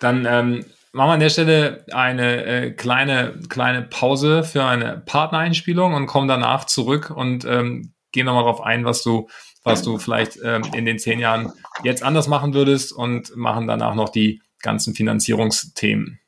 Dann 0.00 0.26
ähm, 0.26 0.64
machen 0.90 1.10
wir 1.10 1.14
an 1.14 1.20
der 1.20 1.30
Stelle 1.30 1.86
eine 1.92 2.44
äh, 2.44 2.70
kleine, 2.72 3.38
kleine 3.48 3.82
Pause 3.82 4.42
für 4.42 4.64
eine 4.64 5.00
Partnereinspielung 5.06 5.94
und 5.94 6.06
kommen 6.08 6.26
danach 6.26 6.64
zurück 6.64 7.12
und 7.14 7.44
ähm, 7.44 7.94
gehen 8.10 8.26
nochmal 8.26 8.42
darauf 8.42 8.62
ein, 8.62 8.84
was 8.84 9.04
du 9.04 9.28
was 9.66 9.82
du 9.82 9.98
vielleicht 9.98 10.38
ähm, 10.44 10.62
in 10.74 10.84
den 10.84 11.00
zehn 11.00 11.18
Jahren 11.18 11.52
jetzt 11.82 12.04
anders 12.04 12.28
machen 12.28 12.54
würdest 12.54 12.92
und 12.92 13.34
machen 13.36 13.66
danach 13.66 13.96
noch 13.96 14.10
die 14.10 14.40
ganzen 14.60 14.94
Finanzierungsthemen. 14.94 16.20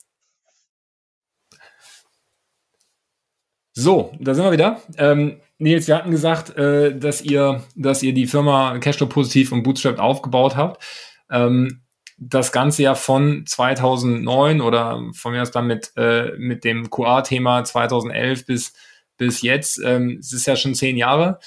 So, 3.75 4.13
da 4.19 4.35
sind 4.35 4.45
wir 4.45 4.51
wieder. 4.51 4.83
Ähm, 4.97 5.41
Nils, 5.59 5.87
wir 5.87 5.95
hatten 5.95 6.11
gesagt, 6.11 6.57
äh, 6.57 6.99
dass 6.99 7.23
ihr, 7.23 7.63
dass 7.77 8.03
ihr 8.03 8.13
die 8.13 8.27
Firma 8.27 8.77
Cashflow 8.79 9.07
positiv 9.07 9.53
und 9.53 9.63
Bootstrap 9.63 10.01
aufgebaut 10.01 10.57
habt. 10.57 10.83
Ähm, 11.31 11.83
das 12.17 12.51
Ganze 12.51 12.83
ja 12.83 12.97
von 12.97 13.47
2009 13.47 14.61
oder 14.61 15.01
von 15.15 15.31
mir 15.31 15.43
aus 15.43 15.53
dann 15.53 15.69
mit, 15.69 15.93
äh, 15.97 16.33
mit 16.39 16.65
dem 16.65 16.91
QA-Thema 16.91 17.63
2011 17.63 18.47
bis, 18.47 18.73
bis 19.17 19.43
jetzt. 19.43 19.81
Ähm, 19.85 20.19
es 20.19 20.33
ist 20.33 20.47
ja 20.47 20.57
schon 20.57 20.75
zehn 20.75 20.97
Jahre 20.97 21.39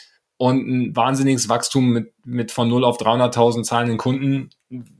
und 0.42 0.68
ein 0.68 0.96
wahnsinniges 0.96 1.50
Wachstum 1.50 1.92
mit, 1.92 2.14
mit 2.26 2.52
von 2.52 2.68
0 2.68 2.84
auf 2.84 2.98
300.000 2.98 3.62
zahlenden 3.62 4.00
Kunden. 4.00 4.50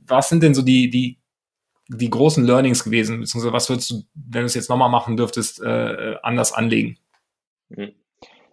Was 0.06 0.28
sind 0.28 0.40
denn 0.40 0.54
so 0.54 0.62
die, 0.62 0.88
die, 0.88 1.18
die 1.88 2.10
großen 2.10 2.44
Learnings 2.44 2.84
gewesen? 2.84 3.18
Beziehungsweise 3.18 3.52
was 3.52 3.68
würdest 3.68 3.90
du, 3.90 4.04
wenn 4.14 4.42
du 4.42 4.46
es 4.46 4.54
jetzt 4.54 4.70
nochmal 4.70 4.88
machen 4.88 5.16
dürftest, 5.16 5.60
äh, 5.60 6.14
anders 6.22 6.52
anlegen? 6.52 6.96
Hm. 7.74 7.90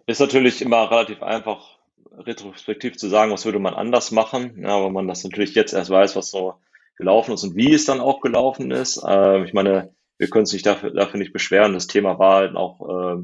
Ist 0.06 0.18
natürlich 0.18 0.62
immer 0.62 0.90
relativ 0.90 1.22
einfach, 1.22 1.78
retrospektiv 2.10 2.96
zu 2.96 3.08
sagen, 3.08 3.30
was 3.30 3.44
würde 3.44 3.60
man 3.60 3.74
anders 3.74 4.10
machen. 4.10 4.60
Ja, 4.60 4.84
wenn 4.84 4.92
man 4.92 5.06
das 5.06 5.22
natürlich 5.22 5.54
jetzt 5.54 5.72
erst 5.72 5.90
weiß, 5.90 6.16
was 6.16 6.32
so 6.32 6.54
gelaufen 6.96 7.34
ist 7.34 7.44
und 7.44 7.54
wie 7.54 7.72
es 7.72 7.84
dann 7.84 8.00
auch 8.00 8.20
gelaufen 8.20 8.72
ist. 8.72 9.00
Äh, 9.06 9.44
ich 9.44 9.52
meine, 9.52 9.94
wir 10.18 10.28
können 10.28 10.42
uns 10.42 10.52
nicht 10.52 10.66
dafür, 10.66 10.90
dafür 10.90 11.20
nicht 11.20 11.32
beschweren. 11.32 11.74
Das 11.74 11.86
Thema 11.86 12.18
war 12.18 12.34
halt 12.38 12.56
auch 12.56 12.80
äh, 13.14 13.22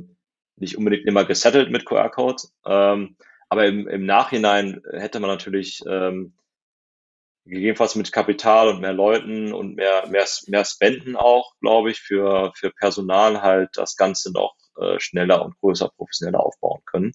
nicht 0.54 0.78
unbedingt 0.78 1.04
immer 1.04 1.24
gesettelt 1.24 1.72
mit 1.72 1.84
QR-Code. 1.84 2.44
Ähm, 2.64 3.16
aber 3.48 3.66
im, 3.66 3.88
im 3.88 4.04
Nachhinein 4.06 4.82
hätte 4.92 5.20
man 5.20 5.30
natürlich 5.30 5.82
ähm, 5.88 6.34
gegebenenfalls 7.44 7.94
mit 7.94 8.12
Kapital 8.12 8.68
und 8.68 8.80
mehr 8.80 8.92
Leuten 8.92 9.52
und 9.52 9.76
mehr, 9.76 10.06
mehr, 10.08 10.26
mehr 10.48 10.64
Spenden 10.64 11.16
auch, 11.16 11.52
glaube 11.60 11.90
ich, 11.90 12.00
für, 12.00 12.52
für 12.56 12.70
Personal 12.70 13.42
halt 13.42 13.70
das 13.74 13.96
Ganze 13.96 14.32
noch 14.32 14.54
äh, 14.80 14.98
schneller 14.98 15.44
und 15.44 15.58
größer, 15.60 15.90
professioneller 15.96 16.44
aufbauen 16.44 16.80
können. 16.86 17.12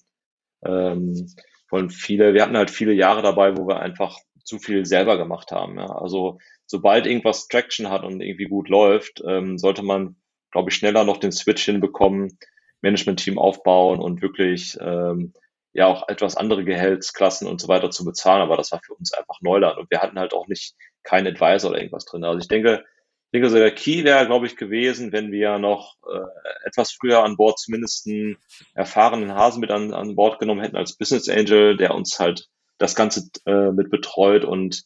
Ähm, 0.64 1.28
von 1.68 1.90
viele, 1.90 2.34
wir 2.34 2.42
hatten 2.42 2.56
halt 2.56 2.70
viele 2.70 2.92
Jahre 2.92 3.22
dabei, 3.22 3.56
wo 3.56 3.66
wir 3.66 3.80
einfach 3.80 4.18
zu 4.44 4.58
viel 4.58 4.86
selber 4.86 5.18
gemacht 5.18 5.52
haben. 5.52 5.78
Ja. 5.78 5.86
Also 5.86 6.38
sobald 6.66 7.06
irgendwas 7.06 7.48
Traction 7.48 7.90
hat 7.90 8.04
und 8.04 8.20
irgendwie 8.20 8.48
gut 8.48 8.68
läuft, 8.68 9.22
ähm, 9.26 9.58
sollte 9.58 9.82
man, 9.82 10.16
glaube 10.50 10.70
ich, 10.70 10.76
schneller 10.76 11.04
noch 11.04 11.18
den 11.18 11.32
Switch 11.32 11.64
hinbekommen, 11.64 12.38
Management-Team 12.80 13.38
aufbauen 13.38 14.00
und 14.00 14.22
wirklich 14.22 14.76
ähm, 14.80 15.34
ja 15.72 15.86
auch 15.86 16.08
etwas 16.08 16.36
andere 16.36 16.64
Gehaltsklassen 16.64 17.48
und 17.48 17.60
so 17.60 17.68
weiter 17.68 17.90
zu 17.90 18.04
bezahlen, 18.04 18.42
aber 18.42 18.56
das 18.56 18.72
war 18.72 18.80
für 18.84 18.94
uns 18.94 19.12
einfach 19.12 19.40
Neuland 19.40 19.78
und 19.78 19.90
wir 19.90 20.00
hatten 20.00 20.18
halt 20.18 20.34
auch 20.34 20.48
nicht 20.48 20.74
keinen 21.02 21.26
Advisor 21.26 21.70
oder 21.70 21.78
irgendwas 21.78 22.04
drin. 22.04 22.24
Also 22.24 22.40
ich 22.40 22.48
denke, 22.48 22.84
ich 23.26 23.30
denke, 23.32 23.48
so 23.48 23.56
der 23.56 23.74
Key 23.74 24.04
wäre, 24.04 24.26
glaube 24.26 24.46
ich, 24.46 24.56
gewesen, 24.56 25.12
wenn 25.12 25.32
wir 25.32 25.58
noch 25.58 25.96
äh, 26.06 26.66
etwas 26.66 26.92
früher 26.92 27.24
an 27.24 27.36
Bord 27.36 27.58
zumindest 27.58 28.06
einen 28.06 28.36
erfahrenen 28.74 29.34
Hasen 29.34 29.60
mit 29.60 29.70
an, 29.70 29.94
an 29.94 30.14
Bord 30.16 30.38
genommen 30.38 30.60
hätten 30.60 30.76
als 30.76 30.98
Business 30.98 31.30
Angel, 31.30 31.78
der 31.78 31.94
uns 31.94 32.20
halt 32.20 32.48
das 32.76 32.94
Ganze 32.94 33.30
äh, 33.46 33.70
mit 33.72 33.90
betreut 33.90 34.44
und 34.44 34.84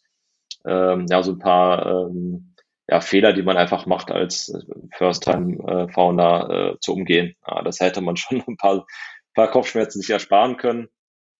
ähm, 0.64 1.07
ja, 1.11 1.22
so 1.22 1.33
ein 1.33 1.38
paar 1.40 1.87
ähm, 1.87 2.55
ja, 2.88 3.01
Fehler, 3.01 3.33
die 3.33 3.42
man 3.42 3.57
einfach 3.57 3.87
macht 3.87 4.11
als 4.11 4.53
First-Time-Founder 4.92 6.49
äh, 6.51 6.68
äh, 6.70 6.79
zu 6.81 6.92
umgehen. 6.92 7.35
Ja, 7.46 7.62
das 7.62 7.81
hätte 7.81 8.01
man 8.01 8.16
schon 8.16 8.42
ein 8.46 8.57
paar 8.57 8.87
paar 9.37 9.51
Kopfschmerzen 9.51 10.01
sich 10.01 10.11
ersparen 10.11 10.57
können. 10.57 10.88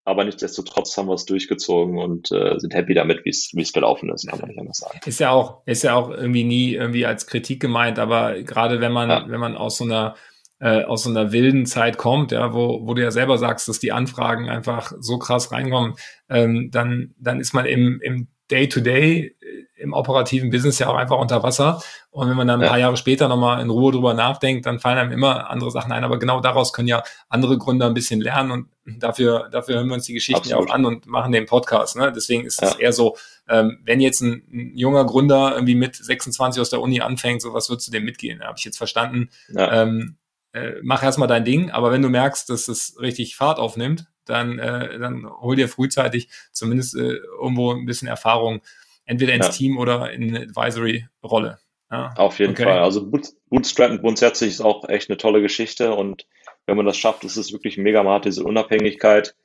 Aber 0.05 0.25
nichtsdestotrotz 0.25 0.97
haben 0.97 1.09
wir 1.09 1.15
es 1.15 1.25
durchgezogen 1.25 1.99
und 1.99 2.31
äh, 2.31 2.61
sind 2.61 2.73
happy 2.75 2.95
damit, 2.95 3.25
wie 3.25 3.31
es 3.31 3.73
gelaufen 3.73 4.09
ist, 4.11 4.29
kann 4.29 4.39
man 4.39 4.51
nicht 4.51 4.61
anders 4.61 4.77
sagen. 4.77 5.01
Ist 5.05 5.19
ja 5.19 5.31
auch, 5.31 5.63
ist 5.67 5.83
ja 5.83 5.97
auch 5.97 6.11
irgendwie 6.11 6.45
nie 6.45 6.75
irgendwie 6.75 7.07
als 7.07 7.27
Kritik 7.27 7.61
gemeint, 7.61 7.99
aber 7.99 8.41
gerade 8.43 8.81
wenn 8.81 8.93
man, 8.93 9.11
ja. 9.11 9.25
wenn 9.29 9.41
man 9.41 9.57
aus 9.57 9.79
so 9.79 9.85
einer 9.85 10.15
äh, 10.61 10.85
aus 10.85 11.03
so 11.03 11.11
einer 11.11 11.33
wilden 11.33 11.67
Zeit 11.67 11.99
kommt, 11.99 12.33
ja, 12.33 12.55
wo, 12.55 12.87
wo 12.87 12.95
du 12.95 13.03
ja 13.03 13.11
selber 13.11 13.37
sagst, 13.37 13.69
dass 13.69 13.81
die 13.81 13.93
Anfragen 13.93 14.49
einfach 14.49 14.93
so 15.01 15.19
krass 15.19 15.53
reinkommen, 15.53 15.97
ähm, 16.31 16.71
dann, 16.71 17.15
dann 17.19 17.41
ist 17.41 17.53
man 17.53 17.67
im, 17.67 18.01
im 18.01 18.29
Day-to-Day 18.51 19.35
-Day 19.41 19.67
im 19.77 19.93
operativen 19.93 20.51
Business 20.51 20.79
ja 20.79 20.89
auch 20.89 20.97
einfach 20.97 21.19
unter 21.19 21.43
Wasser. 21.43 21.83
Und 22.11 22.29
wenn 22.29 22.37
man 22.37 22.49
dann 22.49 22.61
ein 22.61 22.65
ja. 22.65 22.69
paar 22.69 22.79
Jahre 22.79 22.97
später 22.97 23.29
nochmal 23.29 23.61
in 23.61 23.71
Ruhe 23.71 23.93
drüber 23.93 24.15
nachdenkt, 24.15 24.65
dann 24.67 24.79
fallen 24.79 24.99
einem 24.99 25.13
immer 25.13 25.51
andere 25.51 25.71
Sachen 25.71 25.93
ein. 25.93 26.03
Aber 26.03 26.19
genau 26.19 26.41
daraus 26.41 26.73
können 26.73 26.89
ja 26.89 27.03
andere 27.29 27.59
Gründer 27.59 27.87
ein 27.87 27.95
bisschen 27.95 28.21
lernen 28.21 28.51
und 28.51 28.69
dafür, 28.85 29.49
dafür 29.51 29.77
hören 29.77 29.89
wir 29.89 29.95
uns 29.95 30.07
die 30.07 30.15
Geschichten 30.15 30.41
Absolut. 30.41 30.69
ja 30.69 30.71
auch 30.71 30.75
an 30.75 30.87
und 30.87 31.07
machen 31.07 31.33
den 31.33 31.47
Podcast. 31.47 31.97
Ne? 31.97 32.13
Deswegen 32.13 32.45
ist 32.47 32.61
ja. 32.61 32.69
es 32.69 32.75
eher 32.77 32.93
so, 32.93 33.17
ähm, 33.49 33.79
wenn 33.85 34.01
jetzt 34.01 34.23
ein, 34.23 34.43
ein, 34.51 34.77
junger 34.77 35.05
Gründer 35.05 35.53
irgendwie 35.55 35.75
mit 35.75 35.95
26 35.97 36.61
aus 36.61 36.71
der 36.71 36.81
Uni 36.81 37.01
anfängt, 37.01 37.43
so 37.43 37.53
was 37.53 37.69
würdest 37.69 37.89
du 37.89 37.93
dem 37.93 38.05
mitgehen? 38.05 38.43
Habe 38.43 38.57
ich 38.57 38.65
jetzt 38.65 38.79
verstanden. 38.79 39.29
Ja. 39.49 39.83
Ähm, 39.83 40.17
äh, 40.53 40.73
mach 40.83 41.03
erstmal 41.03 41.29
dein 41.29 41.45
Ding, 41.45 41.71
aber 41.71 41.93
wenn 41.93 42.03
du 42.03 42.09
merkst, 42.09 42.49
dass 42.49 42.69
es 42.69 42.97
richtig 42.99 43.37
Fahrt 43.37 43.59
aufnimmt, 43.59 44.07
dann, 44.29 44.59
äh, 44.59 44.99
dann 44.99 45.29
hol 45.41 45.57
dir 45.57 45.69
frühzeitig 45.69 46.29
zumindest 46.53 46.97
äh, 46.97 47.17
irgendwo 47.41 47.73
ein 47.73 47.87
bisschen 47.87 48.09
Erfahrung 48.09 48.61
entweder 49.05 49.35
ins 49.35 49.47
ja. 49.47 49.53
Team 49.53 49.79
oder 49.79 50.13
in 50.13 50.35
eine 50.35 50.43
Advisory-Rolle. 50.43 51.59
Ja, 51.91 52.13
Auf 52.17 52.41
jeden 52.41 52.53
okay. 52.53 52.65
Fall. 52.65 52.81
Also 52.81 53.09
Bootstrappen 53.49 54.01
grundsätzlich 54.01 54.51
ist 54.51 54.61
auch 54.61 54.89
echt 54.89 55.09
eine 55.09 55.17
tolle 55.17 55.41
Geschichte 55.41 55.95
und 55.95 56.27
wenn 56.67 56.77
man 56.77 56.87
das 56.87 56.97
schafft, 56.97 57.25
ist 57.25 57.37
es 57.37 57.53
wirklich 57.53 57.79
mega, 57.79 58.03
man 58.03 58.15
hat 58.15 58.25
diese 58.25 58.43
Unabhängigkeit. 58.43 59.37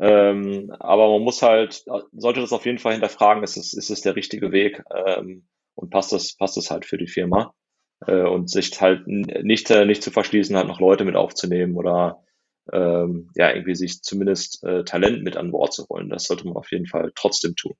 Ähm, 0.00 0.74
aber 0.80 1.08
man 1.10 1.22
muss 1.22 1.42
halt, 1.42 1.84
sollte 2.12 2.40
das 2.40 2.52
auf 2.52 2.66
jeden 2.66 2.78
Fall 2.78 2.92
hinterfragen, 2.94 3.44
ist 3.44 3.56
es, 3.56 3.74
ist 3.74 3.90
es 3.90 4.00
der 4.00 4.16
richtige 4.16 4.50
Weg 4.50 4.82
ähm, 4.92 5.46
und 5.74 5.90
passt 5.90 6.12
das, 6.12 6.34
passt 6.36 6.56
das 6.56 6.70
halt 6.70 6.84
für 6.84 6.98
die 6.98 7.06
Firma 7.06 7.54
äh, 8.06 8.22
und 8.22 8.50
sich 8.50 8.80
halt 8.80 9.06
nicht, 9.06 9.70
äh, 9.70 9.84
nicht 9.84 10.02
zu 10.02 10.10
verschließen, 10.10 10.56
halt 10.56 10.66
noch 10.66 10.80
Leute 10.80 11.04
mit 11.04 11.14
aufzunehmen 11.14 11.76
oder 11.76 12.24
ähm, 12.72 13.30
ja, 13.34 13.52
irgendwie 13.52 13.74
sich 13.74 14.02
zumindest 14.02 14.64
äh, 14.64 14.84
Talent 14.84 15.22
mit 15.22 15.36
an 15.36 15.50
Bord 15.50 15.72
zu 15.72 15.86
holen. 15.88 16.08
Das 16.08 16.24
sollte 16.24 16.46
man 16.46 16.56
auf 16.56 16.70
jeden 16.72 16.86
Fall 16.86 17.12
trotzdem 17.14 17.56
tun. 17.56 17.74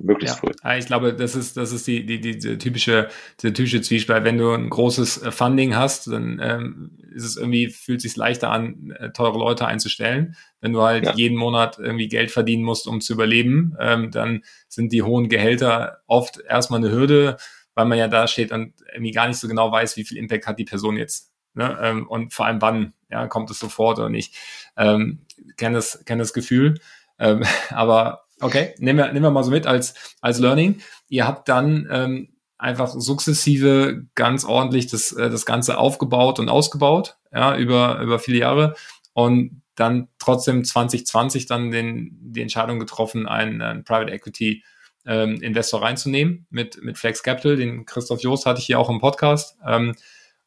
möglichst 0.00 0.36
ja. 0.36 0.40
früh. 0.40 0.78
Ich 0.78 0.86
glaube, 0.86 1.14
das 1.14 1.36
ist, 1.36 1.56
das 1.56 1.72
ist 1.72 1.86
die, 1.86 2.06
die, 2.06 2.20
die, 2.20 2.38
die 2.38 2.58
typische, 2.58 3.08
die 3.42 3.52
typische 3.52 3.82
Zwiespalt. 3.82 4.24
Wenn 4.24 4.38
du 4.38 4.52
ein 4.52 4.70
großes 4.70 5.22
äh, 5.22 5.30
Funding 5.30 5.76
hast, 5.76 6.06
dann 6.08 6.40
ähm, 6.42 6.98
ist 7.14 7.24
es 7.24 7.36
irgendwie, 7.36 7.68
fühlt 7.68 8.00
sich 8.00 8.16
leichter 8.16 8.50
an, 8.50 8.92
äh, 8.98 9.10
teure 9.10 9.38
Leute 9.38 9.66
einzustellen. 9.66 10.36
Wenn 10.60 10.72
du 10.72 10.82
halt 10.82 11.04
ja. 11.04 11.14
jeden 11.14 11.36
Monat 11.36 11.78
irgendwie 11.78 12.08
Geld 12.08 12.30
verdienen 12.30 12.64
musst, 12.64 12.86
um 12.86 13.00
zu 13.00 13.12
überleben, 13.12 13.76
ähm, 13.78 14.10
dann 14.10 14.42
sind 14.68 14.92
die 14.92 15.02
hohen 15.02 15.28
Gehälter 15.28 16.00
oft 16.06 16.40
erstmal 16.40 16.80
eine 16.80 16.90
Hürde, 16.90 17.36
weil 17.74 17.84
man 17.84 17.98
ja 17.98 18.08
da 18.08 18.26
steht 18.26 18.52
und 18.52 18.72
irgendwie 18.92 19.12
gar 19.12 19.28
nicht 19.28 19.38
so 19.38 19.48
genau 19.48 19.70
weiß, 19.70 19.96
wie 19.98 20.04
viel 20.04 20.16
Impact 20.16 20.46
hat 20.46 20.58
die 20.58 20.64
Person 20.64 20.96
jetzt. 20.96 21.35
Ne? 21.56 21.78
Ähm, 21.82 22.06
und 22.06 22.32
vor 22.32 22.46
allem 22.46 22.60
wann, 22.62 22.92
ja, 23.10 23.26
kommt 23.26 23.50
es 23.50 23.58
sofort 23.58 23.98
oder 23.98 24.08
nicht. 24.08 24.34
Ähm, 24.76 25.20
kenne 25.56 25.76
das, 25.76 26.04
kenn 26.04 26.18
das 26.18 26.32
Gefühl. 26.32 26.80
Ähm, 27.18 27.44
aber 27.70 28.26
Okay, 28.40 28.74
nehmen 28.78 28.98
wir, 28.98 29.06
nehmen 29.12 29.22
wir 29.22 29.30
mal 29.30 29.44
so 29.44 29.50
mit 29.50 29.66
als, 29.66 29.94
als 30.20 30.38
Learning. 30.38 30.80
Ihr 31.08 31.26
habt 31.26 31.48
dann 31.48 31.88
ähm, 31.90 32.28
einfach 32.58 32.88
sukzessive 32.88 34.04
ganz 34.14 34.44
ordentlich 34.44 34.86
das, 34.88 35.12
äh, 35.12 35.30
das 35.30 35.46
Ganze 35.46 35.78
aufgebaut 35.78 36.38
und 36.38 36.48
ausgebaut, 36.48 37.16
ja, 37.32 37.56
über, 37.56 38.00
über 38.00 38.18
viele 38.18 38.38
Jahre 38.38 38.74
und 39.14 39.62
dann 39.74 40.08
trotzdem 40.18 40.64
2020 40.64 41.46
dann 41.46 41.70
den, 41.70 42.16
die 42.20 42.42
Entscheidung 42.42 42.78
getroffen, 42.78 43.26
einen, 43.26 43.60
einen 43.62 43.84
Private 43.84 44.12
Equity 44.12 44.64
ähm, 45.06 45.40
Investor 45.40 45.82
reinzunehmen 45.82 46.46
mit, 46.50 46.82
mit 46.82 46.98
Flex 46.98 47.22
Capital. 47.22 47.56
Den 47.56 47.86
Christoph 47.86 48.20
Jost 48.20 48.46
hatte 48.46 48.60
ich 48.60 48.66
hier 48.66 48.78
auch 48.78 48.90
im 48.90 49.00
Podcast. 49.00 49.56
Ähm, 49.66 49.94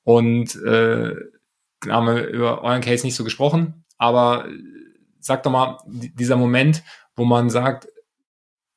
und 0.10 0.56
äh, 0.64 1.14
haben 1.88 2.08
wir 2.08 2.28
über 2.30 2.64
euren 2.64 2.82
Case 2.82 3.06
nicht 3.06 3.14
so 3.14 3.24
gesprochen, 3.24 3.86
aber 4.00 4.48
sag 5.20 5.44
doch 5.44 5.52
mal, 5.52 5.78
dieser 5.86 6.36
Moment, 6.36 6.84
wo 7.16 7.26
man 7.26 7.52
sagt, 7.52 7.88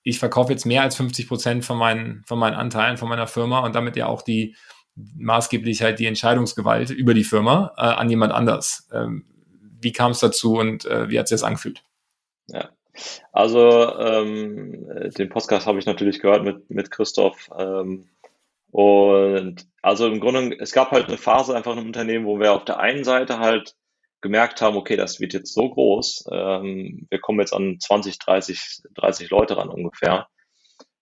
ich 0.03 0.19
verkaufe 0.19 0.53
jetzt 0.53 0.67
mehr 0.67 0.83
als 0.83 0.95
50 0.97 1.29
Prozent 1.29 1.65
von 1.65 1.79
meinen, 1.79 2.23
von 2.27 2.39
meinen 2.39 2.53
Anteilen, 2.53 2.99
von 2.99 3.09
meiner 3.09 3.27
Firma 3.27 3.61
und 3.61 3.75
damit 3.75 3.97
ja 3.97 4.09
auch 4.09 4.21
die 4.21 4.57
maßgeblich 4.95 5.81
halt 5.81 6.01
die 6.01 6.07
Entscheidungsgewalt 6.07 6.91
über 6.91 7.15
die 7.15 7.25
Firma 7.25 7.73
äh, 7.79 7.81
an 7.81 8.11
jemand 8.11 8.35
anders. 8.35 8.87
Ähm, 8.93 9.25
wie 9.81 9.93
kam 9.93 10.11
es 10.11 10.21
dazu 10.21 10.59
und 10.59 10.85
äh, 10.85 11.09
wie 11.09 11.19
hat 11.19 11.29
sich 11.29 11.37
das 11.37 11.45
angefühlt? 11.45 11.83
Ja, 12.49 12.69
also 13.33 13.97
ähm, 13.99 14.87
den 15.17 15.31
Podcast 15.31 15.67
habe 15.67 15.79
ich 15.79 15.87
natürlich 15.87 16.21
gehört 16.21 16.45
mit, 16.45 16.69
mit 16.69 16.91
Christoph. 16.91 17.49
Ähm, 17.59 18.11
und 18.73 19.67
also 19.83 20.07
im 20.07 20.19
Grunde, 20.19 20.57
es 20.59 20.73
gab 20.73 20.93
halt 20.93 21.07
eine 21.07 21.19
Phase 21.19 21.55
einfach 21.55 21.77
im 21.77 21.87
Unternehmen, 21.87 22.25
wo 22.25 22.41
wir 22.41 22.55
auf 22.55 22.65
der 22.65 22.81
einen 22.81 23.05
Seite 23.05 23.39
halt 23.39 23.75
gemerkt 24.23 24.63
haben, 24.63 24.77
okay, 24.77 24.97
das 24.97 25.21
wird 25.21 25.35
jetzt 25.35 25.53
so 25.53 25.69
groß, 25.69 26.25
ähm, 26.33 27.07
wir 27.11 27.21
kommen 27.21 27.41
jetzt 27.41 27.53
an 27.53 27.79
20, 27.79 28.19
30, 28.19 28.83
30 28.95 29.31
Leute 29.31 29.59
ran 29.59 29.69
ungefähr. 29.69 30.27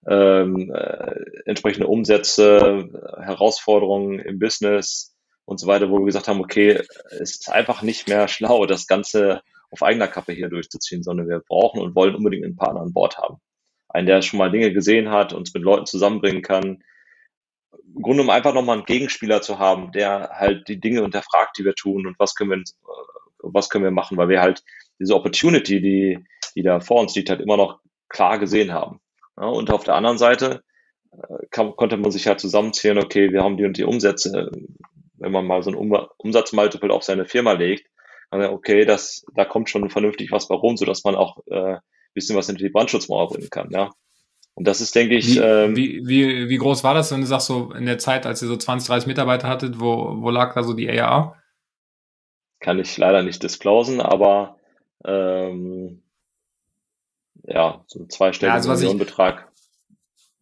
Ähm, 0.08 0.72
äh, 0.74 1.14
entsprechende 1.44 1.86
Umsätze, 1.86 2.88
Herausforderungen 3.20 4.18
im 4.18 4.40
Business 4.40 5.14
und 5.44 5.60
so 5.60 5.68
weiter, 5.68 5.90
wo 5.90 5.98
wir 5.98 6.06
gesagt 6.06 6.26
haben, 6.26 6.40
okay, 6.40 6.82
es 7.10 7.36
ist 7.36 7.52
einfach 7.52 7.82
nicht 7.82 8.08
mehr 8.08 8.26
schlau, 8.26 8.66
das 8.66 8.88
Ganze 8.88 9.42
auf 9.70 9.84
eigener 9.84 10.08
Kappe 10.08 10.32
hier 10.32 10.48
durchzuziehen, 10.48 11.04
sondern 11.04 11.28
wir 11.28 11.40
brauchen 11.40 11.80
und 11.80 11.94
wollen 11.94 12.16
unbedingt 12.16 12.44
einen 12.44 12.56
Partner 12.56 12.80
an 12.80 12.92
Bord 12.92 13.18
haben. 13.18 13.36
Einen, 13.88 14.06
der 14.08 14.22
schon 14.22 14.38
mal 14.38 14.50
Dinge 14.50 14.72
gesehen 14.72 15.10
hat, 15.10 15.32
uns 15.32 15.54
mit 15.54 15.62
Leuten 15.62 15.86
zusammenbringen 15.86 16.42
kann. 16.42 16.82
Im 17.94 18.02
Grunde, 18.02 18.22
um 18.22 18.30
einfach 18.30 18.54
nochmal 18.54 18.76
einen 18.76 18.86
Gegenspieler 18.86 19.42
zu 19.42 19.58
haben, 19.58 19.92
der 19.92 20.30
halt 20.32 20.68
die 20.68 20.80
Dinge 20.80 21.02
hinterfragt, 21.02 21.58
die 21.58 21.64
wir 21.64 21.74
tun 21.74 22.06
und 22.06 22.18
was 22.18 22.34
können 22.34 22.50
wir 22.50 22.64
was 23.42 23.68
können 23.68 23.84
wir 23.84 23.90
machen, 23.90 24.16
weil 24.16 24.28
wir 24.28 24.40
halt 24.40 24.62
diese 24.98 25.14
Opportunity, 25.14 25.80
die, 25.80 26.18
die 26.54 26.62
da 26.62 26.80
vor 26.80 27.00
uns 27.00 27.14
liegt, 27.14 27.30
halt 27.30 27.40
immer 27.40 27.56
noch 27.56 27.80
klar 28.08 28.38
gesehen 28.38 28.72
haben. 28.72 29.00
Ja, 29.38 29.46
und 29.46 29.70
auf 29.70 29.84
der 29.84 29.94
anderen 29.94 30.18
Seite 30.18 30.62
äh, 31.12 31.46
kann, 31.50 31.74
konnte 31.76 31.96
man 31.96 32.10
sich 32.10 32.26
halt 32.26 32.40
zusammenzählen, 32.40 32.98
okay, 32.98 33.32
wir 33.32 33.42
haben 33.42 33.56
die 33.56 33.64
und 33.64 33.76
die 33.76 33.84
Umsätze. 33.84 34.50
Wenn 35.14 35.32
man 35.32 35.46
mal 35.46 35.62
so 35.62 35.70
ein 35.70 35.76
um 35.76 35.92
Umsatzmultiple 36.18 36.92
auf 36.92 37.02
seine 37.02 37.26
Firma 37.26 37.52
legt, 37.52 37.86
dann, 38.30 38.42
okay, 38.44 38.84
das, 38.84 39.24
da 39.34 39.44
kommt 39.44 39.68
schon 39.68 39.88
vernünftig 39.90 40.32
was 40.32 40.48
bei 40.48 40.54
rum, 40.54 40.76
sodass 40.76 41.04
man 41.04 41.14
auch 41.14 41.38
äh, 41.46 41.76
bisschen 42.14 42.36
was 42.36 42.46
hinter 42.46 42.64
die 42.64 42.70
Brandschutzmauer 42.70 43.28
bringen 43.28 43.50
kann, 43.50 43.70
ja. 43.70 43.90
Und 44.54 44.66
das 44.66 44.80
ist, 44.80 44.94
denke 44.94 45.16
ich. 45.16 45.36
Wie, 45.36 45.38
ähm, 45.38 45.76
wie, 45.76 46.02
wie, 46.06 46.48
wie 46.48 46.56
groß 46.58 46.84
war 46.84 46.94
das, 46.94 47.12
wenn 47.12 47.20
du 47.20 47.26
sagst, 47.26 47.46
so 47.46 47.72
in 47.72 47.86
der 47.86 47.98
Zeit, 47.98 48.26
als 48.26 48.42
ihr 48.42 48.48
so 48.48 48.56
20, 48.56 48.88
30 48.88 49.06
Mitarbeiter 49.06 49.48
hattet, 49.48 49.80
wo, 49.80 50.16
wo 50.20 50.30
lag 50.30 50.54
da 50.54 50.62
so 50.62 50.74
die 50.74 50.90
ARA? 50.90 51.40
kann 52.60 52.78
ich 52.78 52.96
leider 52.96 53.22
nicht 53.22 53.42
disclosen, 53.42 54.00
aber 54.00 54.56
ähm, 55.04 56.02
ja, 57.44 57.82
so 57.86 58.00
ein 58.00 58.10
zweistelliger 58.10 58.52
ja, 58.52 58.56
also 58.56 58.70
Millionenbetrag. 58.70 59.48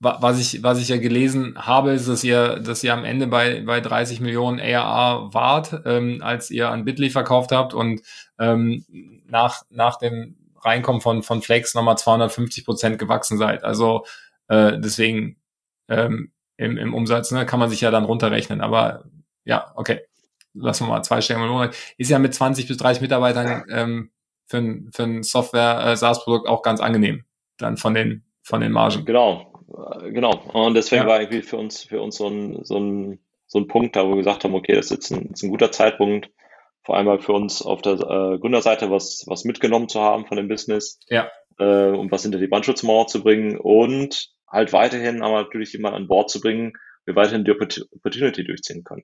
Was 0.01 0.39
ich, 0.39 0.63
was 0.63 0.81
ich 0.81 0.89
ja 0.89 0.97
gelesen 0.97 1.57
habe, 1.59 1.91
ist, 1.91 2.09
dass 2.09 2.23
ihr, 2.23 2.61
dass 2.61 2.85
ihr 2.85 2.93
am 2.93 3.05
Ende 3.05 3.27
bei, 3.27 3.63
bei 3.63 3.81
30 3.81 4.21
Millionen 4.21 4.61
ARA 4.61 5.35
wart, 5.35 5.83
ähm, 5.87 6.21
als 6.23 6.53
ihr 6.53 6.69
an 6.69 6.85
Bitly 6.85 7.11
verkauft 7.11 7.51
habt 7.51 7.75
und 7.75 8.03
ähm, 8.39 8.85
nach, 9.27 9.65
nach 9.71 9.99
dem 9.99 10.37
Reinkommen 10.63 11.01
von, 11.01 11.23
von 11.23 11.43
Flex 11.43 11.75
nochmal 11.75 11.99
250 11.99 12.65
Prozent 12.65 12.99
gewachsen 12.99 13.39
seid. 13.39 13.65
Also 13.65 14.05
äh, 14.49 14.79
deswegen 14.79 15.41
ähm, 15.89 16.33
im, 16.57 16.77
im 16.77 16.95
Umsatz 16.95 17.31
ne, 17.31 17.47
kann 17.47 17.61
man 17.61 17.71
sich 17.71 17.81
ja 17.81 17.91
dann 17.91 18.05
runterrechnen. 18.05 18.61
Aber 18.61 19.05
ja, 19.45 19.73
okay 19.77 20.01
lassen 20.61 20.87
wir 20.87 20.95
mal 20.95 21.03
zwei 21.03 21.21
Stellen 21.21 21.43
im 21.43 21.49
Monat, 21.49 21.77
ist 21.97 22.11
ja 22.11 22.19
mit 22.19 22.35
20 22.35 22.67
bis 22.67 22.77
30 22.77 23.01
Mitarbeitern 23.03 23.65
ähm, 23.71 24.11
für, 24.47 24.59
ein, 24.59 24.91
für 24.93 25.05
ein 25.05 25.23
Software-SaaS-Produkt 25.23 26.49
auch 26.49 26.63
ganz 26.63 26.81
angenehm, 26.81 27.25
dann 27.59 27.77
von 27.77 27.95
den, 27.95 28.25
von 28.43 28.61
den 28.61 28.73
Margen. 28.73 29.05
Genau, 29.05 29.53
äh, 30.03 30.11
genau. 30.11 30.41
Und 30.53 30.75
deswegen 30.75 31.03
ja. 31.03 31.09
war 31.09 31.21
irgendwie 31.21 31.43
für 31.43 31.57
uns, 31.57 31.85
für 31.85 32.01
uns 32.01 32.17
so 32.17 32.29
ein, 32.29 32.65
so 32.65 32.79
ein, 32.79 33.19
so 33.47 33.59
ein 33.59 33.69
Punkt 33.69 33.97
da, 33.97 34.05
wo 34.05 34.11
wir 34.11 34.17
gesagt 34.17 34.45
haben, 34.45 34.55
okay, 34.55 34.75
das 34.75 34.87
ist 34.87 34.91
jetzt 34.91 35.13
ein, 35.13 35.31
ist 35.33 35.43
ein 35.43 35.51
guter 35.51 35.73
Zeitpunkt, 35.73 36.31
vor 36.89 36.97
allem 36.97 37.21
für 37.21 37.35
uns 37.35 37.61
auf 37.61 37.83
der 37.83 38.01
äh, 38.01 38.39
Gründerseite 38.39 38.91
was, 38.91 39.25
was 39.27 39.45
mitgenommen 39.45 39.91
zu 39.91 40.01
haben 40.01 40.25
von 40.25 40.39
dem 40.39 40.49
Business. 40.49 40.99
Ja. 41.09 41.31
Äh, 41.59 41.91
um 41.91 42.11
was 42.11 42.23
hinter 42.23 42.39
die 42.39 42.47
Brandschutzmauer 42.47 43.09
zu 43.09 43.23
bringen 43.23 43.59
und 43.59 44.31
halt 44.51 44.73
weiterhin 44.73 45.21
aber 45.21 45.43
natürlich 45.43 45.75
jemand 45.75 45.95
an 45.95 46.09
Bord 46.09 46.31
zu 46.31 46.41
bringen, 46.41 46.73
wir 47.05 47.15
weiterhin 47.15 47.45
die 47.45 47.51
Opportunity 47.51 48.43
durchziehen 48.43 48.85
können. 48.85 49.03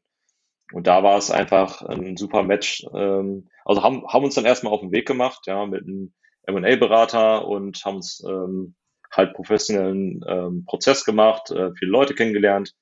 Und 0.73 0.87
da 0.87 1.03
war 1.03 1.19
es 1.19 1.31
einfach 1.31 1.83
ein 1.83 2.17
super 2.17 2.43
Match. 2.43 2.87
Ähm, 2.95 3.51
also 3.67 3.83
haben, 3.83 4.09
haben 4.09 4.25
uns 4.25 4.35
dann 4.35 4.47
erstmal 4.47 4.73
auf 4.73 4.81
den 4.81 4.93
Weg 4.93 5.07
gemacht, 5.07 5.41
ja, 5.47 5.67
mit 5.67 5.83
einem 5.83 6.15
M&A-Berater 6.45 7.47
und 7.47 7.85
haben 7.85 7.97
uns 7.97 8.25
ähm, 8.27 8.77
halt 9.13 9.35
professionellen 9.35 10.25
ähm, 10.27 10.65
Prozess 10.65 11.05
gemacht, 11.05 11.51
äh, 11.51 11.73
viele 11.79 11.91
Leute 11.91 12.15
kennengelernt, 12.15 12.73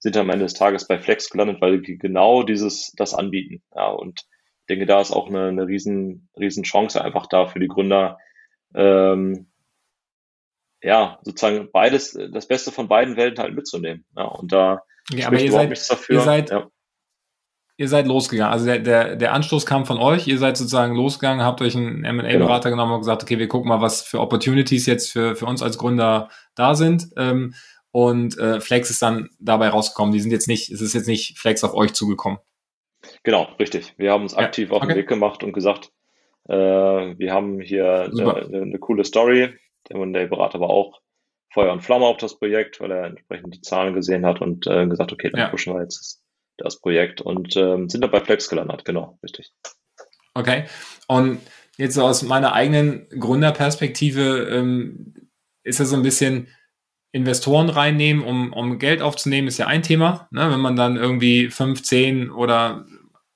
sind 0.00 0.16
am 0.16 0.28
Ende 0.28 0.46
des 0.46 0.54
Tages 0.54 0.88
bei 0.88 0.98
Flex 0.98 1.30
gelandet, 1.30 1.60
weil 1.60 1.82
die 1.82 1.98
genau 1.98 2.42
dieses, 2.42 2.90
das 2.96 3.14
anbieten. 3.14 3.62
Ja, 3.76 3.90
und 3.90 4.26
denke, 4.70 4.86
da 4.86 5.00
ist 5.00 5.12
auch 5.12 5.28
eine, 5.28 5.48
eine 5.48 5.66
riesen, 5.66 6.28
riesen 6.38 6.62
Chance 6.62 7.02
einfach 7.02 7.26
da 7.26 7.46
für 7.46 7.60
die 7.60 7.68
Gründer, 7.68 8.18
ähm, 8.74 9.50
ja, 10.82 11.18
sozusagen 11.22 11.70
beides, 11.72 12.18
das 12.32 12.48
Beste 12.48 12.72
von 12.72 12.88
beiden 12.88 13.16
Welten 13.16 13.42
halt 13.42 13.54
mitzunehmen. 13.54 14.06
Ja, 14.16 14.24
und 14.24 14.50
da 14.52 14.82
ja, 15.10 15.26
aber 15.26 15.40
ihr 15.40 15.52
seid, 15.52 15.68
nichts 15.68 15.88
dafür. 15.88 16.16
Ihr 16.16 16.20
seid, 16.22 16.50
ja 16.50 16.70
ihr 17.80 17.88
seid 17.88 18.06
losgegangen. 18.06 18.52
Also 18.52 18.66
der, 18.66 18.78
der, 18.78 19.16
der 19.16 19.32
Anstoß 19.32 19.64
kam 19.64 19.86
von 19.86 19.96
euch, 19.96 20.28
ihr 20.28 20.36
seid 20.36 20.58
sozusagen 20.58 20.94
losgegangen, 20.94 21.42
habt 21.42 21.62
euch 21.62 21.74
einen 21.74 22.04
M&A-Berater 22.04 22.68
genau. 22.68 22.82
genommen 22.82 22.92
und 22.92 23.00
gesagt, 23.00 23.22
okay, 23.22 23.38
wir 23.38 23.48
gucken 23.48 23.70
mal, 23.70 23.80
was 23.80 24.02
für 24.02 24.20
Opportunities 24.20 24.84
jetzt 24.84 25.10
für, 25.10 25.34
für 25.34 25.46
uns 25.46 25.62
als 25.62 25.78
Gründer 25.78 26.28
da 26.54 26.74
sind. 26.74 27.08
Ähm, 27.16 27.54
und 27.90 28.36
äh, 28.36 28.60
Flex 28.60 28.90
ist 28.90 29.00
dann 29.00 29.30
dabei 29.38 29.70
rausgekommen. 29.70 30.12
Die 30.12 30.20
sind 30.20 30.30
jetzt 30.30 30.46
nicht, 30.46 30.70
es 30.70 30.82
ist 30.82 30.92
jetzt 30.92 31.08
nicht 31.08 31.38
Flex 31.38 31.64
auf 31.64 31.72
euch 31.72 31.94
zugekommen. 31.94 32.38
Genau, 33.22 33.44
richtig. 33.58 33.94
Wir 33.96 34.12
haben 34.12 34.22
uns 34.22 34.34
aktiv 34.34 34.68
ja, 34.68 34.74
okay. 34.74 34.82
auf 34.82 34.88
den 34.88 34.96
Weg 34.98 35.08
gemacht 35.08 35.42
und 35.42 35.52
gesagt, 35.52 35.90
äh, 36.48 36.54
wir 36.54 37.32
haben 37.32 37.60
hier 37.60 38.10
eine, 38.10 38.62
eine, 38.62 38.78
coole 38.78 39.04
Story. 39.04 39.54
Der 39.88 39.96
M&A-Berater 39.96 40.60
war 40.60 40.70
auch 40.70 41.00
Feuer 41.52 41.72
und 41.72 41.80
Flamme 41.80 42.06
auf 42.06 42.18
das 42.18 42.38
Projekt, 42.38 42.80
weil 42.80 42.90
er 42.92 43.04
entsprechend 43.04 43.54
die 43.54 43.60
Zahlen 43.60 43.94
gesehen 43.94 44.24
hat 44.24 44.40
und 44.40 44.66
äh, 44.66 44.86
gesagt, 44.86 45.12
okay, 45.12 45.30
dann 45.30 45.40
ja. 45.40 45.48
pushen 45.48 45.74
wir 45.74 45.82
jetzt 45.82 46.22
das 46.56 46.80
Projekt 46.80 47.20
und 47.20 47.56
ähm, 47.56 47.88
sind 47.88 48.02
dabei 48.02 48.20
Flex 48.20 48.48
gelandet, 48.48 48.84
genau, 48.84 49.18
richtig. 49.22 49.52
Okay. 50.34 50.64
Und 51.08 51.40
jetzt 51.76 51.94
so 51.94 52.02
aus 52.02 52.22
meiner 52.22 52.52
eigenen 52.52 53.08
Gründerperspektive 53.08 54.48
ähm, 54.50 55.14
ist 55.62 55.78
ja 55.78 55.86
so 55.86 55.96
ein 55.96 56.02
bisschen 56.02 56.48
Investoren 57.12 57.68
reinnehmen, 57.68 58.24
um, 58.24 58.52
um 58.52 58.78
Geld 58.78 59.02
aufzunehmen, 59.02 59.48
ist 59.48 59.58
ja 59.58 59.66
ein 59.66 59.82
Thema. 59.82 60.28
Ne? 60.30 60.50
Wenn 60.50 60.60
man 60.60 60.76
dann 60.76 60.96
irgendwie 60.96 61.48
15 61.48 62.30
oder 62.30 62.84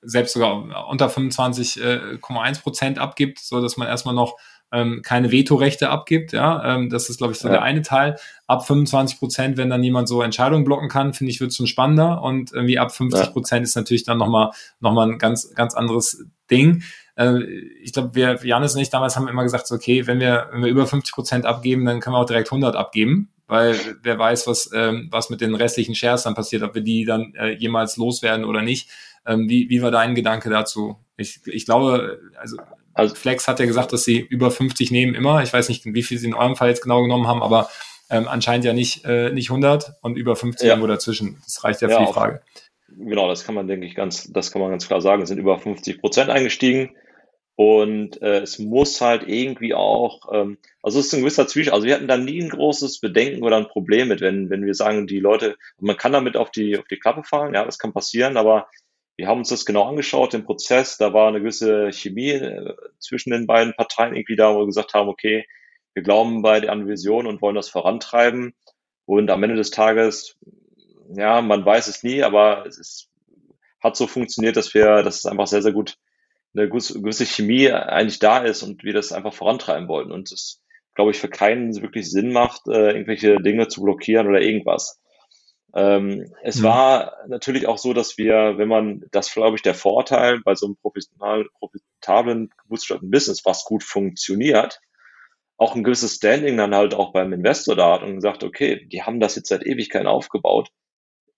selbst 0.02 0.34
sogar 0.34 0.88
unter 0.88 1.08
25,1 1.08 1.80
äh, 1.80 2.60
Prozent 2.62 2.98
abgibt, 2.98 3.38
so 3.38 3.60
dass 3.60 3.76
man 3.76 3.88
erstmal 3.88 4.14
noch 4.14 4.36
ähm, 4.74 5.02
keine 5.02 5.30
Vetorechte 5.30 5.88
abgibt. 5.88 6.32
Ja, 6.32 6.74
ähm, 6.74 6.90
das 6.90 7.08
ist, 7.08 7.18
glaube 7.18 7.32
ich, 7.32 7.38
so 7.38 7.48
ja. 7.48 7.54
der 7.54 7.62
eine 7.62 7.82
Teil. 7.82 8.16
Ab 8.46 8.66
25 8.66 9.18
Prozent, 9.18 9.56
wenn 9.56 9.70
dann 9.70 9.80
niemand 9.80 10.08
so 10.08 10.20
Entscheidungen 10.20 10.64
blocken 10.64 10.88
kann, 10.88 11.14
finde 11.14 11.30
ich, 11.30 11.40
wird 11.40 11.50
es 11.50 11.56
schon 11.56 11.66
spannender. 11.66 12.22
Und 12.22 12.52
irgendwie 12.52 12.78
ab 12.78 12.92
50 12.92 13.32
Prozent 13.32 13.60
ja. 13.60 13.64
ist 13.64 13.76
natürlich 13.76 14.04
dann 14.04 14.18
nochmal 14.18 14.50
noch 14.80 14.92
mal 14.92 15.08
ein 15.08 15.18
ganz, 15.18 15.54
ganz 15.54 15.74
anderes 15.74 16.26
Ding. 16.50 16.82
Äh, 17.16 17.42
ich 17.82 17.92
glaube, 17.92 18.14
wir, 18.14 18.44
Janis 18.44 18.74
und 18.74 18.80
ich 18.80 18.90
damals 18.90 19.16
haben 19.16 19.28
immer 19.28 19.44
gesagt, 19.44 19.66
so, 19.68 19.76
okay, 19.76 20.06
wenn 20.06 20.18
wir, 20.18 20.48
wenn 20.52 20.62
wir 20.62 20.70
über 20.70 20.86
50 20.86 21.14
Prozent 21.14 21.46
abgeben, 21.46 21.84
dann 21.84 22.00
können 22.00 22.16
wir 22.16 22.20
auch 22.20 22.26
direkt 22.26 22.48
100 22.48 22.74
abgeben. 22.74 23.30
Weil 23.46 23.76
wer 24.02 24.18
weiß, 24.18 24.46
was, 24.46 24.70
ähm, 24.74 25.08
was 25.10 25.30
mit 25.30 25.40
den 25.40 25.54
restlichen 25.54 25.94
Shares 25.94 26.22
dann 26.22 26.34
passiert, 26.34 26.62
ob 26.62 26.74
wir 26.74 26.82
die 26.82 27.04
dann 27.04 27.34
äh, 27.34 27.52
jemals 27.52 27.96
loswerden 27.96 28.44
oder 28.44 28.62
nicht. 28.62 28.88
Ähm, 29.26 29.48
wie, 29.48 29.68
wie 29.68 29.82
war 29.82 29.90
dein 29.90 30.14
Gedanke 30.14 30.50
dazu? 30.50 30.96
Ich, 31.16 31.40
ich 31.46 31.64
glaube, 31.66 32.20
also, 32.36 32.56
also 32.92 33.14
Flex 33.14 33.48
hat 33.48 33.60
ja 33.60 33.66
gesagt, 33.66 33.92
dass 33.92 34.04
sie 34.04 34.18
über 34.18 34.50
50 34.50 34.90
nehmen 34.90 35.14
immer. 35.14 35.42
Ich 35.42 35.52
weiß 35.52 35.68
nicht, 35.68 35.84
wie 35.84 36.02
viel 36.02 36.18
sie 36.18 36.28
in 36.28 36.34
eurem 36.34 36.56
Fall 36.56 36.68
jetzt 36.68 36.82
genau 36.82 37.02
genommen 37.02 37.26
haben, 37.26 37.42
aber 37.42 37.68
ähm, 38.10 38.28
anscheinend 38.28 38.64
ja 38.64 38.72
nicht, 38.72 39.04
äh, 39.04 39.30
nicht 39.30 39.50
100 39.50 39.94
und 40.02 40.16
über 40.16 40.36
50 40.36 40.66
ja. 40.66 40.74
irgendwo 40.74 40.86
dazwischen. 40.88 41.38
Das 41.44 41.64
reicht 41.64 41.80
ja, 41.82 41.88
ja 41.88 41.98
für 41.98 42.06
die 42.06 42.12
Frage. 42.12 42.42
Genau, 42.96 43.28
das 43.28 43.44
kann 43.44 43.54
man, 43.54 43.66
denke 43.66 43.86
ich, 43.86 43.94
ganz, 43.94 44.30
das 44.32 44.52
kann 44.52 44.62
man 44.62 44.70
ganz 44.70 44.86
klar 44.86 45.00
sagen. 45.00 45.22
Es 45.22 45.28
sind 45.28 45.38
über 45.38 45.58
50 45.58 46.00
Prozent 46.00 46.30
eingestiegen. 46.30 46.90
Und 47.56 48.20
äh, 48.20 48.40
es 48.40 48.58
muss 48.58 49.00
halt 49.00 49.28
irgendwie 49.28 49.74
auch, 49.74 50.32
ähm, 50.32 50.58
also 50.82 50.98
es 50.98 51.06
ist 51.06 51.14
ein 51.14 51.20
gewisser 51.20 51.46
Zwischenschritt. 51.46 51.74
Also 51.74 51.86
wir 51.86 51.94
hatten 51.94 52.08
da 52.08 52.16
nie 52.16 52.42
ein 52.42 52.48
großes 52.48 52.98
Bedenken 53.00 53.44
oder 53.44 53.56
ein 53.56 53.68
Problem 53.68 54.08
mit, 54.08 54.20
wenn, 54.20 54.50
wenn 54.50 54.66
wir 54.66 54.74
sagen, 54.74 55.06
die 55.06 55.20
Leute, 55.20 55.56
man 55.78 55.96
kann 55.96 56.12
damit 56.12 56.36
auf 56.36 56.50
die, 56.50 56.76
auf 56.76 56.86
die 56.88 56.98
Klappe 56.98 57.22
fallen, 57.22 57.54
ja, 57.54 57.64
das 57.64 57.78
kann 57.78 57.92
passieren, 57.92 58.36
aber 58.36 58.66
wir 59.16 59.28
haben 59.28 59.38
uns 59.38 59.50
das 59.50 59.64
genau 59.64 59.84
angeschaut, 59.84 60.32
den 60.32 60.44
Prozess, 60.44 60.98
da 60.98 61.12
war 61.12 61.28
eine 61.28 61.38
gewisse 61.38 61.92
Chemie 61.92 62.30
äh, 62.30 62.74
zwischen 62.98 63.30
den 63.30 63.46
beiden 63.46 63.74
Parteien 63.74 64.16
irgendwie 64.16 64.36
da, 64.36 64.52
wo 64.52 64.60
wir 64.60 64.66
gesagt 64.66 64.94
haben, 64.94 65.08
okay, 65.08 65.46
wir 65.94 66.02
glauben 66.02 66.42
bei 66.42 66.58
der 66.58 66.74
Vision 66.88 67.26
und 67.26 67.40
wollen 67.40 67.54
das 67.54 67.68
vorantreiben. 67.68 68.54
Und 69.06 69.30
am 69.30 69.42
Ende 69.44 69.54
des 69.54 69.70
Tages, 69.70 70.36
ja, 71.14 71.40
man 71.40 71.64
weiß 71.64 71.86
es 71.86 72.02
nie, 72.02 72.24
aber 72.24 72.66
es 72.66 72.78
ist, 72.78 73.10
hat 73.80 73.96
so 73.96 74.08
funktioniert, 74.08 74.56
dass 74.56 74.74
wir, 74.74 75.04
dass 75.04 75.18
es 75.18 75.26
einfach 75.26 75.46
sehr, 75.46 75.62
sehr 75.62 75.72
gut 75.72 75.96
eine 76.54 76.68
gewisse 76.68 77.26
Chemie 77.26 77.70
eigentlich 77.70 78.18
da 78.18 78.38
ist 78.38 78.62
und 78.62 78.84
wir 78.84 78.92
das 78.92 79.12
einfach 79.12 79.34
vorantreiben 79.34 79.88
wollten. 79.88 80.12
Und 80.12 80.30
es, 80.30 80.62
glaube 80.94 81.10
ich, 81.10 81.18
für 81.18 81.28
keinen 81.28 81.80
wirklich 81.82 82.10
Sinn 82.10 82.32
macht, 82.32 82.62
äh, 82.68 82.92
irgendwelche 82.92 83.40
Dinge 83.40 83.68
zu 83.68 83.82
blockieren 83.82 84.28
oder 84.28 84.40
irgendwas. 84.40 85.00
Ähm, 85.74 86.32
es 86.42 86.60
mhm. 86.60 86.64
war 86.64 87.16
natürlich 87.26 87.66
auch 87.66 87.78
so, 87.78 87.92
dass 87.92 88.16
wir, 88.16 88.58
wenn 88.58 88.68
man, 88.68 89.04
das 89.10 89.32
glaube 89.32 89.56
ich 89.56 89.62
der 89.62 89.74
Vorteil 89.74 90.40
bei 90.44 90.54
so 90.54 90.66
einem 90.66 90.76
profitablen, 90.76 92.50
bootstrappten 92.68 93.10
Business, 93.10 93.44
was 93.44 93.64
gut 93.64 93.82
funktioniert, 93.82 94.80
auch 95.56 95.74
ein 95.74 95.82
gewisses 95.82 96.14
Standing 96.14 96.56
dann 96.56 96.74
halt 96.74 96.94
auch 96.94 97.12
beim 97.12 97.32
Investor 97.32 97.74
da 97.74 97.94
hat 97.94 98.02
und 98.02 98.14
gesagt, 98.14 98.44
okay, 98.44 98.86
die 98.86 99.02
haben 99.02 99.18
das 99.18 99.34
jetzt 99.34 99.48
seit 99.48 99.66
Ewigkeiten 99.66 100.06
aufgebaut. 100.06 100.68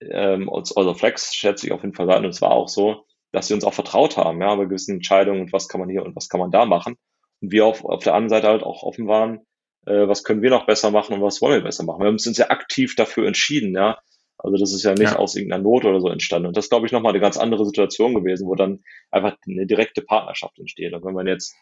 Ähm, 0.00 0.50
also 0.50 0.92
Flex 0.92 1.34
schätze 1.34 1.66
ich 1.66 1.72
auf 1.72 1.82
jeden 1.82 1.94
Fall 1.94 2.06
sein 2.06 2.24
und 2.24 2.30
es 2.30 2.42
war 2.42 2.50
auch 2.50 2.68
so 2.68 3.06
dass 3.32 3.48
sie 3.48 3.54
uns 3.54 3.64
auch 3.64 3.74
vertraut 3.74 4.16
haben, 4.16 4.40
ja, 4.40 4.54
bei 4.54 4.64
gewissen 4.64 4.96
Entscheidungen 4.96 5.42
und 5.42 5.52
was 5.52 5.68
kann 5.68 5.80
man 5.80 5.88
hier 5.90 6.04
und 6.04 6.16
was 6.16 6.28
kann 6.28 6.40
man 6.40 6.50
da 6.50 6.64
machen. 6.64 6.96
Und 7.40 7.52
wir 7.52 7.66
auf, 7.66 7.84
auf 7.84 8.02
der 8.02 8.14
anderen 8.14 8.30
Seite 8.30 8.48
halt 8.48 8.62
auch 8.62 8.82
offen 8.82 9.08
waren, 9.08 9.40
äh, 9.86 10.08
was 10.08 10.24
können 10.24 10.42
wir 10.42 10.50
noch 10.50 10.66
besser 10.66 10.90
machen 10.90 11.14
und 11.14 11.22
was 11.22 11.40
wollen 11.42 11.54
wir 11.54 11.64
besser 11.64 11.84
machen. 11.84 12.00
Wir 12.00 12.06
haben 12.06 12.14
uns 12.14 12.38
ja 12.38 12.50
aktiv 12.50 12.94
dafür 12.96 13.26
entschieden, 13.26 13.74
ja. 13.74 13.98
Also 14.38 14.58
das 14.58 14.72
ist 14.72 14.82
ja 14.84 14.92
nicht 14.92 15.12
ja. 15.12 15.16
aus 15.16 15.34
irgendeiner 15.34 15.62
Not 15.62 15.84
oder 15.86 16.00
so 16.00 16.08
entstanden. 16.08 16.48
Und 16.48 16.56
das 16.56 16.68
glaube 16.68 16.86
ich 16.86 16.92
nochmal 16.92 17.12
eine 17.12 17.20
ganz 17.20 17.38
andere 17.38 17.64
Situation 17.64 18.14
gewesen, 18.14 18.46
wo 18.46 18.54
dann 18.54 18.82
einfach 19.10 19.36
eine 19.46 19.66
direkte 19.66 20.02
Partnerschaft 20.02 20.58
entsteht. 20.58 20.92
Und 20.92 21.04
wenn 21.04 21.14
man 21.14 21.26
jetzt 21.26 21.54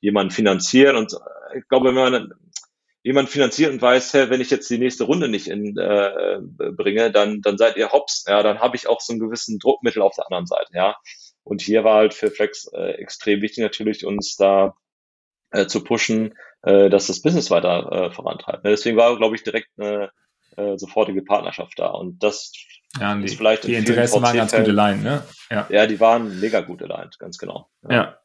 jemanden 0.00 0.32
finanziert 0.32 0.96
und 0.96 1.12
äh, 1.12 1.58
ich 1.58 1.68
glaube, 1.68 1.88
wenn 1.88 1.94
man 1.94 2.32
jemanden 3.02 3.30
finanziert 3.30 3.72
und 3.72 3.82
weiß, 3.82 4.14
hey, 4.14 4.30
wenn 4.30 4.40
ich 4.40 4.50
jetzt 4.50 4.70
die 4.70 4.78
nächste 4.78 5.04
Runde 5.04 5.28
nicht 5.28 5.48
in, 5.48 5.76
äh, 5.76 6.38
bringe, 6.40 7.10
dann, 7.10 7.40
dann 7.40 7.58
seid 7.58 7.76
ihr 7.76 7.90
hops. 7.90 8.24
Ja, 8.28 8.42
dann 8.42 8.60
habe 8.60 8.76
ich 8.76 8.86
auch 8.86 9.00
so 9.00 9.12
einen 9.12 9.20
gewissen 9.20 9.58
Druckmittel 9.58 10.02
auf 10.02 10.14
der 10.14 10.26
anderen 10.26 10.46
Seite. 10.46 10.72
Ja, 10.72 10.96
und 11.44 11.60
hier 11.62 11.84
war 11.84 11.96
halt 11.96 12.14
für 12.14 12.30
Flex 12.30 12.70
äh, 12.72 12.92
extrem 12.92 13.42
wichtig 13.42 13.62
natürlich, 13.62 14.06
uns 14.06 14.36
da 14.36 14.76
äh, 15.50 15.66
zu 15.66 15.82
pushen, 15.82 16.34
äh, 16.62 16.88
dass 16.88 17.08
das 17.08 17.22
Business 17.22 17.50
weiter 17.50 17.90
äh, 17.90 18.10
vorantreibt. 18.12 18.64
Deswegen 18.64 18.96
war, 18.96 19.16
glaube 19.16 19.34
ich, 19.34 19.42
direkt 19.42 19.68
eine 19.76 20.10
äh, 20.56 20.78
sofortige 20.78 21.22
Partnerschaft 21.22 21.78
da. 21.78 21.88
Und 21.88 22.22
das 22.22 22.52
ja, 22.98 23.18
ist 23.18 23.32
die, 23.32 23.36
vielleicht 23.36 23.64
die 23.64 23.74
Interessen 23.74 24.22
waren 24.22 24.36
ganz 24.36 24.52
gute 24.52 24.70
Line, 24.70 25.02
ne? 25.02 25.24
Ja. 25.50 25.66
ja, 25.70 25.86
die 25.86 25.98
waren 25.98 26.40
mega 26.40 26.60
gute 26.60 26.86
Line, 26.86 27.10
ganz 27.18 27.38
genau. 27.38 27.68
Ja. 27.82 27.92
ja. 27.92 28.18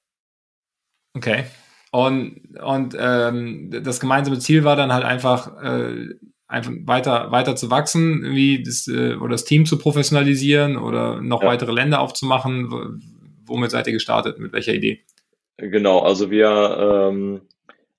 Okay. 1.15 1.45
Und, 1.91 2.41
und 2.61 2.95
ähm, 2.99 3.69
das 3.83 3.99
gemeinsame 3.99 4.39
Ziel 4.39 4.63
war 4.63 4.75
dann 4.75 4.93
halt 4.93 5.05
einfach, 5.05 5.61
äh, 5.61 6.15
einfach 6.47 6.71
weiter, 6.85 7.31
weiter 7.31 7.55
zu 7.55 7.69
wachsen, 7.71 8.23
wie 8.35 8.61
das, 8.63 8.87
äh, 8.87 9.15
oder 9.15 9.31
das 9.31 9.45
Team 9.45 9.65
zu 9.65 9.77
professionalisieren 9.77 10.77
oder 10.77 11.21
noch 11.21 11.43
ja. 11.43 11.49
weitere 11.49 11.71
Länder 11.71 12.01
aufzumachen. 12.01 13.01
Womit 13.45 13.71
seid 13.71 13.87
ihr 13.87 13.93
gestartet? 13.93 14.39
Mit 14.39 14.51
welcher 14.53 14.73
Idee? 14.73 15.01
Genau, 15.57 15.99
also 15.99 16.29
wir, 16.29 17.09
ähm, 17.09 17.41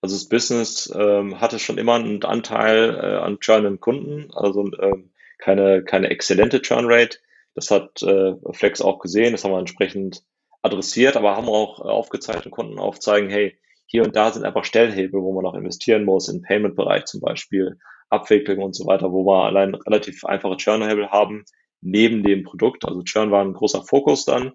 also 0.00 0.14
das 0.14 0.28
Business 0.28 0.92
ähm, 0.94 1.40
hatte 1.40 1.58
schon 1.58 1.78
immer 1.78 1.94
einen 1.94 2.22
Anteil 2.22 2.94
äh, 2.94 3.16
an 3.16 3.40
churnenden 3.40 3.80
Kunden, 3.80 4.30
also 4.32 4.70
ähm, 4.80 5.10
keine, 5.38 5.82
keine 5.82 6.10
exzellente 6.10 6.62
Churn 6.62 6.86
Rate. 6.86 7.18
Das 7.54 7.70
hat 7.70 8.02
äh, 8.02 8.34
Flex 8.52 8.80
auch 8.80 9.00
gesehen, 9.00 9.32
das 9.32 9.42
haben 9.42 9.50
wir 9.50 9.58
entsprechend 9.58 10.22
adressiert, 10.62 11.16
aber 11.16 11.36
haben 11.36 11.48
auch 11.48 11.80
äh, 11.80 11.88
aufgezeigt 11.88 12.46
und 12.46 12.52
konnten 12.52 12.78
aufzeigen, 12.78 13.28
hey, 13.28 13.58
hier 13.90 14.04
und 14.04 14.14
da 14.14 14.30
sind 14.30 14.44
einfach 14.44 14.64
Stellhebel, 14.64 15.22
wo 15.22 15.32
man 15.32 15.44
noch 15.44 15.54
investieren 15.54 16.04
muss, 16.04 16.28
im 16.28 16.42
Payment-Bereich 16.42 17.06
zum 17.06 17.20
Beispiel, 17.20 17.78
Abwicklung 18.10 18.58
und 18.58 18.76
so 18.76 18.86
weiter, 18.86 19.12
wo 19.12 19.24
wir 19.26 19.44
allein 19.44 19.74
relativ 19.74 20.24
einfache 20.24 20.56
Churn-Hebel 20.56 21.10
haben, 21.10 21.44
neben 21.80 22.22
dem 22.22 22.42
Produkt. 22.42 22.84
Also 22.84 23.02
Churn 23.02 23.30
war 23.30 23.44
ein 23.44 23.54
großer 23.54 23.82
Fokus 23.82 24.24
dann, 24.24 24.52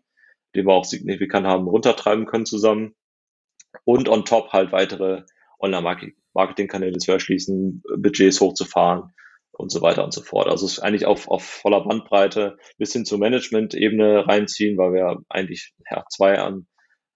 den 0.55 0.67
wir 0.67 0.73
auch 0.73 0.85
signifikant 0.85 1.47
haben 1.47 1.67
runtertreiben 1.67 2.25
können 2.25 2.45
zusammen. 2.45 2.95
Und 3.85 4.07
on 4.07 4.23
top 4.23 4.53
halt 4.53 4.71
weitere 4.71 5.23
Online-Marketing-Kanäle 5.59 6.99
zu 6.99 7.11
erschließen, 7.11 7.81
Budgets 7.97 8.39
hochzufahren 8.39 9.13
und 9.51 9.71
so 9.71 9.81
weiter 9.81 10.03
und 10.03 10.13
so 10.13 10.21
fort. 10.21 10.47
Also 10.47 10.65
es 10.67 10.73
ist 10.73 10.79
eigentlich 10.79 11.05
auf, 11.05 11.27
auf 11.27 11.43
voller 11.43 11.83
Bandbreite 11.83 12.57
bis 12.77 12.93
hin 12.93 13.05
zur 13.05 13.17
Management-Ebene 13.17 14.27
reinziehen, 14.27 14.77
weil 14.77 14.93
wir 14.93 15.23
eigentlich 15.29 15.73
ja, 15.89 16.05
zwei 16.09 16.37
an 16.37 16.67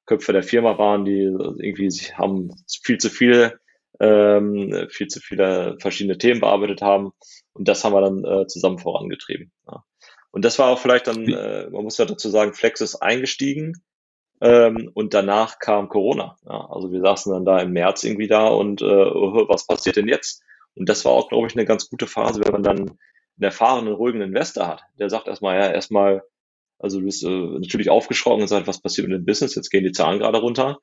Köpfe 0.07 0.33
der 0.33 0.43
Firma 0.43 0.77
waren, 0.79 1.05
die 1.05 1.21
irgendwie 1.21 1.91
sie 1.91 2.15
haben 2.15 2.49
viel 2.83 2.97
zu 2.97 3.09
viel, 3.09 3.59
ähm, 3.99 4.87
viel 4.89 5.07
zu 5.07 5.19
viele 5.19 5.77
verschiedene 5.79 6.17
Themen 6.17 6.39
bearbeitet 6.39 6.81
haben. 6.81 7.11
Und 7.53 7.67
das 7.67 7.83
haben 7.83 7.93
wir 7.93 8.01
dann 8.01 8.23
äh, 8.25 8.47
zusammen 8.47 8.79
vorangetrieben. 8.79 9.51
Ja. 9.67 9.83
Und 10.31 10.45
das 10.45 10.57
war 10.59 10.69
auch 10.69 10.79
vielleicht 10.79 11.07
dann, 11.07 11.27
äh, 11.27 11.69
man 11.69 11.83
muss 11.83 11.97
ja 11.97 12.05
dazu 12.05 12.29
sagen, 12.29 12.53
Flex 12.53 12.81
ist 12.81 12.95
eingestiegen 12.95 13.73
ähm, 14.41 14.91
und 14.93 15.13
danach 15.13 15.59
kam 15.59 15.89
Corona. 15.89 16.37
Ja. 16.45 16.67
Also 16.69 16.91
wir 16.91 17.01
saßen 17.01 17.31
dann 17.31 17.45
da 17.45 17.59
im 17.59 17.73
März 17.73 18.03
irgendwie 18.03 18.27
da 18.27 18.47
und 18.47 18.81
äh, 18.81 18.85
oh, 18.85 19.47
was 19.47 19.67
passiert 19.67 19.97
denn 19.97 20.07
jetzt? 20.07 20.41
Und 20.75 20.87
das 20.89 21.05
war 21.05 21.11
auch, 21.11 21.29
glaube 21.29 21.47
ich, 21.47 21.55
eine 21.55 21.65
ganz 21.65 21.89
gute 21.89 22.07
Phase, 22.07 22.41
wenn 22.43 22.51
man 22.51 22.63
dann 22.63 22.79
einen 22.79 22.97
erfahrenen, 23.41 23.93
ruhigen 23.93 24.21
Investor 24.21 24.67
hat. 24.67 24.83
Der 24.99 25.09
sagt 25.09 25.27
erstmal, 25.27 25.57
ja, 25.57 25.71
erstmal 25.71 26.23
also 26.80 26.99
du 26.99 27.05
bist 27.05 27.23
äh, 27.23 27.30
natürlich 27.30 27.89
aufgeschrocken 27.89 28.41
und 28.41 28.47
sagst, 28.47 28.67
was 28.67 28.82
passiert 28.82 29.07
mit 29.07 29.17
dem 29.17 29.25
Business? 29.25 29.55
Jetzt 29.55 29.69
gehen 29.69 29.84
die 29.84 29.91
Zahlen 29.91 30.19
gerade 30.19 30.39
runter. 30.39 30.80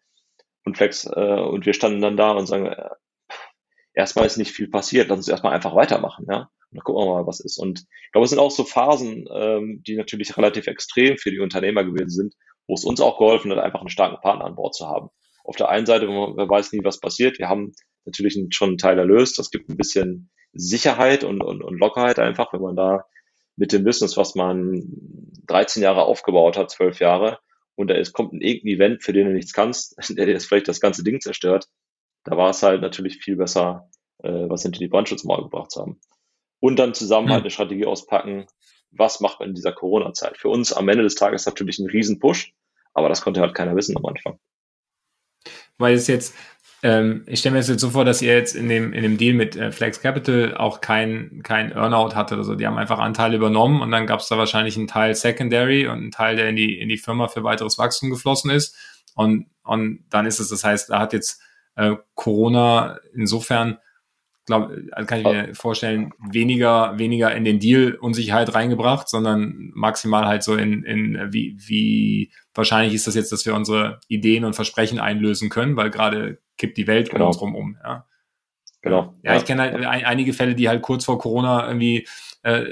Und 0.65 0.77
Flex, 0.77 1.05
äh, 1.07 1.41
und 1.41 1.67
wir 1.67 1.75
standen 1.75 2.01
dann 2.01 2.17
da 2.17 2.33
und 2.33 2.47
sagen, 2.47 2.67
äh, 2.67 2.89
erstmal 3.93 4.27
ist 4.27 4.39
nicht 4.39 4.53
viel 4.53 4.69
passiert, 4.69 5.09
lass 5.09 5.19
uns 5.19 5.29
erstmal 5.29 5.53
einfach 5.53 5.75
weitermachen, 5.75 6.27
ja. 6.29 6.49
Und 6.71 6.79
dann 6.79 6.85
gucken 6.85 7.05
wir 7.05 7.15
mal, 7.15 7.27
was 7.27 7.41
ist. 7.41 7.59
Und 7.59 7.81
ich 7.81 8.13
glaube, 8.13 8.25
es 8.25 8.31
sind 8.31 8.39
auch 8.39 8.51
so 8.51 8.65
Phasen, 8.65 9.27
ähm, 9.33 9.83
die 9.87 9.97
natürlich 9.97 10.37
relativ 10.37 10.67
extrem 10.67 11.17
für 11.19 11.31
die 11.31 11.41
Unternehmer 11.41 11.85
gewesen 11.85 12.11
sind, 12.11 12.35
wo 12.67 12.75
es 12.75 12.85
uns 12.85 13.01
auch 13.01 13.19
geholfen 13.19 13.53
hat, 13.53 13.59
einfach 13.59 13.81
einen 13.81 13.91
starken 13.91 14.21
Partner 14.21 14.47
an 14.47 14.57
Bord 14.57 14.75
zu 14.75 14.87
haben. 14.89 15.11
Auf 15.45 15.57
der 15.57 15.69
einen 15.69 15.87
Seite, 15.87 16.07
man, 16.07 16.37
weiß 16.37 16.73
nie, 16.73 16.83
was 16.83 17.01
passiert. 17.01 17.39
Wir 17.39 17.49
haben 17.49 17.75
natürlich 18.07 18.37
schon 18.51 18.71
einen 18.71 18.79
Teil 18.79 18.99
erlöst. 18.99 19.39
Das 19.39 19.51
gibt 19.51 19.69
ein 19.69 19.77
bisschen 19.77 20.31
Sicherheit 20.53 21.23
und, 21.23 21.43
und, 21.43 21.63
und 21.63 21.79
Lockerheit 21.79 22.19
einfach, 22.19 22.53
wenn 22.53 22.63
man 22.63 22.77
da 22.77 23.05
mit 23.57 23.73
dem 23.73 23.85
Business, 23.85 24.17
was 24.17 24.35
man 24.35 24.83
13 25.47 25.83
Jahre 25.83 26.03
aufgebaut 26.03 26.57
hat, 26.57 26.71
12 26.71 27.01
Jahre, 27.01 27.39
und 27.77 27.89
da 27.89 27.95
ist, 27.95 28.13
kommt 28.13 28.33
ein 28.33 28.41
irgendein 28.41 28.77
Event, 28.77 29.03
für 29.03 29.13
den 29.13 29.27
du 29.27 29.33
nichts 29.33 29.53
kannst, 29.53 29.97
der 30.17 30.27
dir 30.27 30.33
jetzt 30.33 30.47
vielleicht 30.47 30.69
das 30.69 30.81
ganze 30.81 31.05
Ding 31.05 31.21
zerstört, 31.21 31.69
da 32.25 32.37
war 32.37 32.51
es 32.51 32.63
halt 32.63 32.81
natürlich 32.81 33.19
viel 33.19 33.37
besser, 33.37 33.89
äh, 34.23 34.49
was 34.49 34.63
hinter 34.63 34.79
die 34.79 34.89
Brandschutz 34.89 35.25
mal 35.25 35.43
gebracht 35.43 35.71
zu 35.71 35.81
haben. 35.81 36.01
Und 36.61 36.77
dann 36.79 36.95
zusammen 36.95 37.31
halt 37.31 37.43
eine 37.43 37.51
Strategie 37.51 37.85
auspacken, 37.85 38.47
was 38.91 39.21
macht 39.21 39.41
man 39.41 39.51
in 39.51 39.55
dieser 39.55 39.73
Corona-Zeit. 39.73 40.39
Für 40.39 40.49
uns 40.49 40.73
am 40.73 40.89
Ende 40.89 41.03
des 41.03 41.17
Tages 41.17 41.45
natürlich 41.47 41.79
ein 41.79 41.91
Riesen-Push, 41.91 42.55
aber 42.95 43.09
das 43.09 43.23
konnte 43.23 43.41
halt 43.41 43.55
keiner 43.55 43.77
wissen 43.77 43.97
am 43.97 44.07
Anfang. 44.07 44.39
Weil 45.77 45.95
es 45.95 46.07
jetzt, 46.07 46.35
ähm, 46.85 47.25
ich 47.27 47.41
stelle 47.41 47.55
mir 47.55 47.63
jetzt 47.63 47.81
so 47.81 47.89
vor, 47.89 48.05
dass 48.05 48.21
ihr 48.21 48.35
jetzt 48.35 48.55
in 48.55 48.69
dem, 48.69 48.93
in 48.93 49.03
dem 49.03 49.17
Deal 49.17 49.35
mit 49.35 49.57
äh, 49.57 49.73
Flex 49.73 50.03
Capital 50.03 50.55
auch 50.55 50.83
kein, 50.83 51.41
kein 51.43 51.73
Earnout 51.73 52.15
hattet. 52.15 52.37
Also 52.37 52.57
die 52.57 52.67
haben 52.67 52.77
einfach 52.77 52.99
Anteile 52.99 53.37
übernommen 53.37 53.81
und 53.81 53.91
dann 53.91 54.07
gab 54.07 54.21
es 54.21 54.29
da 54.29 54.37
wahrscheinlich 54.37 54.77
einen 54.77 54.87
Teil 54.87 55.15
Secondary 55.15 55.87
und 55.87 55.95
einen 55.95 56.11
Teil, 56.11 56.37
der 56.37 56.51
in 56.51 56.57
die, 56.57 56.79
in 56.79 56.91
die 56.91 56.99
Firma 56.99 57.29
für 57.29 57.43
weiteres 57.43 57.79
Wachstum 57.79 58.11
geflossen 58.11 58.51
ist. 58.51 58.77
Und, 59.15 59.47
und 59.63 60.05
dann 60.11 60.27
ist 60.27 60.41
es, 60.41 60.51
das 60.51 60.63
heißt, 60.63 60.91
da 60.91 60.99
hat 60.99 61.15
jetzt 61.15 61.41
äh, 61.77 61.97
Corona 62.15 62.99
insofern 63.15 63.79
glaube, 64.45 64.83
also 64.93 65.07
kann 65.07 65.21
ich 65.21 65.25
mir 65.25 65.55
vorstellen, 65.55 66.13
weniger, 66.19 66.99
weniger 66.99 67.35
in 67.35 67.45
den 67.45 67.61
Deal 67.61 67.95
Unsicherheit 67.95 68.55
reingebracht, 68.55 69.09
sondern 69.09 69.71
maximal 69.73 70.27
halt 70.27 70.43
so 70.43 70.55
in, 70.55 70.83
in 70.83 71.33
wie, 71.33 71.57
wie 71.59 72.31
wahrscheinlich 72.55 72.93
ist 72.93 73.07
das 73.07 73.15
jetzt, 73.15 73.33
dass 73.33 73.47
wir 73.47 73.55
unsere 73.55 74.01
Ideen 74.07 74.45
und 74.45 74.53
Versprechen 74.53 74.99
einlösen 74.99 75.49
können, 75.49 75.77
weil 75.77 75.91
gerade 75.91 76.43
kippt 76.57 76.77
die 76.77 76.87
Welt 76.87 77.11
genau. 77.11 77.25
um 77.25 77.29
uns 77.29 77.41
rum 77.41 77.55
um. 77.55 77.79
Ja. 77.83 78.07
Genau. 78.83 79.15
Ja, 79.23 79.33
ja. 79.33 79.39
ich 79.39 79.45
kenne 79.45 79.63
halt 79.63 79.87
einige 79.87 80.33
Fälle, 80.33 80.55
die 80.55 80.69
halt 80.69 80.83
kurz 80.83 81.05
vor 81.05 81.19
Corona 81.19 81.67
irgendwie 81.67 82.07
äh, 82.43 82.67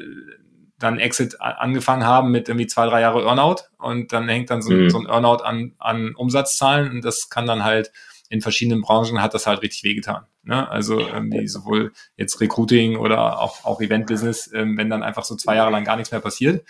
dann 0.79 0.99
Exit 0.99 1.41
angefangen 1.41 2.05
haben 2.05 2.31
mit 2.31 2.49
irgendwie 2.49 2.67
zwei, 2.67 2.87
drei 2.87 3.01
Jahre 3.01 3.23
Earnout 3.23 3.63
und 3.79 4.13
dann 4.13 4.29
hängt 4.29 4.51
dann 4.51 4.63
so, 4.63 4.73
mhm. 4.73 4.91
so 4.91 4.99
ein 4.99 5.07
Earnout 5.07 5.43
an, 5.43 5.75
an 5.79 6.15
Umsatzzahlen 6.15 6.91
und 6.91 7.05
das 7.05 7.31
kann 7.31 7.47
dann 7.47 7.65
halt 7.65 7.93
in 8.29 8.41
verschiedenen 8.41 8.81
Branchen 8.81 9.21
hat 9.21 9.35
das 9.35 9.47
halt 9.47 9.63
richtig 9.63 9.85
wehgetan. 9.85 10.25
Ne? 10.43 10.69
Also 10.69 10.99
irgendwie 10.99 11.47
sowohl 11.47 11.93
jetzt 12.17 12.41
Recruiting 12.41 12.97
oder 12.97 13.41
auch, 13.41 13.65
auch 13.65 13.81
Event-Business, 13.81 14.51
ähm, 14.55 14.77
wenn 14.79 14.89
dann 14.89 15.03
einfach 15.03 15.25
so 15.25 15.37
zwei 15.37 15.57
Jahre 15.57 15.71
lang 15.71 15.85
gar 15.85 15.97
nichts 15.97 16.11
mehr 16.11 16.21
passiert, 16.21 16.65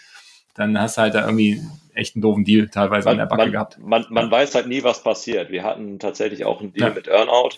dann 0.55 0.78
hast 0.78 0.96
du 0.96 1.03
halt 1.03 1.14
da 1.14 1.24
irgendwie 1.24 1.61
echt 1.94 2.14
einen 2.14 2.22
doofen 2.22 2.44
Deal 2.44 2.68
teilweise 2.68 3.07
man, 3.07 3.12
an 3.12 3.18
der 3.18 3.26
Backe 3.26 3.42
man, 3.42 3.53
gehabt. 3.53 3.78
Man, 3.78 4.07
man 4.11 4.30
weiß 4.30 4.55
halt 4.55 4.66
nie, 4.66 4.82
was 4.82 5.03
passiert. 5.03 5.50
Wir 5.50 5.62
hatten 5.62 5.98
tatsächlich 5.98 6.44
auch 6.44 6.61
einen 6.61 6.72
Deal 6.72 6.88
ja. 6.88 6.94
mit 6.94 7.09
Earnout, 7.09 7.57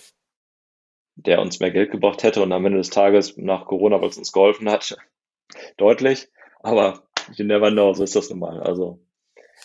der 1.16 1.40
uns 1.40 1.61
mehr 1.61 1.70
Geld 1.70 1.90
gebracht 1.90 2.22
hätte 2.22 2.42
und 2.42 2.53
am 2.53 2.64
Ende 2.64 2.78
des 2.78 2.90
Tages 2.90 3.36
nach 3.36 3.66
Corona, 3.66 4.01
weil 4.01 4.09
es 4.09 4.18
uns 4.18 4.32
geholfen 4.32 4.70
hat, 4.70 4.97
deutlich. 5.76 6.28
Aber 6.61 7.03
you 7.34 7.45
never 7.45 7.70
know, 7.70 7.92
so 7.92 8.05
ist 8.05 8.16
das 8.16 8.30
nun 8.30 8.38
mal. 8.38 8.61
Also 8.61 9.01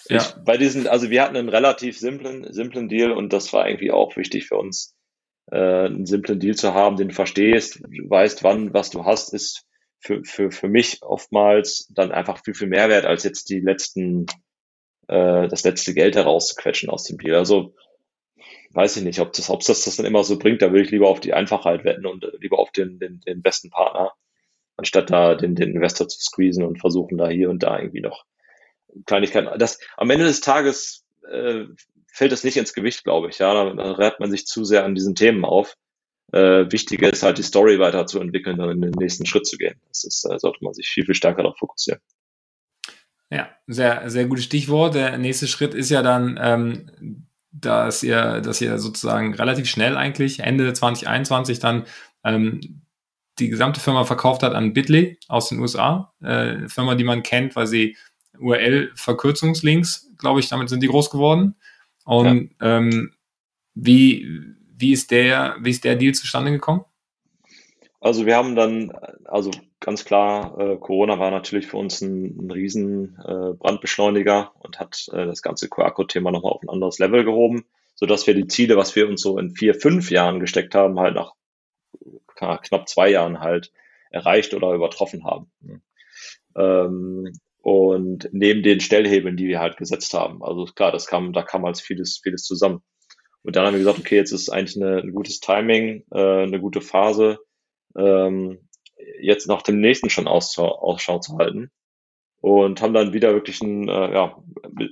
ja. 0.08 0.18
ich, 0.18 0.34
bei 0.44 0.58
diesen, 0.58 0.88
also 0.88 1.10
wir 1.10 1.24
hatten 1.24 1.38
einen 1.38 1.50
relativ 1.50 1.98
simplen, 1.98 2.52
simplen 2.52 2.90
Deal 2.90 3.12
und 3.12 3.34
das 3.34 3.52
war 3.54 3.68
irgendwie 3.68 3.92
auch 3.92 4.18
wichtig 4.18 4.48
für 4.48 4.58
uns, 4.58 4.96
äh, 5.52 5.86
einen 5.86 6.06
simplen 6.06 6.40
Deal 6.40 6.56
zu 6.56 6.74
haben, 6.74 6.98
den 6.98 7.10
du 7.10 7.16
verstehst, 7.16 7.82
du 7.82 8.10
weißt, 8.10 8.44
wann, 8.44 8.74
was 8.74 8.90
du 8.90 9.06
hast, 9.06 9.34
ist 9.34 9.66
für, 10.00 10.24
für, 10.24 10.52
für 10.52 10.68
mich 10.68 11.02
oftmals 11.02 11.88
dann 11.94 12.12
einfach 12.12 12.44
viel, 12.44 12.54
viel 12.54 12.68
mehr 12.68 12.90
wert, 12.90 13.06
als 13.06 13.24
jetzt 13.24 13.50
die 13.50 13.60
letzten, 13.60 14.26
äh, 15.08 15.48
das 15.48 15.64
letzte 15.64 15.94
Geld 15.94 16.16
herauszuquetschen 16.16 16.90
aus 16.90 17.04
dem 17.04 17.18
Deal. 17.18 17.36
Also 17.36 17.76
weiß 18.72 18.98
ich 18.98 19.04
nicht, 19.04 19.20
ob 19.20 19.34
das, 19.34 19.50
ob 19.50 19.62
das 19.64 19.84
das 19.84 19.96
dann 19.96 20.06
immer 20.06 20.24
so 20.24 20.38
bringt, 20.38 20.62
da 20.62 20.72
würde 20.72 20.84
ich 20.84 20.92
lieber 20.92 21.10
auf 21.10 21.20
die 21.20 21.34
Einfachheit 21.34 21.84
wetten 21.84 22.06
und 22.06 22.26
lieber 22.40 22.60
auf 22.60 22.72
den, 22.72 23.00
den, 23.00 23.20
den 23.22 23.42
besten 23.42 23.70
Partner 23.70 24.14
anstatt 24.80 25.10
da 25.10 25.36
den, 25.36 25.56
den 25.56 25.76
Investor 25.76 26.08
zu 26.08 26.22
squeezen 26.22 26.64
und 26.64 26.80
versuchen 26.80 27.18
da 27.18 27.28
hier 27.28 27.50
und 27.50 27.64
da 27.64 27.78
irgendwie 27.78 28.00
noch 28.00 28.26
Kleinigkeiten. 29.06 29.60
Das, 29.60 29.78
am 29.98 30.10
Ende 30.10 30.26
des 30.26 30.40
Tages 30.40 31.06
äh, 31.30 31.66
fällt 32.08 32.32
das 32.32 32.46
nicht 32.46 32.58
ins 32.58 32.74
Gewicht, 32.74 33.04
glaube 33.04 33.30
ich. 33.30 33.40
Ja, 33.40 33.54
da, 33.54 33.74
da 33.74 33.92
reibt 33.92 34.22
man 34.22 34.32
sich 34.32 34.48
zu 34.48 34.64
sehr 34.64 34.86
an 34.86 34.96
diesen 34.96 35.16
Themen 35.16 35.44
auf. 35.44 35.76
Äh, 36.32 36.72
wichtiger 36.72 37.12
ist 37.12 37.24
halt 37.24 37.38
die 37.38 37.44
Story 37.44 37.80
weiterzuentwickeln 37.80 38.60
und 38.60 38.72
in 38.72 38.82
den 38.82 38.92
nächsten 38.92 39.26
Schritt 39.26 39.48
zu 39.48 39.58
gehen. 39.58 39.80
Das 39.88 40.04
ist, 40.04 40.26
äh, 40.26 40.38
sollte 40.38 40.64
man 40.64 40.74
sich 40.74 40.88
viel, 40.88 41.06
viel 41.06 41.16
stärker 41.16 41.44
darauf 41.44 41.58
fokussieren. 41.58 42.02
Ja, 43.32 43.50
sehr, 43.68 44.10
sehr 44.10 44.26
gutes 44.26 44.46
Stichwort. 44.46 44.96
Der 44.96 45.18
nächste 45.18 45.48
Schritt 45.48 45.74
ist 45.74 45.90
ja 45.90 46.02
dann, 46.02 46.40
ähm, 46.42 47.28
dass 47.52 48.04
ihr, 48.04 48.42
dass 48.42 48.62
ihr 48.62 48.78
sozusagen 48.80 49.34
relativ 49.34 49.68
schnell 49.68 49.98
eigentlich 49.98 50.40
Ende 50.40 50.72
2021 50.74 51.60
dann 51.60 51.86
ähm, 52.24 52.82
die 53.40 53.50
gesamte 53.50 53.80
Firma 53.80 54.04
verkauft 54.04 54.44
hat 54.44 54.54
an 54.54 54.74
Bitly 54.74 55.18
aus 55.28 55.50
den 55.50 55.60
USA. 55.60 56.14
Äh, 56.22 56.68
Firma, 56.68 56.96
die 56.96 57.04
man 57.04 57.24
kennt, 57.24 57.56
weil 57.56 57.68
sie 57.68 57.98
URL-Verkürzungslinks, 58.38 60.12
glaube 60.18 60.40
ich, 60.40 60.50
damit 60.50 60.70
sind 60.70 60.84
die 60.84 60.88
groß 60.88 61.10
geworden. 61.10 61.56
Und 62.06 62.52
ja. 62.60 62.78
ähm, 62.78 63.14
wie, 63.76 64.28
wie, 64.80 64.94
ist 64.94 65.12
der, 65.12 65.56
wie 65.62 65.70
ist 65.70 65.84
der 65.84 65.96
Deal 65.96 66.14
zustande 66.14 66.52
gekommen? 66.52 66.86
Also 68.02 68.26
wir 68.26 68.38
haben 68.38 68.56
dann, 68.56 68.92
also 69.26 69.52
ganz 69.82 70.06
klar, 70.06 70.58
äh, 70.58 70.78
Corona 70.78 71.20
war 71.20 71.32
natürlich 71.32 71.68
für 71.68 71.78
uns 71.78 72.02
ein, 72.02 72.46
ein 72.46 72.52
riesen 72.52 73.18
äh, 73.20 73.54
Brandbeschleuniger 73.54 74.54
und 74.60 74.80
hat 74.80 75.10
äh, 75.12 75.26
das 75.26 75.42
ganze 75.42 75.68
QR-Code-Thema 75.68 76.32
nochmal 76.32 76.54
auf 76.54 76.64
ein 76.64 76.70
anderes 76.70 77.00
Level 77.00 77.26
gehoben, 77.26 77.66
sodass 77.96 78.26
wir 78.26 78.36
die 78.36 78.48
Ziele, 78.48 78.78
was 78.78 78.96
wir 78.96 79.08
uns 79.10 79.22
so 79.22 79.38
in 79.38 79.52
vier, 79.52 79.76
fünf 79.76 80.12
Jahren 80.12 80.40
gesteckt 80.40 80.76
haben, 80.76 81.00
halt 81.00 81.16
nach 81.16 81.34
knapp 82.36 82.88
zwei 82.88 83.10
Jahren 83.10 83.42
halt 83.42 83.72
erreicht 84.12 84.54
oder 84.54 84.74
übertroffen 84.74 85.26
haben. 85.26 85.52
Ähm, 86.56 87.34
und 87.62 88.30
neben 88.32 88.64
den 88.64 88.80
Stellhebeln, 88.80 89.36
die 89.36 89.48
wir 89.48 89.60
halt 89.60 89.76
gesetzt 89.76 90.14
haben. 90.14 90.42
Also 90.42 90.66
klar, 90.66 90.94
das 90.94 91.08
kam, 91.08 91.34
da 91.34 91.42
kam 91.42 91.66
als 91.66 91.82
vieles, 91.82 92.20
vieles 92.24 92.44
zusammen. 92.44 92.82
Und 93.44 93.56
dann 93.56 93.66
haben 93.66 93.74
wir 93.74 93.80
gesagt, 93.80 94.00
okay, 94.00 94.16
jetzt 94.16 94.32
ist 94.32 94.50
eigentlich 94.50 94.82
eine, 94.82 95.02
ein 95.02 95.14
gutes 95.14 95.40
Timing, 95.40 96.04
äh, 96.12 96.44
eine 96.44 96.60
gute 96.60 96.82
Phase, 96.82 97.40
ähm, 97.98 98.70
jetzt 99.22 99.48
nach 99.48 99.62
dem 99.62 99.80
nächsten 99.80 100.10
schon 100.10 100.28
Ausschau, 100.28 101.20
zu 101.20 101.38
halten. 101.38 101.72
Und 102.42 102.82
haben 102.82 102.94
dann 102.94 103.12
wieder 103.12 103.34
wirklich 103.34 103.62
einen, 103.62 103.90
äh, 103.90 104.14
ja, 104.14 104.38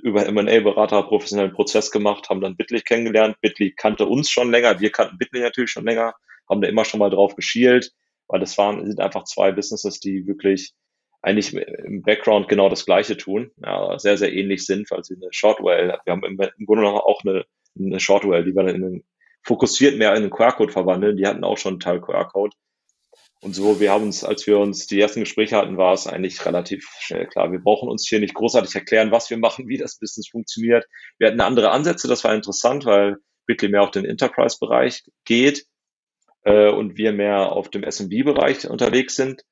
über 0.02 0.26
M&A-Berater 0.26 1.02
professionellen 1.04 1.52
Prozess 1.52 1.90
gemacht, 1.90 2.28
haben 2.28 2.42
dann 2.42 2.56
Bitly 2.56 2.82
kennengelernt. 2.82 3.40
Bitly 3.40 3.72
kannte 3.74 4.06
uns 4.06 4.30
schon 4.30 4.50
länger, 4.50 4.80
wir 4.80 4.90
kannten 4.90 5.16
Bitly 5.16 5.40
natürlich 5.40 5.70
schon 5.70 5.86
länger, 5.86 6.14
haben 6.48 6.60
da 6.60 6.68
immer 6.68 6.84
schon 6.84 7.00
mal 7.00 7.08
drauf 7.08 7.36
geschielt, 7.36 7.92
weil 8.26 8.40
das 8.40 8.58
waren, 8.58 8.84
sind 8.86 9.00
einfach 9.00 9.24
zwei 9.24 9.50
Businesses, 9.52 9.98
die 9.98 10.26
wirklich 10.26 10.74
eigentlich 11.22 11.54
im 11.54 12.02
Background 12.02 12.48
genau 12.48 12.68
das 12.68 12.84
Gleiche 12.84 13.16
tun, 13.16 13.50
ja, 13.64 13.98
sehr, 13.98 14.18
sehr 14.18 14.32
ähnlich 14.32 14.66
sind, 14.66 14.90
weil 14.90 15.02
sie 15.02 15.14
eine 15.14 15.28
Shortwell, 15.30 15.98
wir 16.04 16.12
haben 16.12 16.24
im, 16.24 16.38
im 16.38 16.66
Grunde 16.66 16.82
genommen 16.82 16.98
auch 16.98 17.22
eine, 17.24 17.44
eine 17.78 18.00
Shortwell, 18.00 18.44
die 18.44 18.54
wir 18.54 18.64
dann 18.64 18.74
in 18.74 18.84
einen, 18.84 19.04
fokussiert 19.42 19.96
mehr 19.98 20.10
in 20.12 20.22
einen 20.22 20.30
QR-Code 20.30 20.72
verwandeln, 20.72 21.16
die 21.16 21.26
hatten 21.26 21.44
auch 21.44 21.58
schon 21.58 21.74
einen 21.74 21.80
Teil 21.80 22.00
QR-Code. 22.00 22.54
Und 23.40 23.54
so, 23.54 23.78
wir 23.78 23.92
haben 23.92 24.04
uns, 24.04 24.24
als 24.24 24.46
wir 24.46 24.58
uns 24.58 24.86
die 24.88 25.00
ersten 25.00 25.20
Gespräche 25.20 25.56
hatten, 25.56 25.76
war 25.76 25.92
es 25.92 26.08
eigentlich 26.08 26.44
relativ 26.44 26.88
schnell 26.98 27.26
klar. 27.26 27.52
Wir 27.52 27.60
brauchen 27.60 27.88
uns 27.88 28.08
hier 28.08 28.18
nicht 28.18 28.34
großartig 28.34 28.74
erklären, 28.74 29.12
was 29.12 29.30
wir 29.30 29.38
machen, 29.38 29.68
wie 29.68 29.78
das 29.78 29.98
Business 29.98 30.28
funktioniert. 30.28 30.86
Wir 31.18 31.28
hatten 31.28 31.40
andere 31.40 31.70
Ansätze, 31.70 32.08
das 32.08 32.24
war 32.24 32.34
interessant, 32.34 32.84
weil 32.84 33.18
Bitly 33.46 33.68
mehr 33.68 33.82
auf 33.82 33.92
den 33.92 34.04
Enterprise-Bereich 34.04 35.04
geht 35.24 35.66
äh, 36.42 36.68
und 36.68 36.96
wir 36.96 37.12
mehr 37.12 37.52
auf 37.52 37.70
dem 37.70 37.84
SMB-Bereich 37.84 38.68
unterwegs 38.68 39.14
sind. 39.14 39.42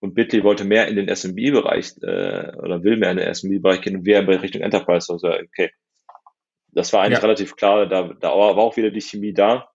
Und 0.00 0.14
Bitly 0.14 0.42
wollte 0.42 0.64
mehr 0.64 0.88
in 0.88 0.96
den 0.96 1.08
SMB-Bereich 1.08 1.94
äh, 2.02 2.56
oder 2.56 2.82
will 2.82 2.96
mehr 2.96 3.10
in 3.10 3.18
den 3.18 3.32
SMB-Bereich 3.32 3.82
gehen 3.82 3.96
und 3.96 4.06
wir 4.06 4.18
in 4.18 4.28
Richtung 4.28 4.62
Enterprise. 4.62 5.12
Also, 5.12 5.28
okay. 5.28 5.70
Das 6.74 6.92
war 6.92 7.02
eigentlich 7.02 7.18
ja. 7.18 7.24
relativ 7.24 7.56
klar, 7.56 7.86
da, 7.86 8.12
da 8.20 8.28
war 8.28 8.58
auch 8.58 8.76
wieder 8.76 8.90
die 8.90 9.00
Chemie 9.00 9.32
da. 9.32 9.68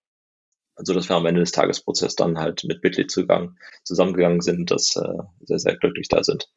Also, 0.75 0.93
dass 0.93 1.09
wir 1.09 1.15
am 1.15 1.25
Ende 1.25 1.41
des 1.41 1.51
Tagesprozesses 1.51 2.15
dann 2.15 2.39
halt 2.39 2.63
mit 2.63 2.81
Bitly 2.81 3.07
zugang, 3.07 3.57
zusammengegangen 3.83 4.39
sind, 4.39 4.71
dass 4.71 4.95
äh, 4.95 5.23
sehr, 5.41 5.59
sehr 5.59 5.75
glücklich 5.75 6.07
da 6.07 6.23
sind. 6.23 6.49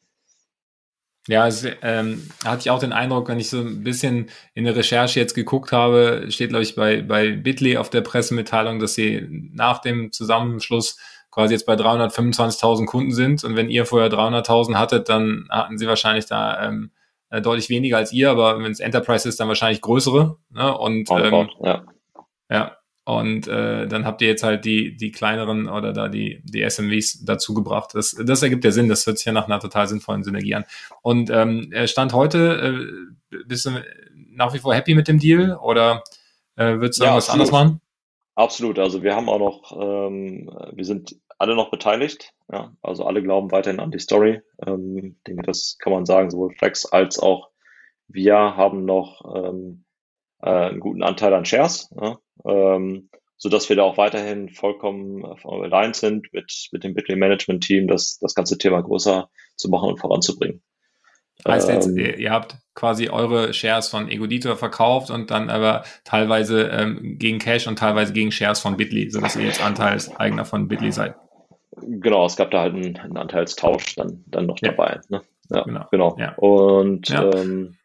Ja, 1.28 1.46
es, 1.46 1.64
ähm, 1.82 2.28
hatte 2.44 2.60
ich 2.60 2.70
auch 2.70 2.80
den 2.80 2.92
Eindruck, 2.92 3.28
wenn 3.28 3.38
ich 3.38 3.48
so 3.50 3.58
ein 3.58 3.84
bisschen 3.84 4.28
in 4.54 4.64
der 4.64 4.74
Recherche 4.74 5.20
jetzt 5.20 5.34
geguckt 5.34 5.70
habe, 5.70 6.26
steht, 6.30 6.50
glaube 6.50 6.64
ich, 6.64 6.74
bei, 6.74 7.02
bei 7.02 7.32
Bitly 7.32 7.76
auf 7.76 7.90
der 7.90 8.00
Pressemitteilung, 8.00 8.80
dass 8.80 8.94
sie 8.94 9.26
nach 9.52 9.80
dem 9.80 10.10
Zusammenschluss 10.10 10.98
quasi 11.30 11.54
jetzt 11.54 11.66
bei 11.66 11.74
325.000 11.74 12.86
Kunden 12.86 13.12
sind. 13.12 13.44
Und 13.44 13.56
wenn 13.56 13.70
ihr 13.70 13.86
vorher 13.86 14.10
300.000 14.10 14.74
hattet, 14.74 15.08
dann 15.08 15.46
hatten 15.50 15.78
sie 15.78 15.86
wahrscheinlich 15.86 16.26
da 16.26 16.68
ähm, 16.68 16.90
äh, 17.32 17.40
deutlich 17.40 17.70
weniger 17.70 17.96
als 17.96 18.12
ihr, 18.12 18.30
aber 18.30 18.58
wenn 18.62 18.70
es 18.70 18.78
Enterprise 18.78 19.26
ist, 19.26 19.40
dann 19.40 19.48
wahrscheinlich 19.48 19.80
größere. 19.80 20.36
Ne? 20.50 20.78
Und 20.78 21.10
ähm, 21.10 21.48
ja. 21.62 21.84
ja, 22.50 22.76
und 23.04 23.48
äh, 23.48 23.88
dann 23.88 24.04
habt 24.04 24.20
ihr 24.20 24.28
jetzt 24.28 24.42
halt 24.42 24.66
die, 24.66 24.96
die 24.96 25.10
kleineren 25.10 25.66
oder 25.66 25.94
da 25.94 26.08
die, 26.08 26.42
die 26.44 26.62
SMWs 26.68 27.24
dazu 27.24 27.54
gebracht. 27.54 27.90
Das, 27.94 28.14
das 28.22 28.42
ergibt 28.42 28.64
ja 28.64 28.70
Sinn, 28.70 28.90
das 28.90 29.06
hört 29.06 29.16
sich 29.16 29.24
ja 29.24 29.32
nach 29.32 29.46
einer 29.46 29.60
total 29.60 29.88
sinnvollen 29.88 30.22
Synergie 30.22 30.54
an. 30.54 30.64
Und 31.00 31.30
ähm, 31.30 31.72
Stand 31.86 32.12
heute, 32.12 33.08
äh, 33.32 33.38
bist 33.46 33.64
du 33.64 33.70
nach 34.30 34.52
wie 34.52 34.58
vor 34.58 34.74
happy 34.74 34.94
mit 34.94 35.08
dem 35.08 35.18
Deal 35.18 35.56
oder 35.56 36.04
äh, 36.56 36.74
würdest 36.74 37.00
du 37.00 37.04
ja, 37.04 37.16
was 37.16 37.30
anderes 37.30 37.50
machen? 37.50 37.80
Absolut, 38.34 38.78
also 38.78 39.02
wir 39.02 39.16
haben 39.16 39.30
auch 39.30 39.38
noch, 39.38 39.72
ähm, 39.80 40.50
wir 40.72 40.84
sind 40.84 41.16
alle 41.42 41.56
noch 41.56 41.70
beteiligt, 41.70 42.32
ja, 42.50 42.72
also 42.82 43.04
alle 43.04 43.22
glauben 43.22 43.50
weiterhin 43.50 43.80
an 43.80 43.90
die 43.90 43.98
Story. 43.98 44.40
Ähm, 44.66 44.96
ich 44.96 45.22
denke, 45.26 45.42
das 45.42 45.76
kann 45.78 45.92
man 45.92 46.06
sagen, 46.06 46.30
sowohl 46.30 46.54
Flex 46.54 46.86
als 46.86 47.18
auch 47.18 47.50
wir 48.08 48.34
haben 48.34 48.84
noch 48.84 49.22
ähm, 49.34 49.84
äh, 50.42 50.50
einen 50.50 50.80
guten 50.80 51.02
Anteil 51.02 51.34
an 51.34 51.44
Shares. 51.44 51.90
Ja 52.00 52.18
ähm, 52.44 53.08
so 53.36 53.48
dass 53.48 53.68
wir 53.68 53.76
da 53.76 53.82
auch 53.82 53.96
weiterhin 53.96 54.48
vollkommen 54.50 55.24
äh, 55.24 55.48
aligned 55.48 55.96
sind 55.96 56.32
mit, 56.32 56.68
mit 56.70 56.84
dem 56.84 56.94
Bitly 56.94 57.16
Management 57.16 57.64
Team, 57.64 57.88
das, 57.88 58.18
das 58.20 58.34
ganze 58.34 58.56
Thema 58.58 58.80
größer 58.82 59.28
zu 59.56 59.68
machen 59.68 59.88
und 59.88 59.98
voranzubringen. 59.98 60.62
Heißt 61.46 61.68
jetzt, 61.68 61.88
ähm, 61.88 61.96
ihr, 61.96 62.30
habt 62.30 62.56
quasi 62.74 63.08
eure 63.08 63.52
Shares 63.52 63.88
von 63.88 64.08
Egoditor 64.08 64.56
verkauft 64.56 65.10
und 65.10 65.32
dann 65.32 65.50
aber 65.50 65.82
teilweise 66.04 66.68
ähm, 66.68 67.16
gegen 67.18 67.40
Cash 67.40 67.66
und 67.66 67.80
teilweise 67.80 68.12
gegen 68.12 68.30
Shares 68.30 68.60
von 68.60 68.76
Bitly, 68.76 69.10
sodass 69.10 69.34
ihr 69.34 69.46
jetzt 69.46 69.64
Anteilseigner 69.64 70.44
von 70.44 70.68
Bitly 70.68 70.92
seid. 70.92 71.16
Genau, 71.80 72.26
es 72.26 72.36
gab 72.36 72.50
da 72.50 72.60
halt 72.60 72.74
einen, 72.74 72.96
einen 72.96 73.16
Anteilstausch 73.16 73.94
dann, 73.96 74.24
dann 74.26 74.46
noch 74.46 74.58
ja. 74.60 74.70
dabei. 74.70 75.00
Ne? 75.08 75.22
Ja, 75.50 75.62
genau. 75.62 75.86
genau. 75.90 76.16
Ja. 76.18 76.34
Und. 76.36 77.10
Ähm, 77.10 77.76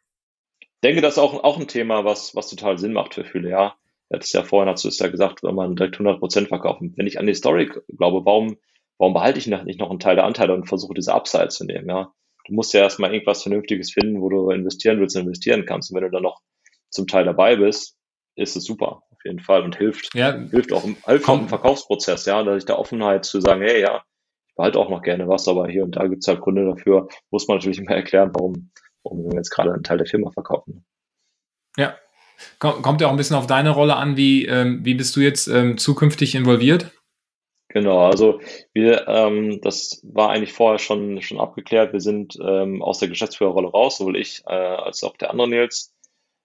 denke, 0.83 1.01
das 1.01 1.13
ist 1.13 1.19
auch, 1.19 1.43
auch 1.43 1.59
ein 1.59 1.67
Thema, 1.67 2.05
was, 2.05 2.35
was 2.35 2.49
total 2.49 2.77
Sinn 2.77 2.93
macht 2.93 3.15
für 3.15 3.25
viele, 3.25 3.49
ja. 3.49 3.75
Es 4.09 4.31
ja 4.31 4.43
vorhin, 4.43 4.69
hast 4.69 4.85
du 4.85 4.87
es 4.87 4.99
ja 4.99 5.07
gesagt, 5.07 5.43
wenn 5.43 5.55
man 5.55 5.75
direkt 5.75 5.95
100 5.95 6.19
Prozent 6.19 6.47
verkaufen. 6.47 6.93
Wenn 6.95 7.07
ich 7.07 7.19
an 7.19 7.27
die 7.27 7.33
Story 7.33 7.69
glaube, 7.97 8.25
warum, 8.25 8.57
warum 8.97 9.13
behalte 9.13 9.39
ich 9.39 9.47
nicht 9.47 9.79
noch 9.79 9.89
einen 9.89 9.99
Teil 9.99 10.15
der 10.15 10.23
Anteile 10.23 10.53
und 10.53 10.67
versuche 10.67 10.93
diese 10.93 11.13
Upside 11.13 11.49
zu 11.49 11.65
nehmen, 11.65 11.89
ja? 11.89 12.13
Du 12.45 12.53
musst 12.53 12.73
ja 12.73 12.79
erstmal 12.79 13.13
irgendwas 13.13 13.43
Vernünftiges 13.43 13.91
finden, 13.91 14.21
wo 14.21 14.29
du 14.29 14.49
investieren 14.51 15.01
willst 15.01 15.17
und 15.17 15.23
investieren 15.23 15.65
kannst. 15.65 15.91
Und 15.91 15.97
wenn 15.97 16.05
du 16.05 16.11
dann 16.11 16.23
noch 16.23 16.39
zum 16.89 17.05
Teil 17.05 17.25
dabei 17.25 17.57
bist, 17.57 17.97
ist 18.35 18.55
es 18.55 18.63
super, 18.63 19.03
jeden 19.27 19.39
Fall 19.39 19.61
und 19.61 19.77
hilft, 19.77 20.15
ja, 20.15 20.33
hilft 20.33 20.73
auch, 20.73 20.83
hilft 20.83 21.29
auch 21.29 21.39
im 21.39 21.49
Verkaufsprozess, 21.49 22.25
ja, 22.25 22.41
dass 22.43 22.57
ich 22.57 22.65
da 22.65 22.75
Offenheit 22.75 23.25
zu 23.25 23.39
sagen, 23.39 23.61
hey, 23.61 23.81
ja, 23.81 24.03
ich 24.47 24.55
behalte 24.55 24.79
auch 24.79 24.89
noch 24.89 25.03
gerne 25.03 25.27
was, 25.27 25.47
aber 25.47 25.67
hier 25.67 25.83
und 25.83 25.95
da 25.95 26.07
gibt 26.07 26.23
es 26.23 26.27
halt 26.27 26.41
Gründe 26.41 26.65
dafür, 26.65 27.07
muss 27.29 27.47
man 27.47 27.57
natürlich 27.57 27.77
immer 27.77 27.91
erklären, 27.91 28.31
warum, 28.33 28.71
warum 29.03 29.25
wir 29.25 29.35
jetzt 29.35 29.51
gerade 29.51 29.71
einen 29.71 29.83
Teil 29.83 29.99
der 29.99 30.07
Firma 30.07 30.31
verkaufen. 30.31 30.85
Ja, 31.77 31.95
Kommt 32.59 33.01
ja 33.01 33.07
auch 33.07 33.11
ein 33.11 33.17
bisschen 33.17 33.35
auf 33.35 33.47
deine 33.47 33.71
Rolle 33.71 33.95
an, 33.95 34.15
wie, 34.15 34.45
ähm, 34.45 34.81
wie 34.83 34.93
bist 34.93 35.15
du 35.15 35.21
jetzt 35.21 35.47
ähm, 35.47 35.77
zukünftig 35.77 36.35
involviert? 36.35 36.91
Genau, 37.69 38.05
also 38.05 38.39
wir, 38.73 39.07
ähm, 39.07 39.59
das 39.61 40.01
war 40.03 40.29
eigentlich 40.29 40.53
vorher 40.53 40.79
schon, 40.79 41.21
schon 41.21 41.39
abgeklärt. 41.39 41.93
Wir 41.93 41.99
sind 41.99 42.37
ähm, 42.41 42.81
aus 42.81 42.99
der 42.99 43.09
Geschäftsführerrolle 43.09 43.69
raus, 43.69 43.97
sowohl 43.97 44.17
ich 44.17 44.43
äh, 44.47 44.53
als 44.53 45.03
auch 45.03 45.17
der 45.17 45.31
andere 45.31 45.49
Nils. 45.49 45.93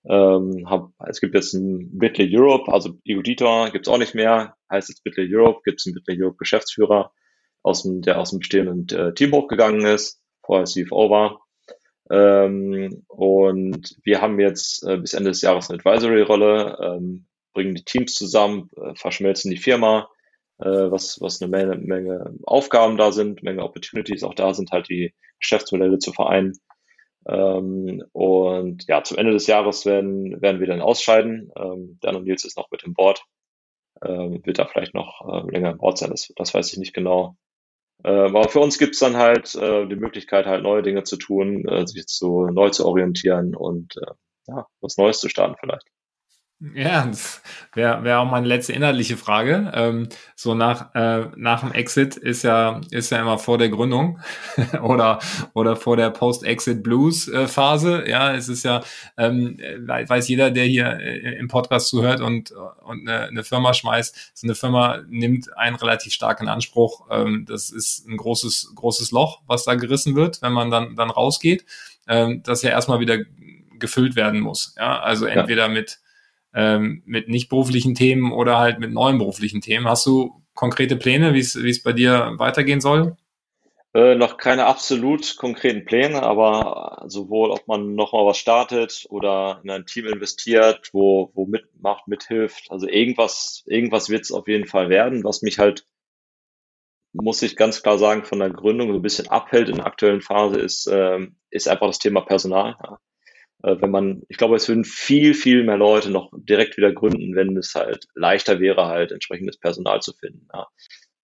Ähm, 0.09 0.69
hab, 0.69 0.93
es 1.09 1.21
gibt 1.21 1.35
jetzt 1.35 1.55
ein 1.55 1.99
Bitly 1.99 2.29
Europe, 2.37 2.73
also 2.73 2.99
Eruditor 3.05 3.71
gibt 3.71 3.87
es 3.87 3.93
auch 3.93 3.99
nicht 3.99 4.15
mehr, 4.15 4.57
heißt 4.71 4.89
jetzt 4.89 5.05
Bitly 5.05 5.29
Europe, 5.35 5.61
gibt 5.65 5.81
es 5.81 5.87
einen 5.87 5.95
Bitly 5.95 6.23
Europe 6.23 6.39
Geschäftsführer, 6.39 7.13
aus 7.63 7.83
dem, 7.83 8.03
der 8.03 8.19
aus 8.19 8.31
dem 8.31 8.41
bestehenden 8.41 8.89
äh, 8.89 9.15
Team 9.15 9.33
hochgegangen 9.33 9.85
ist, 9.87 10.21
vorher 10.43 10.65
CFO 10.67 11.11
war. 11.11 11.41
Ähm, 12.11 13.05
und 13.09 13.97
wir 14.03 14.21
haben 14.21 14.41
jetzt 14.41 14.85
äh, 14.85 14.99
bis 14.99 15.15
Ende 15.15 15.31
des 15.31 15.43
Jahres 15.43 15.71
eine 15.71 15.79
Advisory-Rolle, 15.79 16.79
ähm, 16.83 17.27
bringen 17.55 17.75
die 17.75 17.85
Teams 17.85 18.15
zusammen, 18.15 18.71
äh, 18.77 18.95
verschmelzen 18.97 19.51
die 19.51 19.57
Firma, 19.57 20.09
äh, 20.59 20.67
was, 20.67 21.21
was 21.21 21.41
eine 21.41 21.51
Menge, 21.51 21.77
Menge 21.79 22.35
Aufgaben 22.45 22.97
da 22.97 23.13
sind, 23.13 23.43
Menge 23.43 23.63
Opportunities 23.63 24.25
auch 24.25 24.35
da 24.35 24.53
sind, 24.53 24.73
halt 24.73 24.89
die 24.89 25.15
Geschäftsmodelle 25.39 25.99
zu 25.99 26.13
vereinen. 26.13 26.59
Ähm, 27.27 28.03
und 28.13 28.87
ja, 28.89 29.03
zum 29.05 29.19
Ende 29.19 29.33
des 29.33 29.47
Jahres 29.47 29.87
werden, 29.87 30.41
werden 30.43 30.61
wir 30.61 30.67
dann 30.67 30.81
ausscheiden. 30.81 31.51
Ähm, 31.57 31.99
Dan 32.01 32.17
und 32.17 32.25
Nils 32.25 32.45
ist 32.45 32.57
noch 32.57 32.71
mit 32.71 32.83
im 32.85 32.95
Board. 32.95 33.25
Ähm, 34.05 34.45
wird 34.45 34.59
da 34.59 34.67
vielleicht 34.67 34.95
noch 34.95 35.21
äh, 35.29 35.51
länger 35.51 35.71
im 35.71 35.79
Board 35.79 35.99
sein, 35.99 36.11
das, 36.11 36.33
das 36.37 36.55
weiß 36.55 36.73
ich 36.73 36.79
nicht 36.79 36.95
genau. 36.95 37.37
Äh, 38.05 38.11
aber 38.11 38.49
für 38.49 38.61
uns 38.61 38.79
gibt's 38.79 38.99
dann 38.99 39.17
halt 39.17 39.55
äh, 39.55 39.87
die 39.87 39.97
Möglichkeit, 39.97 40.47
halt 40.47 40.63
neue 40.65 40.83
Dinge 40.83 41.05
zu 41.05 41.17
tun, 41.17 41.67
äh, 41.69 41.87
sich 41.87 42.07
zu 42.07 42.47
neu 42.47 42.71
zu 42.71 42.87
orientieren 42.87 43.55
und 43.55 43.97
äh, 43.99 44.13
ja, 44.49 44.67
was 44.81 44.97
Neues 44.97 45.21
zu 45.21 45.29
starten 45.29 45.57
vielleicht. 45.61 45.87
Ja, 46.75 47.07
das 47.07 47.43
wäre 47.75 48.05
wär 48.05 48.21
auch 48.21 48.31
meine 48.31 48.47
letzte 48.47 48.73
inhaltliche 48.73 49.17
Frage. 49.17 49.73
Ähm, 49.75 50.09
so 50.37 50.55
nach, 50.55 50.95
äh, 50.95 51.27
nach 51.35 51.61
dem 51.61 51.73
Exit 51.73 52.15
ist 52.17 52.45
ja, 52.45 52.81
ist 52.93 53.11
ja 53.11 53.21
immer 53.21 53.39
vor 53.39 53.59
der 53.59 53.69
Gründung 53.69 54.21
oder, 54.83 55.19
oder 55.55 55.75
vor 55.75 55.97
der 55.97 56.11
Post-Exit-Blues-Phase. 56.11 58.05
Ja, 58.07 58.33
es 58.33 58.49
ist 58.49 58.63
ja, 58.63 58.81
ähm, 59.17 59.59
weiß 59.59 60.29
jeder, 60.29 60.53
der 60.53 60.67
hier 60.67 61.01
äh, 61.01 61.35
im 61.35 61.49
Podcast 61.49 61.89
zuhört 61.89 62.21
und, 62.21 62.53
und 62.53 63.09
eine, 63.09 63.27
eine 63.27 63.43
Firma 63.43 63.75
schmeißt, 63.75 64.33
so 64.33 64.47
eine 64.47 64.55
Firma 64.55 65.01
nimmt 65.09 65.57
einen 65.57 65.75
relativ 65.75 66.13
stark 66.13 66.41
in 66.41 66.49
Anspruch. 66.49 67.09
Ähm, 67.11 67.45
das 67.49 67.71
ist 67.71 68.07
ein 68.07 68.17
großes, 68.17 68.75
großes 68.77 69.11
Loch, 69.11 69.43
was 69.49 69.65
da 69.65 69.75
gerissen 69.75 70.15
wird, 70.15 70.41
wenn 70.43 70.53
man 70.53 70.71
dann, 70.71 70.95
dann 70.95 71.11
rausgeht, 71.11 71.65
ähm, 72.07 72.45
das 72.45 72.63
ja 72.63 72.71
erstmal 72.71 73.01
wieder 73.01 73.19
gefüllt 73.81 74.15
werden 74.15 74.39
muss. 74.39 74.77
Ja, 74.79 75.01
also 75.01 75.27
entweder 75.27 75.63
ja. 75.63 75.69
mit 75.69 75.99
ähm, 76.55 77.03
mit 77.07 77.29
nicht 77.29 77.49
beruflichen 77.49 77.95
Themen 77.95 78.33
oder 78.33 78.59
halt 78.59 78.79
mit 78.79 78.93
neuen 78.93 79.19
beruflichen 79.19 79.61
Themen. 79.61 79.89
Hast 79.89 80.07
du 80.07 80.43
konkrete 80.55 80.97
Pläne, 80.97 81.35
wie 81.35 81.41
es 81.41 81.83
bei 81.83 81.93
dir 81.93 82.35
weitergehen 82.37 82.81
soll? 82.81 83.17
Äh, 83.95 84.15
noch 84.15 84.39
keine 84.39 84.65
absolut 84.65 85.37
konkreten 85.37 85.85
Pläne, 85.85 86.23
aber 86.23 87.05
sowohl, 87.09 87.51
ob 87.51 87.69
man 87.69 87.95
nochmal 87.95 88.25
was 88.25 88.39
startet 88.39 89.05
oder 89.11 89.61
in 89.65 89.71
ein 89.71 89.85
Team 89.85 90.07
investiert, 90.07 90.89
wo, 90.95 91.31
wo 91.35 91.45
mitmacht, 91.45 92.09
mithilft. 92.09 92.71
Also 92.71 92.89
irgendwas, 92.89 93.63
irgendwas 93.67 94.09
wird 94.09 94.23
es 94.23 94.33
auf 94.33 94.49
jeden 94.49 94.67
Fall 94.67 94.89
werden, 94.89 95.25
was 95.25 95.43
mich 95.43 95.59
halt, 95.59 95.87
muss 97.13 97.43
ich 97.43 97.55
ganz 97.57 97.83
klar 97.83 97.99
sagen, 97.99 98.25
von 98.25 98.39
der 98.39 98.49
Gründung 98.49 98.89
so 98.93 98.95
ein 98.95 99.03
bisschen 99.03 99.29
abhält 99.29 99.69
in 99.69 99.77
der 99.77 99.87
aktuellen 99.87 100.23
Phase, 100.23 100.59
ist, 100.59 100.87
äh, 100.87 101.27
ist 101.51 101.69
einfach 101.69 101.87
das 101.87 101.99
Thema 101.99 102.23
Personal. 102.23 102.77
Ja. 102.83 102.99
Äh, 103.63 103.77
wenn 103.81 103.91
man, 103.91 104.23
ich 104.29 104.37
glaube, 104.37 104.57
es 104.57 104.69
würden 104.69 104.85
viel, 104.85 105.35
viel 105.35 105.65
mehr 105.65 105.77
Leute 105.77 106.11
noch 106.11 106.31
direkt 106.35 106.77
wieder 106.77 106.93
gründen, 106.93 107.35
wenn 107.35 107.57
es 107.57 107.75
halt 107.75 108.07
leichter 108.15 108.61
wäre, 108.61 108.87
halt 108.87 109.13
entsprechendes 109.13 109.59
Personal 109.59 110.01
zu 110.01 110.13
finden. 110.13 110.49
Ja. 110.53 110.69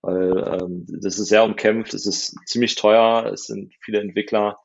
Weil 0.03 0.61
ähm, 0.61 0.87
das 0.89 1.19
ist 1.19 1.29
sehr 1.29 1.45
umkämpft, 1.45 1.95
es 1.95 2.07
ist 2.07 2.37
ziemlich 2.47 2.77
teuer, 2.77 3.31
es 3.33 3.47
sind 3.47 3.75
viele 3.81 4.01
Entwickler 4.01 4.59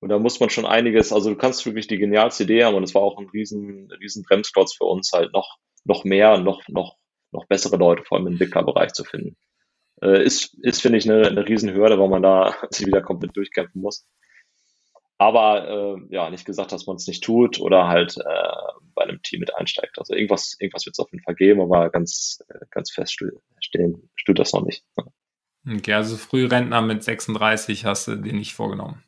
und 0.00 0.08
da 0.08 0.18
muss 0.18 0.40
man 0.40 0.50
schon 0.50 0.66
einiges, 0.66 1.12
also 1.12 1.30
du 1.30 1.36
kannst 1.36 1.64
wirklich 1.66 1.86
die 1.86 1.98
genialste 1.98 2.44
Idee 2.44 2.64
haben 2.64 2.74
und 2.74 2.82
es 2.82 2.94
war 2.94 3.02
auch 3.02 3.18
ein 3.18 3.28
riesen, 3.28 3.90
riesen 4.00 4.22
Bremsklotz 4.22 4.74
für 4.74 4.84
uns, 4.84 5.12
halt 5.12 5.32
noch, 5.32 5.58
noch 5.84 6.04
mehr, 6.04 6.38
noch, 6.38 6.66
noch, 6.68 6.96
noch 7.32 7.46
bessere 7.46 7.76
Leute, 7.76 8.02
vor 8.04 8.16
allem 8.16 8.26
im 8.26 8.32
Entwicklerbereich 8.32 8.92
zu 8.92 9.04
finden. 9.04 9.36
Äh, 10.02 10.24
ist, 10.24 10.54
ist 10.62 10.80
finde 10.80 10.98
ich, 10.98 11.10
eine, 11.10 11.26
eine 11.26 11.46
Riesenhürde, 11.46 11.98
weil 11.98 12.08
man 12.08 12.22
da 12.22 12.54
sich 12.70 12.86
wieder 12.86 13.02
komplett 13.02 13.36
durchkämpfen 13.36 13.82
muss. 13.82 14.06
Aber 15.20 15.68
äh, 15.68 16.14
ja, 16.14 16.30
nicht 16.30 16.46
gesagt, 16.46 16.72
dass 16.72 16.86
man 16.86 16.96
es 16.96 17.06
nicht 17.06 17.22
tut 17.22 17.60
oder 17.60 17.88
halt 17.88 18.16
äh, 18.16 18.72
bei 18.94 19.02
einem 19.02 19.20
Team 19.20 19.40
mit 19.40 19.54
einsteigt. 19.54 19.98
Also 19.98 20.14
irgendwas, 20.14 20.56
irgendwas 20.58 20.86
wird 20.86 20.94
es 20.94 20.98
auf 20.98 21.12
jeden 21.12 21.22
Fall 21.22 21.34
geben, 21.34 21.60
aber 21.60 21.90
ganz, 21.90 22.42
äh, 22.48 22.64
ganz 22.70 22.90
fest 22.90 23.12
stehen 23.12 24.08
steht 24.16 24.38
das 24.38 24.54
noch 24.54 24.64
nicht. 24.64 24.82
Okay, 25.68 25.92
also 25.92 26.16
Frührentner 26.16 26.80
mit 26.80 27.04
36 27.04 27.84
hast 27.84 28.08
du 28.08 28.16
dir 28.16 28.32
nicht 28.32 28.54
vorgenommen. 28.54 29.02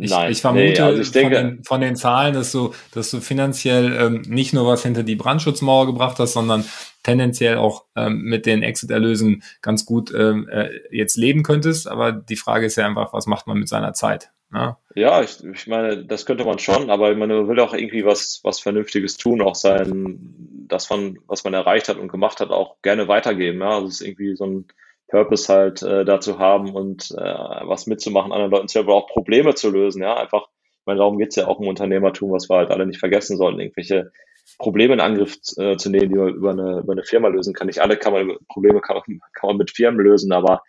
Ich, 0.00 0.10
Nein, 0.10 0.32
ich 0.32 0.40
vermute 0.40 0.64
nee, 0.64 0.78
also 0.80 1.02
ich 1.02 1.12
denke, 1.12 1.36
von, 1.36 1.44
den, 1.44 1.64
von, 1.64 1.80
den, 1.82 1.96
Zahlen, 1.96 2.32
dass 2.32 2.50
du, 2.50 2.72
dass 2.94 3.10
du 3.10 3.20
finanziell 3.20 3.92
ähm, 3.92 4.22
nicht 4.22 4.54
nur 4.54 4.66
was 4.66 4.82
hinter 4.82 5.02
die 5.02 5.14
Brandschutzmauer 5.14 5.84
gebracht 5.84 6.18
hast, 6.20 6.32
sondern 6.32 6.64
tendenziell 7.02 7.58
auch 7.58 7.84
ähm, 7.96 8.22
mit 8.22 8.46
den 8.46 8.62
Exit-Erlösen 8.62 9.42
ganz 9.60 9.84
gut 9.84 10.10
ähm, 10.14 10.48
äh, 10.48 10.70
jetzt 10.90 11.18
leben 11.18 11.42
könntest. 11.42 11.86
Aber 11.86 12.12
die 12.12 12.36
Frage 12.36 12.64
ist 12.64 12.76
ja 12.76 12.86
einfach, 12.86 13.12
was 13.12 13.26
macht 13.26 13.46
man 13.46 13.58
mit 13.58 13.68
seiner 13.68 13.92
Zeit? 13.92 14.31
Ne? 14.52 14.76
Ja, 14.94 15.22
ich, 15.22 15.42
ich 15.42 15.66
meine, 15.66 16.04
das 16.04 16.26
könnte 16.26 16.44
man 16.44 16.58
schon, 16.58 16.90
aber 16.90 17.14
man 17.14 17.48
will 17.48 17.60
auch 17.60 17.72
irgendwie 17.72 18.04
was, 18.04 18.40
was 18.44 18.60
Vernünftiges 18.60 19.16
tun, 19.16 19.40
auch 19.40 19.54
sein, 19.54 20.66
das 20.68 20.90
man, 20.90 21.18
was 21.26 21.44
man 21.44 21.54
erreicht 21.54 21.88
hat 21.88 21.96
und 21.96 22.12
gemacht 22.12 22.40
hat, 22.40 22.50
auch 22.50 22.76
gerne 22.82 23.08
weitergeben. 23.08 23.60
Ja, 23.60 23.76
also 23.76 23.88
es 23.88 24.00
ist 24.00 24.06
irgendwie 24.06 24.36
so 24.36 24.44
ein 24.44 24.66
Purpose 25.08 25.52
halt 25.52 25.82
äh, 25.82 26.04
dazu 26.04 26.38
haben 26.38 26.74
und 26.74 27.10
äh, 27.12 27.22
was 27.22 27.86
mitzumachen, 27.86 28.32
anderen 28.32 28.50
Leuten 28.50 28.68
zu 28.68 28.78
aber 28.78 28.94
auch 28.94 29.06
Probleme 29.08 29.54
zu 29.54 29.70
lösen. 29.70 30.02
Ja, 30.02 30.16
einfach, 30.16 30.48
ich 30.62 30.86
meine, 30.86 30.98
darum 30.98 31.18
geht's 31.18 31.36
ja 31.36 31.46
auch 31.46 31.60
im 31.60 31.68
Unternehmertum, 31.68 32.30
was 32.32 32.50
wir 32.50 32.56
halt 32.56 32.70
alle 32.70 32.86
nicht 32.86 33.00
vergessen 33.00 33.38
sollten, 33.38 33.60
irgendwelche 33.60 34.12
Probleme 34.58 34.94
in 34.94 35.00
Angriff 35.00 35.36
äh, 35.56 35.76
zu 35.76 35.88
nehmen, 35.88 36.10
die 36.10 36.16
man 36.16 36.34
über 36.34 36.50
eine, 36.50 36.80
über 36.80 36.92
eine 36.92 37.04
Firma 37.04 37.28
lösen 37.28 37.54
kann. 37.54 37.68
Nicht 37.68 37.80
alle 37.80 37.96
kann 37.96 38.12
man, 38.12 38.36
Probleme 38.48 38.80
kann 38.80 39.00
kann 39.06 39.48
man 39.48 39.56
mit 39.56 39.70
Firmen 39.70 40.04
lösen, 40.04 40.32
aber 40.32 40.62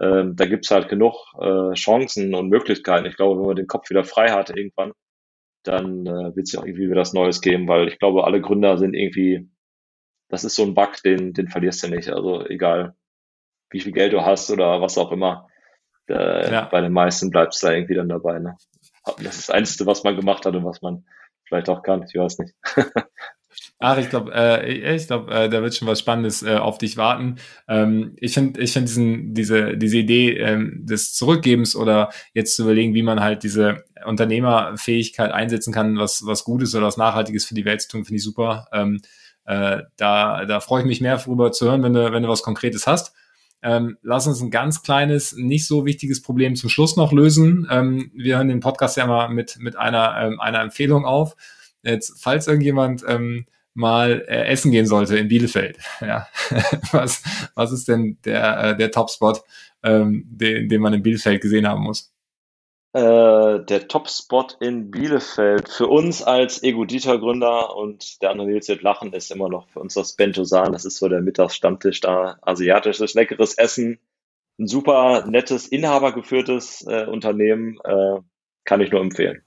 ähm, 0.00 0.34
da 0.36 0.46
gibt's 0.46 0.70
halt 0.70 0.88
genug 0.88 1.14
äh, 1.40 1.72
Chancen 1.74 2.34
und 2.34 2.48
Möglichkeiten. 2.48 3.06
Ich 3.06 3.16
glaube, 3.16 3.40
wenn 3.40 3.46
man 3.46 3.56
den 3.56 3.66
Kopf 3.66 3.90
wieder 3.90 4.04
frei 4.04 4.30
hat 4.30 4.50
irgendwann, 4.50 4.92
dann 5.62 6.06
äh, 6.06 6.36
wird 6.36 6.46
es 6.46 6.52
ja 6.52 6.60
auch 6.60 6.66
irgendwie 6.66 6.90
wieder 6.90 7.00
was 7.00 7.12
Neues 7.12 7.40
geben, 7.40 7.68
weil 7.68 7.88
ich 7.88 7.98
glaube, 7.98 8.24
alle 8.24 8.40
Gründer 8.40 8.76
sind 8.76 8.94
irgendwie, 8.94 9.48
das 10.28 10.44
ist 10.44 10.56
so 10.56 10.64
ein 10.64 10.74
Bug, 10.74 11.02
den, 11.04 11.32
den 11.32 11.48
verlierst 11.48 11.82
du 11.82 11.88
nicht. 11.88 12.10
Also 12.10 12.44
egal, 12.46 12.94
wie 13.70 13.80
viel 13.80 13.92
Geld 13.92 14.12
du 14.12 14.24
hast 14.24 14.50
oder 14.50 14.80
was 14.80 14.98
auch 14.98 15.12
immer, 15.12 15.48
äh, 16.08 16.52
ja. 16.52 16.64
bei 16.66 16.80
den 16.80 16.92
meisten 16.92 17.30
bleibst 17.30 17.62
du 17.62 17.68
da 17.68 17.72
irgendwie 17.72 17.94
dann 17.94 18.08
dabei. 18.08 18.38
Ne? 18.38 18.56
Das 19.04 19.36
ist 19.36 19.48
das 19.48 19.50
Einzige, 19.50 19.86
was 19.86 20.04
man 20.04 20.16
gemacht 20.16 20.44
hat 20.44 20.54
und 20.54 20.64
was 20.64 20.82
man 20.82 21.06
vielleicht 21.46 21.68
auch 21.68 21.82
kann, 21.82 22.02
ich 22.02 22.18
weiß 22.18 22.38
nicht. 22.38 22.54
Ach, 23.80 23.98
ich 23.98 24.08
glaube, 24.08 24.32
äh, 24.34 24.94
ich 24.94 25.06
glaube, 25.08 25.32
äh, 25.32 25.48
da 25.48 25.60
wird 25.62 25.74
schon 25.74 25.88
was 25.88 25.98
Spannendes 25.98 26.42
äh, 26.42 26.56
auf 26.56 26.78
dich 26.78 26.96
warten. 26.96 27.36
Ähm, 27.68 28.14
ich 28.16 28.32
finde, 28.32 28.60
ich 28.60 28.72
finde 28.72 28.86
diesen, 28.86 29.34
diese, 29.34 29.76
diese 29.76 29.98
Idee 29.98 30.38
ähm, 30.38 30.86
des 30.86 31.12
Zurückgebens 31.14 31.76
oder 31.76 32.10
jetzt 32.32 32.56
zu 32.56 32.62
überlegen, 32.62 32.94
wie 32.94 33.02
man 33.02 33.20
halt 33.20 33.42
diese 33.42 33.84
Unternehmerfähigkeit 34.06 35.32
einsetzen 35.32 35.72
kann, 35.72 35.98
was 35.98 36.24
was 36.24 36.44
Gutes 36.44 36.74
oder 36.74 36.86
was 36.86 36.96
Nachhaltiges 36.96 37.44
für 37.44 37.54
die 37.54 37.64
Welt 37.64 37.82
zu 37.82 37.88
tun, 37.88 38.04
finde 38.04 38.16
ich 38.16 38.24
super. 38.24 38.68
Ähm, 38.72 39.00
äh, 39.44 39.82
da, 39.96 40.44
da 40.46 40.60
freue 40.60 40.80
ich 40.82 40.86
mich 40.86 41.00
mehr 41.00 41.16
darüber 41.16 41.52
zu 41.52 41.66
hören, 41.66 41.82
wenn 41.82 41.92
du, 41.92 42.12
wenn 42.12 42.22
du 42.22 42.28
was 42.28 42.42
Konkretes 42.42 42.86
hast. 42.86 43.12
Ähm, 43.62 43.96
lass 44.02 44.26
uns 44.26 44.40
ein 44.42 44.50
ganz 44.50 44.82
kleines, 44.82 45.34
nicht 45.36 45.66
so 45.66 45.86
wichtiges 45.86 46.22
Problem 46.22 46.54
zum 46.54 46.68
Schluss 46.68 46.96
noch 46.96 47.12
lösen. 47.12 47.66
Ähm, 47.70 48.10
wir 48.14 48.36
hören 48.36 48.48
den 48.48 48.60
Podcast 48.60 48.96
ja 48.96 49.06
mal 49.06 49.28
mit, 49.28 49.56
mit 49.58 49.76
einer, 49.76 50.16
ähm, 50.20 50.40
einer 50.40 50.60
Empfehlung 50.60 51.06
auf. 51.06 51.34
Jetzt, 51.82 52.22
falls 52.22 52.46
irgendjemand 52.46 53.04
ähm, 53.08 53.46
mal 53.74 54.24
äh, 54.28 54.46
essen 54.46 54.70
gehen 54.70 54.86
sollte 54.86 55.18
in 55.18 55.28
Bielefeld. 55.28 55.78
Ja. 56.00 56.26
was, 56.92 57.22
was 57.54 57.72
ist 57.72 57.88
denn 57.88 58.18
der, 58.24 58.58
äh, 58.58 58.76
der 58.76 58.90
Top-Spot, 58.90 59.34
ähm, 59.82 60.24
den, 60.26 60.68
den 60.68 60.80
man 60.80 60.94
in 60.94 61.02
Bielefeld 61.02 61.40
gesehen 61.40 61.66
haben 61.66 61.82
muss? 61.82 62.12
Äh, 62.94 63.64
der 63.64 63.88
Top-Spot 63.88 64.46
in 64.60 64.92
Bielefeld 64.92 65.68
für 65.68 65.88
uns 65.88 66.22
als 66.22 66.62
Ego-Dieter-Gründer 66.62 67.74
und 67.74 68.22
der 68.22 68.30
andere 68.30 68.46
Nils 68.46 68.68
wird 68.68 68.82
lachen, 68.82 69.12
ist 69.12 69.32
immer 69.32 69.48
noch 69.48 69.68
für 69.68 69.80
uns 69.80 69.94
das 69.94 70.12
Bentosan. 70.12 70.72
Das 70.72 70.84
ist 70.84 70.98
so 70.98 71.08
der 71.08 71.20
Mittagsstammtisch 71.20 72.00
da. 72.00 72.38
Asiatisches, 72.42 73.14
leckeres 73.14 73.54
Essen. 73.54 73.98
Ein 74.60 74.68
super 74.68 75.26
nettes, 75.26 75.66
inhabergeführtes 75.66 76.86
äh, 76.86 77.06
Unternehmen. 77.06 77.78
Äh, 77.82 78.20
kann 78.64 78.80
ich 78.80 78.92
nur 78.92 79.00
empfehlen. 79.00 79.43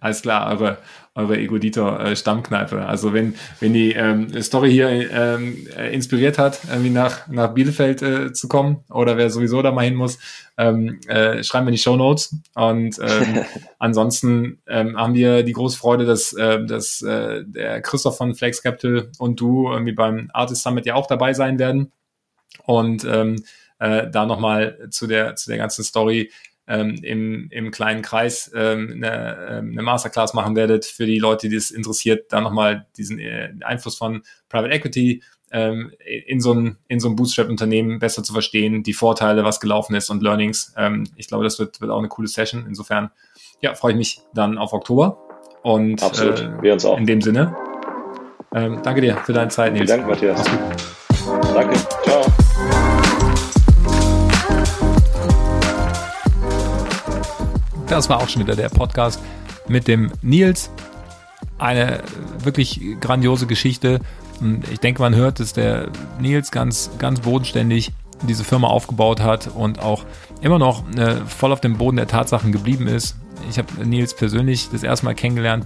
Alles 0.00 0.22
klar, 0.22 0.50
eure, 0.50 0.78
eure 1.14 1.38
Egoditor-Stammkneipe. 1.38 2.76
Äh, 2.76 2.84
also 2.84 3.12
wenn, 3.12 3.34
wenn 3.60 3.72
die 3.72 3.92
ähm, 3.92 4.42
Story 4.42 4.70
hier 4.70 4.88
ähm, 4.88 5.66
äh, 5.76 5.92
inspiriert 5.92 6.38
hat, 6.38 6.60
irgendwie 6.68 6.90
nach, 6.90 7.26
nach 7.28 7.52
Bielefeld 7.52 8.02
äh, 8.02 8.32
zu 8.32 8.48
kommen 8.48 8.84
oder 8.90 9.16
wer 9.16 9.30
sowieso 9.30 9.60
da 9.62 9.72
mal 9.72 9.84
hin 9.84 9.94
muss, 9.94 10.18
ähm, 10.56 11.00
äh, 11.08 11.42
schreiben 11.42 11.66
wir 11.66 11.70
in 11.70 11.76
die 11.76 11.82
Show 11.82 11.96
Notes. 11.96 12.36
Und 12.54 12.98
ähm, 13.00 13.44
ansonsten 13.78 14.62
ähm, 14.68 14.96
haben 14.96 15.14
wir 15.14 15.42
die 15.42 15.52
große 15.52 15.78
Freude, 15.78 16.04
dass, 16.04 16.32
äh, 16.32 16.64
dass 16.64 17.02
äh, 17.02 17.42
der 17.44 17.82
Christoph 17.82 18.16
von 18.16 18.34
Flex 18.34 18.62
Capital 18.62 19.10
und 19.18 19.40
du 19.40 19.68
irgendwie 19.70 19.92
beim 19.92 20.30
Artist 20.32 20.62
Summit 20.62 20.86
ja 20.86 20.94
auch 20.94 21.06
dabei 21.06 21.34
sein 21.34 21.58
werden. 21.58 21.92
Und 22.64 23.04
ähm, 23.04 23.42
äh, 23.78 24.08
da 24.10 24.26
nochmal 24.26 24.78
zu 24.90 25.08
der, 25.08 25.34
zu 25.34 25.50
der 25.50 25.58
ganzen 25.58 25.82
Story 25.82 26.30
ähm, 26.66 26.94
im, 27.02 27.48
im 27.50 27.70
kleinen 27.70 28.02
Kreis 28.02 28.50
ähm, 28.54 28.92
eine, 28.94 29.48
ähm, 29.50 29.70
eine 29.72 29.82
Masterclass 29.82 30.34
machen 30.34 30.56
werdet 30.56 30.84
für 30.84 31.06
die 31.06 31.18
Leute, 31.18 31.48
die 31.48 31.56
es 31.56 31.70
interessiert, 31.70 32.32
da 32.32 32.40
nochmal 32.40 32.86
diesen 32.96 33.18
äh, 33.18 33.52
Einfluss 33.62 33.96
von 33.96 34.22
Private 34.48 34.72
Equity 34.72 35.22
ähm, 35.50 35.92
in 36.26 36.40
so 36.40 36.54
ein, 36.54 36.78
in 36.88 36.98
so 36.98 37.08
ein 37.08 37.16
Bootstrap-Unternehmen 37.16 37.98
besser 37.98 38.22
zu 38.22 38.32
verstehen, 38.32 38.82
die 38.82 38.94
Vorteile, 38.94 39.44
was 39.44 39.60
gelaufen 39.60 39.94
ist 39.94 40.08
und 40.10 40.22
Learnings. 40.22 40.72
Ähm, 40.76 41.04
ich 41.16 41.28
glaube, 41.28 41.44
das 41.44 41.58
wird, 41.58 41.80
wird 41.80 41.90
auch 41.90 41.98
eine 41.98 42.08
coole 42.08 42.28
Session. 42.28 42.64
Insofern, 42.66 43.10
ja, 43.60 43.74
freue 43.74 43.92
ich 43.92 43.98
mich 43.98 44.20
dann 44.34 44.56
auf 44.56 44.72
Oktober. 44.72 45.18
Und 45.62 46.02
Absolut. 46.02 46.40
Äh, 46.40 46.62
wir 46.62 46.72
uns 46.72 46.84
auch. 46.84 46.98
in 46.98 47.06
dem 47.06 47.20
Sinne, 47.20 47.54
ähm, 48.54 48.80
danke 48.82 49.00
dir 49.00 49.16
für 49.18 49.32
deine 49.32 49.48
Zeit, 49.48 49.72
Nils. 49.72 49.90
Vielen 49.90 50.06
Dank, 50.06 50.10
Matthias. 50.10 50.42
Danke. 51.54 51.76
Ciao. 52.04 52.11
Das 58.02 58.08
war 58.08 58.20
auch 58.20 58.28
schon 58.28 58.42
wieder 58.42 58.56
der 58.56 58.68
Podcast 58.68 59.20
mit 59.68 59.86
dem 59.86 60.10
Nils. 60.22 60.70
Eine 61.58 62.02
wirklich 62.42 62.80
grandiose 63.00 63.46
Geschichte. 63.46 64.00
Ich 64.72 64.80
denke, 64.80 65.02
man 65.02 65.14
hört, 65.14 65.38
dass 65.38 65.52
der 65.52 65.86
Nils 66.18 66.50
ganz, 66.50 66.90
ganz 66.98 67.20
bodenständig 67.20 67.92
diese 68.22 68.42
Firma 68.42 68.66
aufgebaut 68.66 69.20
hat 69.20 69.50
und 69.54 69.78
auch 69.78 70.04
immer 70.40 70.58
noch 70.58 70.82
äh, 70.96 71.14
voll 71.28 71.52
auf 71.52 71.60
dem 71.60 71.78
Boden 71.78 71.96
der 71.96 72.08
Tatsachen 72.08 72.50
geblieben 72.50 72.88
ist. 72.88 73.14
Ich 73.48 73.56
habe 73.56 73.68
Nils 73.86 74.16
persönlich 74.16 74.68
das 74.72 74.82
erste 74.82 75.04
Mal 75.04 75.14
kennengelernt 75.14 75.64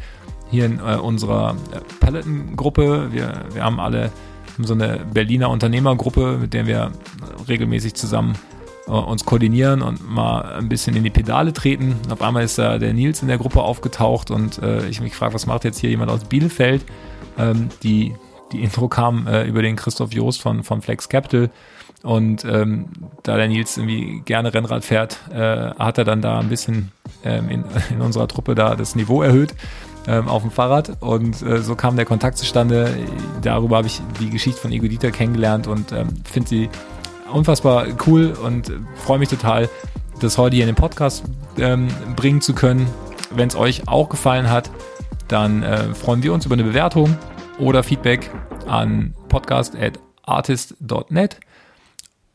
hier 0.51 0.67
in 0.67 0.79
äh, 0.79 0.97
unserer 0.97 1.57
äh, 1.73 1.81
Peloton-Gruppe. 2.05 3.13
Wir, 3.13 3.47
wir 3.55 3.65
haben 3.65 3.81
alle 3.81 4.13
so 4.59 4.75
eine 4.75 5.07
Berliner 5.11 5.49
Unternehmergruppe, 5.49 6.37
mit 6.37 6.53
der 6.53 6.67
wir 6.67 6.93
regelmäßig 7.49 7.95
zusammen 7.95 8.37
uns 8.87 9.25
koordinieren 9.25 9.83
und 9.83 10.09
mal 10.09 10.55
ein 10.55 10.69
bisschen 10.69 10.95
in 10.97 11.03
die 11.03 11.11
Pedale 11.11 11.53
treten. 11.53 11.97
Auf 12.11 12.23
einmal 12.23 12.45
ist 12.45 12.59
da 12.59 12.79
der 12.79 12.93
Nils 12.93 13.21
in 13.23 13.29
der 13.29 13.39
Gruppe 13.39 13.63
aufgetaucht 13.63 14.31
und 14.31 14.63
äh, 14.63 14.87
ich 14.89 15.01
mich 15.01 15.13
gefragt, 15.13 15.35
was 15.35 15.47
macht 15.47 15.65
jetzt 15.65 15.79
hier 15.79 15.91
jemand 15.91 16.11
aus 16.11 16.25
Bielefeld? 16.25 16.85
Ähm, 17.37 17.69
die, 17.83 18.15
die 18.53 18.63
Intro 18.63 18.89
kam 18.89 19.27
äh, 19.27 19.45
über 19.45 19.63
den 19.63 19.77
Christoph 19.77 20.13
Joost 20.13 20.41
von, 20.41 20.63
von 20.63 20.83
Flex 20.83 21.09
Capital. 21.09 21.51
Und 22.03 22.45
ähm, 22.45 22.87
da 23.25 23.37
der 23.37 23.49
Nils 23.49 23.77
irgendwie 23.77 24.23
gerne 24.25 24.55
Rennrad 24.55 24.85
fährt, 24.85 25.19
äh, 25.33 25.71
hat 25.77 25.99
er 25.99 26.05
dann 26.05 26.23
da 26.23 26.39
ein 26.39 26.49
bisschen 26.49 26.93
ähm, 27.25 27.49
in, 27.49 27.65
in 27.91 28.01
unserer 28.01 28.29
Truppe 28.29 28.55
da 28.55 28.77
das 28.77 28.95
Niveau 28.95 29.23
erhöht 29.23 29.55
ähm, 30.07 30.29
auf 30.29 30.43
dem 30.43 30.51
Fahrrad. 30.51 31.03
Und 31.03 31.43
äh, 31.43 31.63
so 31.63 31.75
kam 31.75 31.97
der 31.97 32.05
Kontakt 32.05 32.39
zustande. 32.39 32.97
Darüber 33.43 33.79
habe 33.79 33.89
ich 33.89 34.01
die 34.21 34.31
Geschichte 34.31 34.61
von 34.61 34.73
Ego 34.73 34.87
Dieter 34.87 35.11
kennengelernt 35.11 35.67
und 35.67 35.93
ähm, 35.93 36.09
finde 36.25 36.49
sie 36.49 36.69
unfassbar 37.33 37.87
cool 38.07 38.33
und 38.33 38.73
freue 38.97 39.19
mich 39.19 39.29
total, 39.29 39.69
das 40.21 40.39
heute 40.39 40.57
hier 40.57 40.65
in 40.65 40.71
den 40.71 40.77
Podcast 40.77 41.25
ähm, 41.59 41.89
bringen 42.15 42.41
zu 42.41 42.55
können. 42.55 42.87
Wenn 43.31 43.49
es 43.49 43.57
euch 43.57 43.89
auch 43.89 44.09
gefallen 44.09 44.49
hat, 44.51 44.71
dann 45.29 45.63
äh, 45.63 45.95
freuen 45.95 46.23
wir 46.23 46.33
uns 46.33 46.47
über 46.47 46.55
eine 46.55 46.65
Bewertung 46.65 47.19
oder 47.59 47.83
Feedback 47.83 48.31
an 48.67 49.15
podcast.artist.net. 49.29 51.41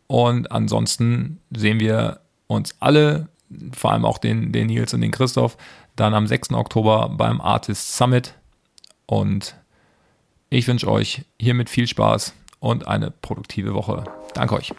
Und 0.08 0.52
ansonsten 0.52 1.40
sehen 1.52 1.80
wir 1.80 2.20
uns 2.48 2.76
alle, 2.80 3.30
vor 3.72 3.94
allem 3.94 4.04
auch 4.06 4.18
den, 4.18 4.52
den 4.52 4.66
Nils 4.68 4.94
und 4.94 5.00
den 5.02 5.12
Christoph, 5.12 5.58
dann 5.96 6.14
am 6.14 6.28
6. 6.28 6.52
Oktober 6.52 7.08
beim 7.10 7.40
Artist 7.40 7.96
Summit. 7.96 8.34
Und 9.06 9.56
ich 10.50 10.68
wünsche 10.68 10.92
euch 10.92 11.24
hiermit 11.40 11.70
viel 11.70 11.88
Spaß 11.88 12.34
und 12.60 12.86
eine 12.88 13.12
produktive 13.12 13.74
Woche. 13.74 14.04
Danke 14.34 14.56
euch. 14.56 14.74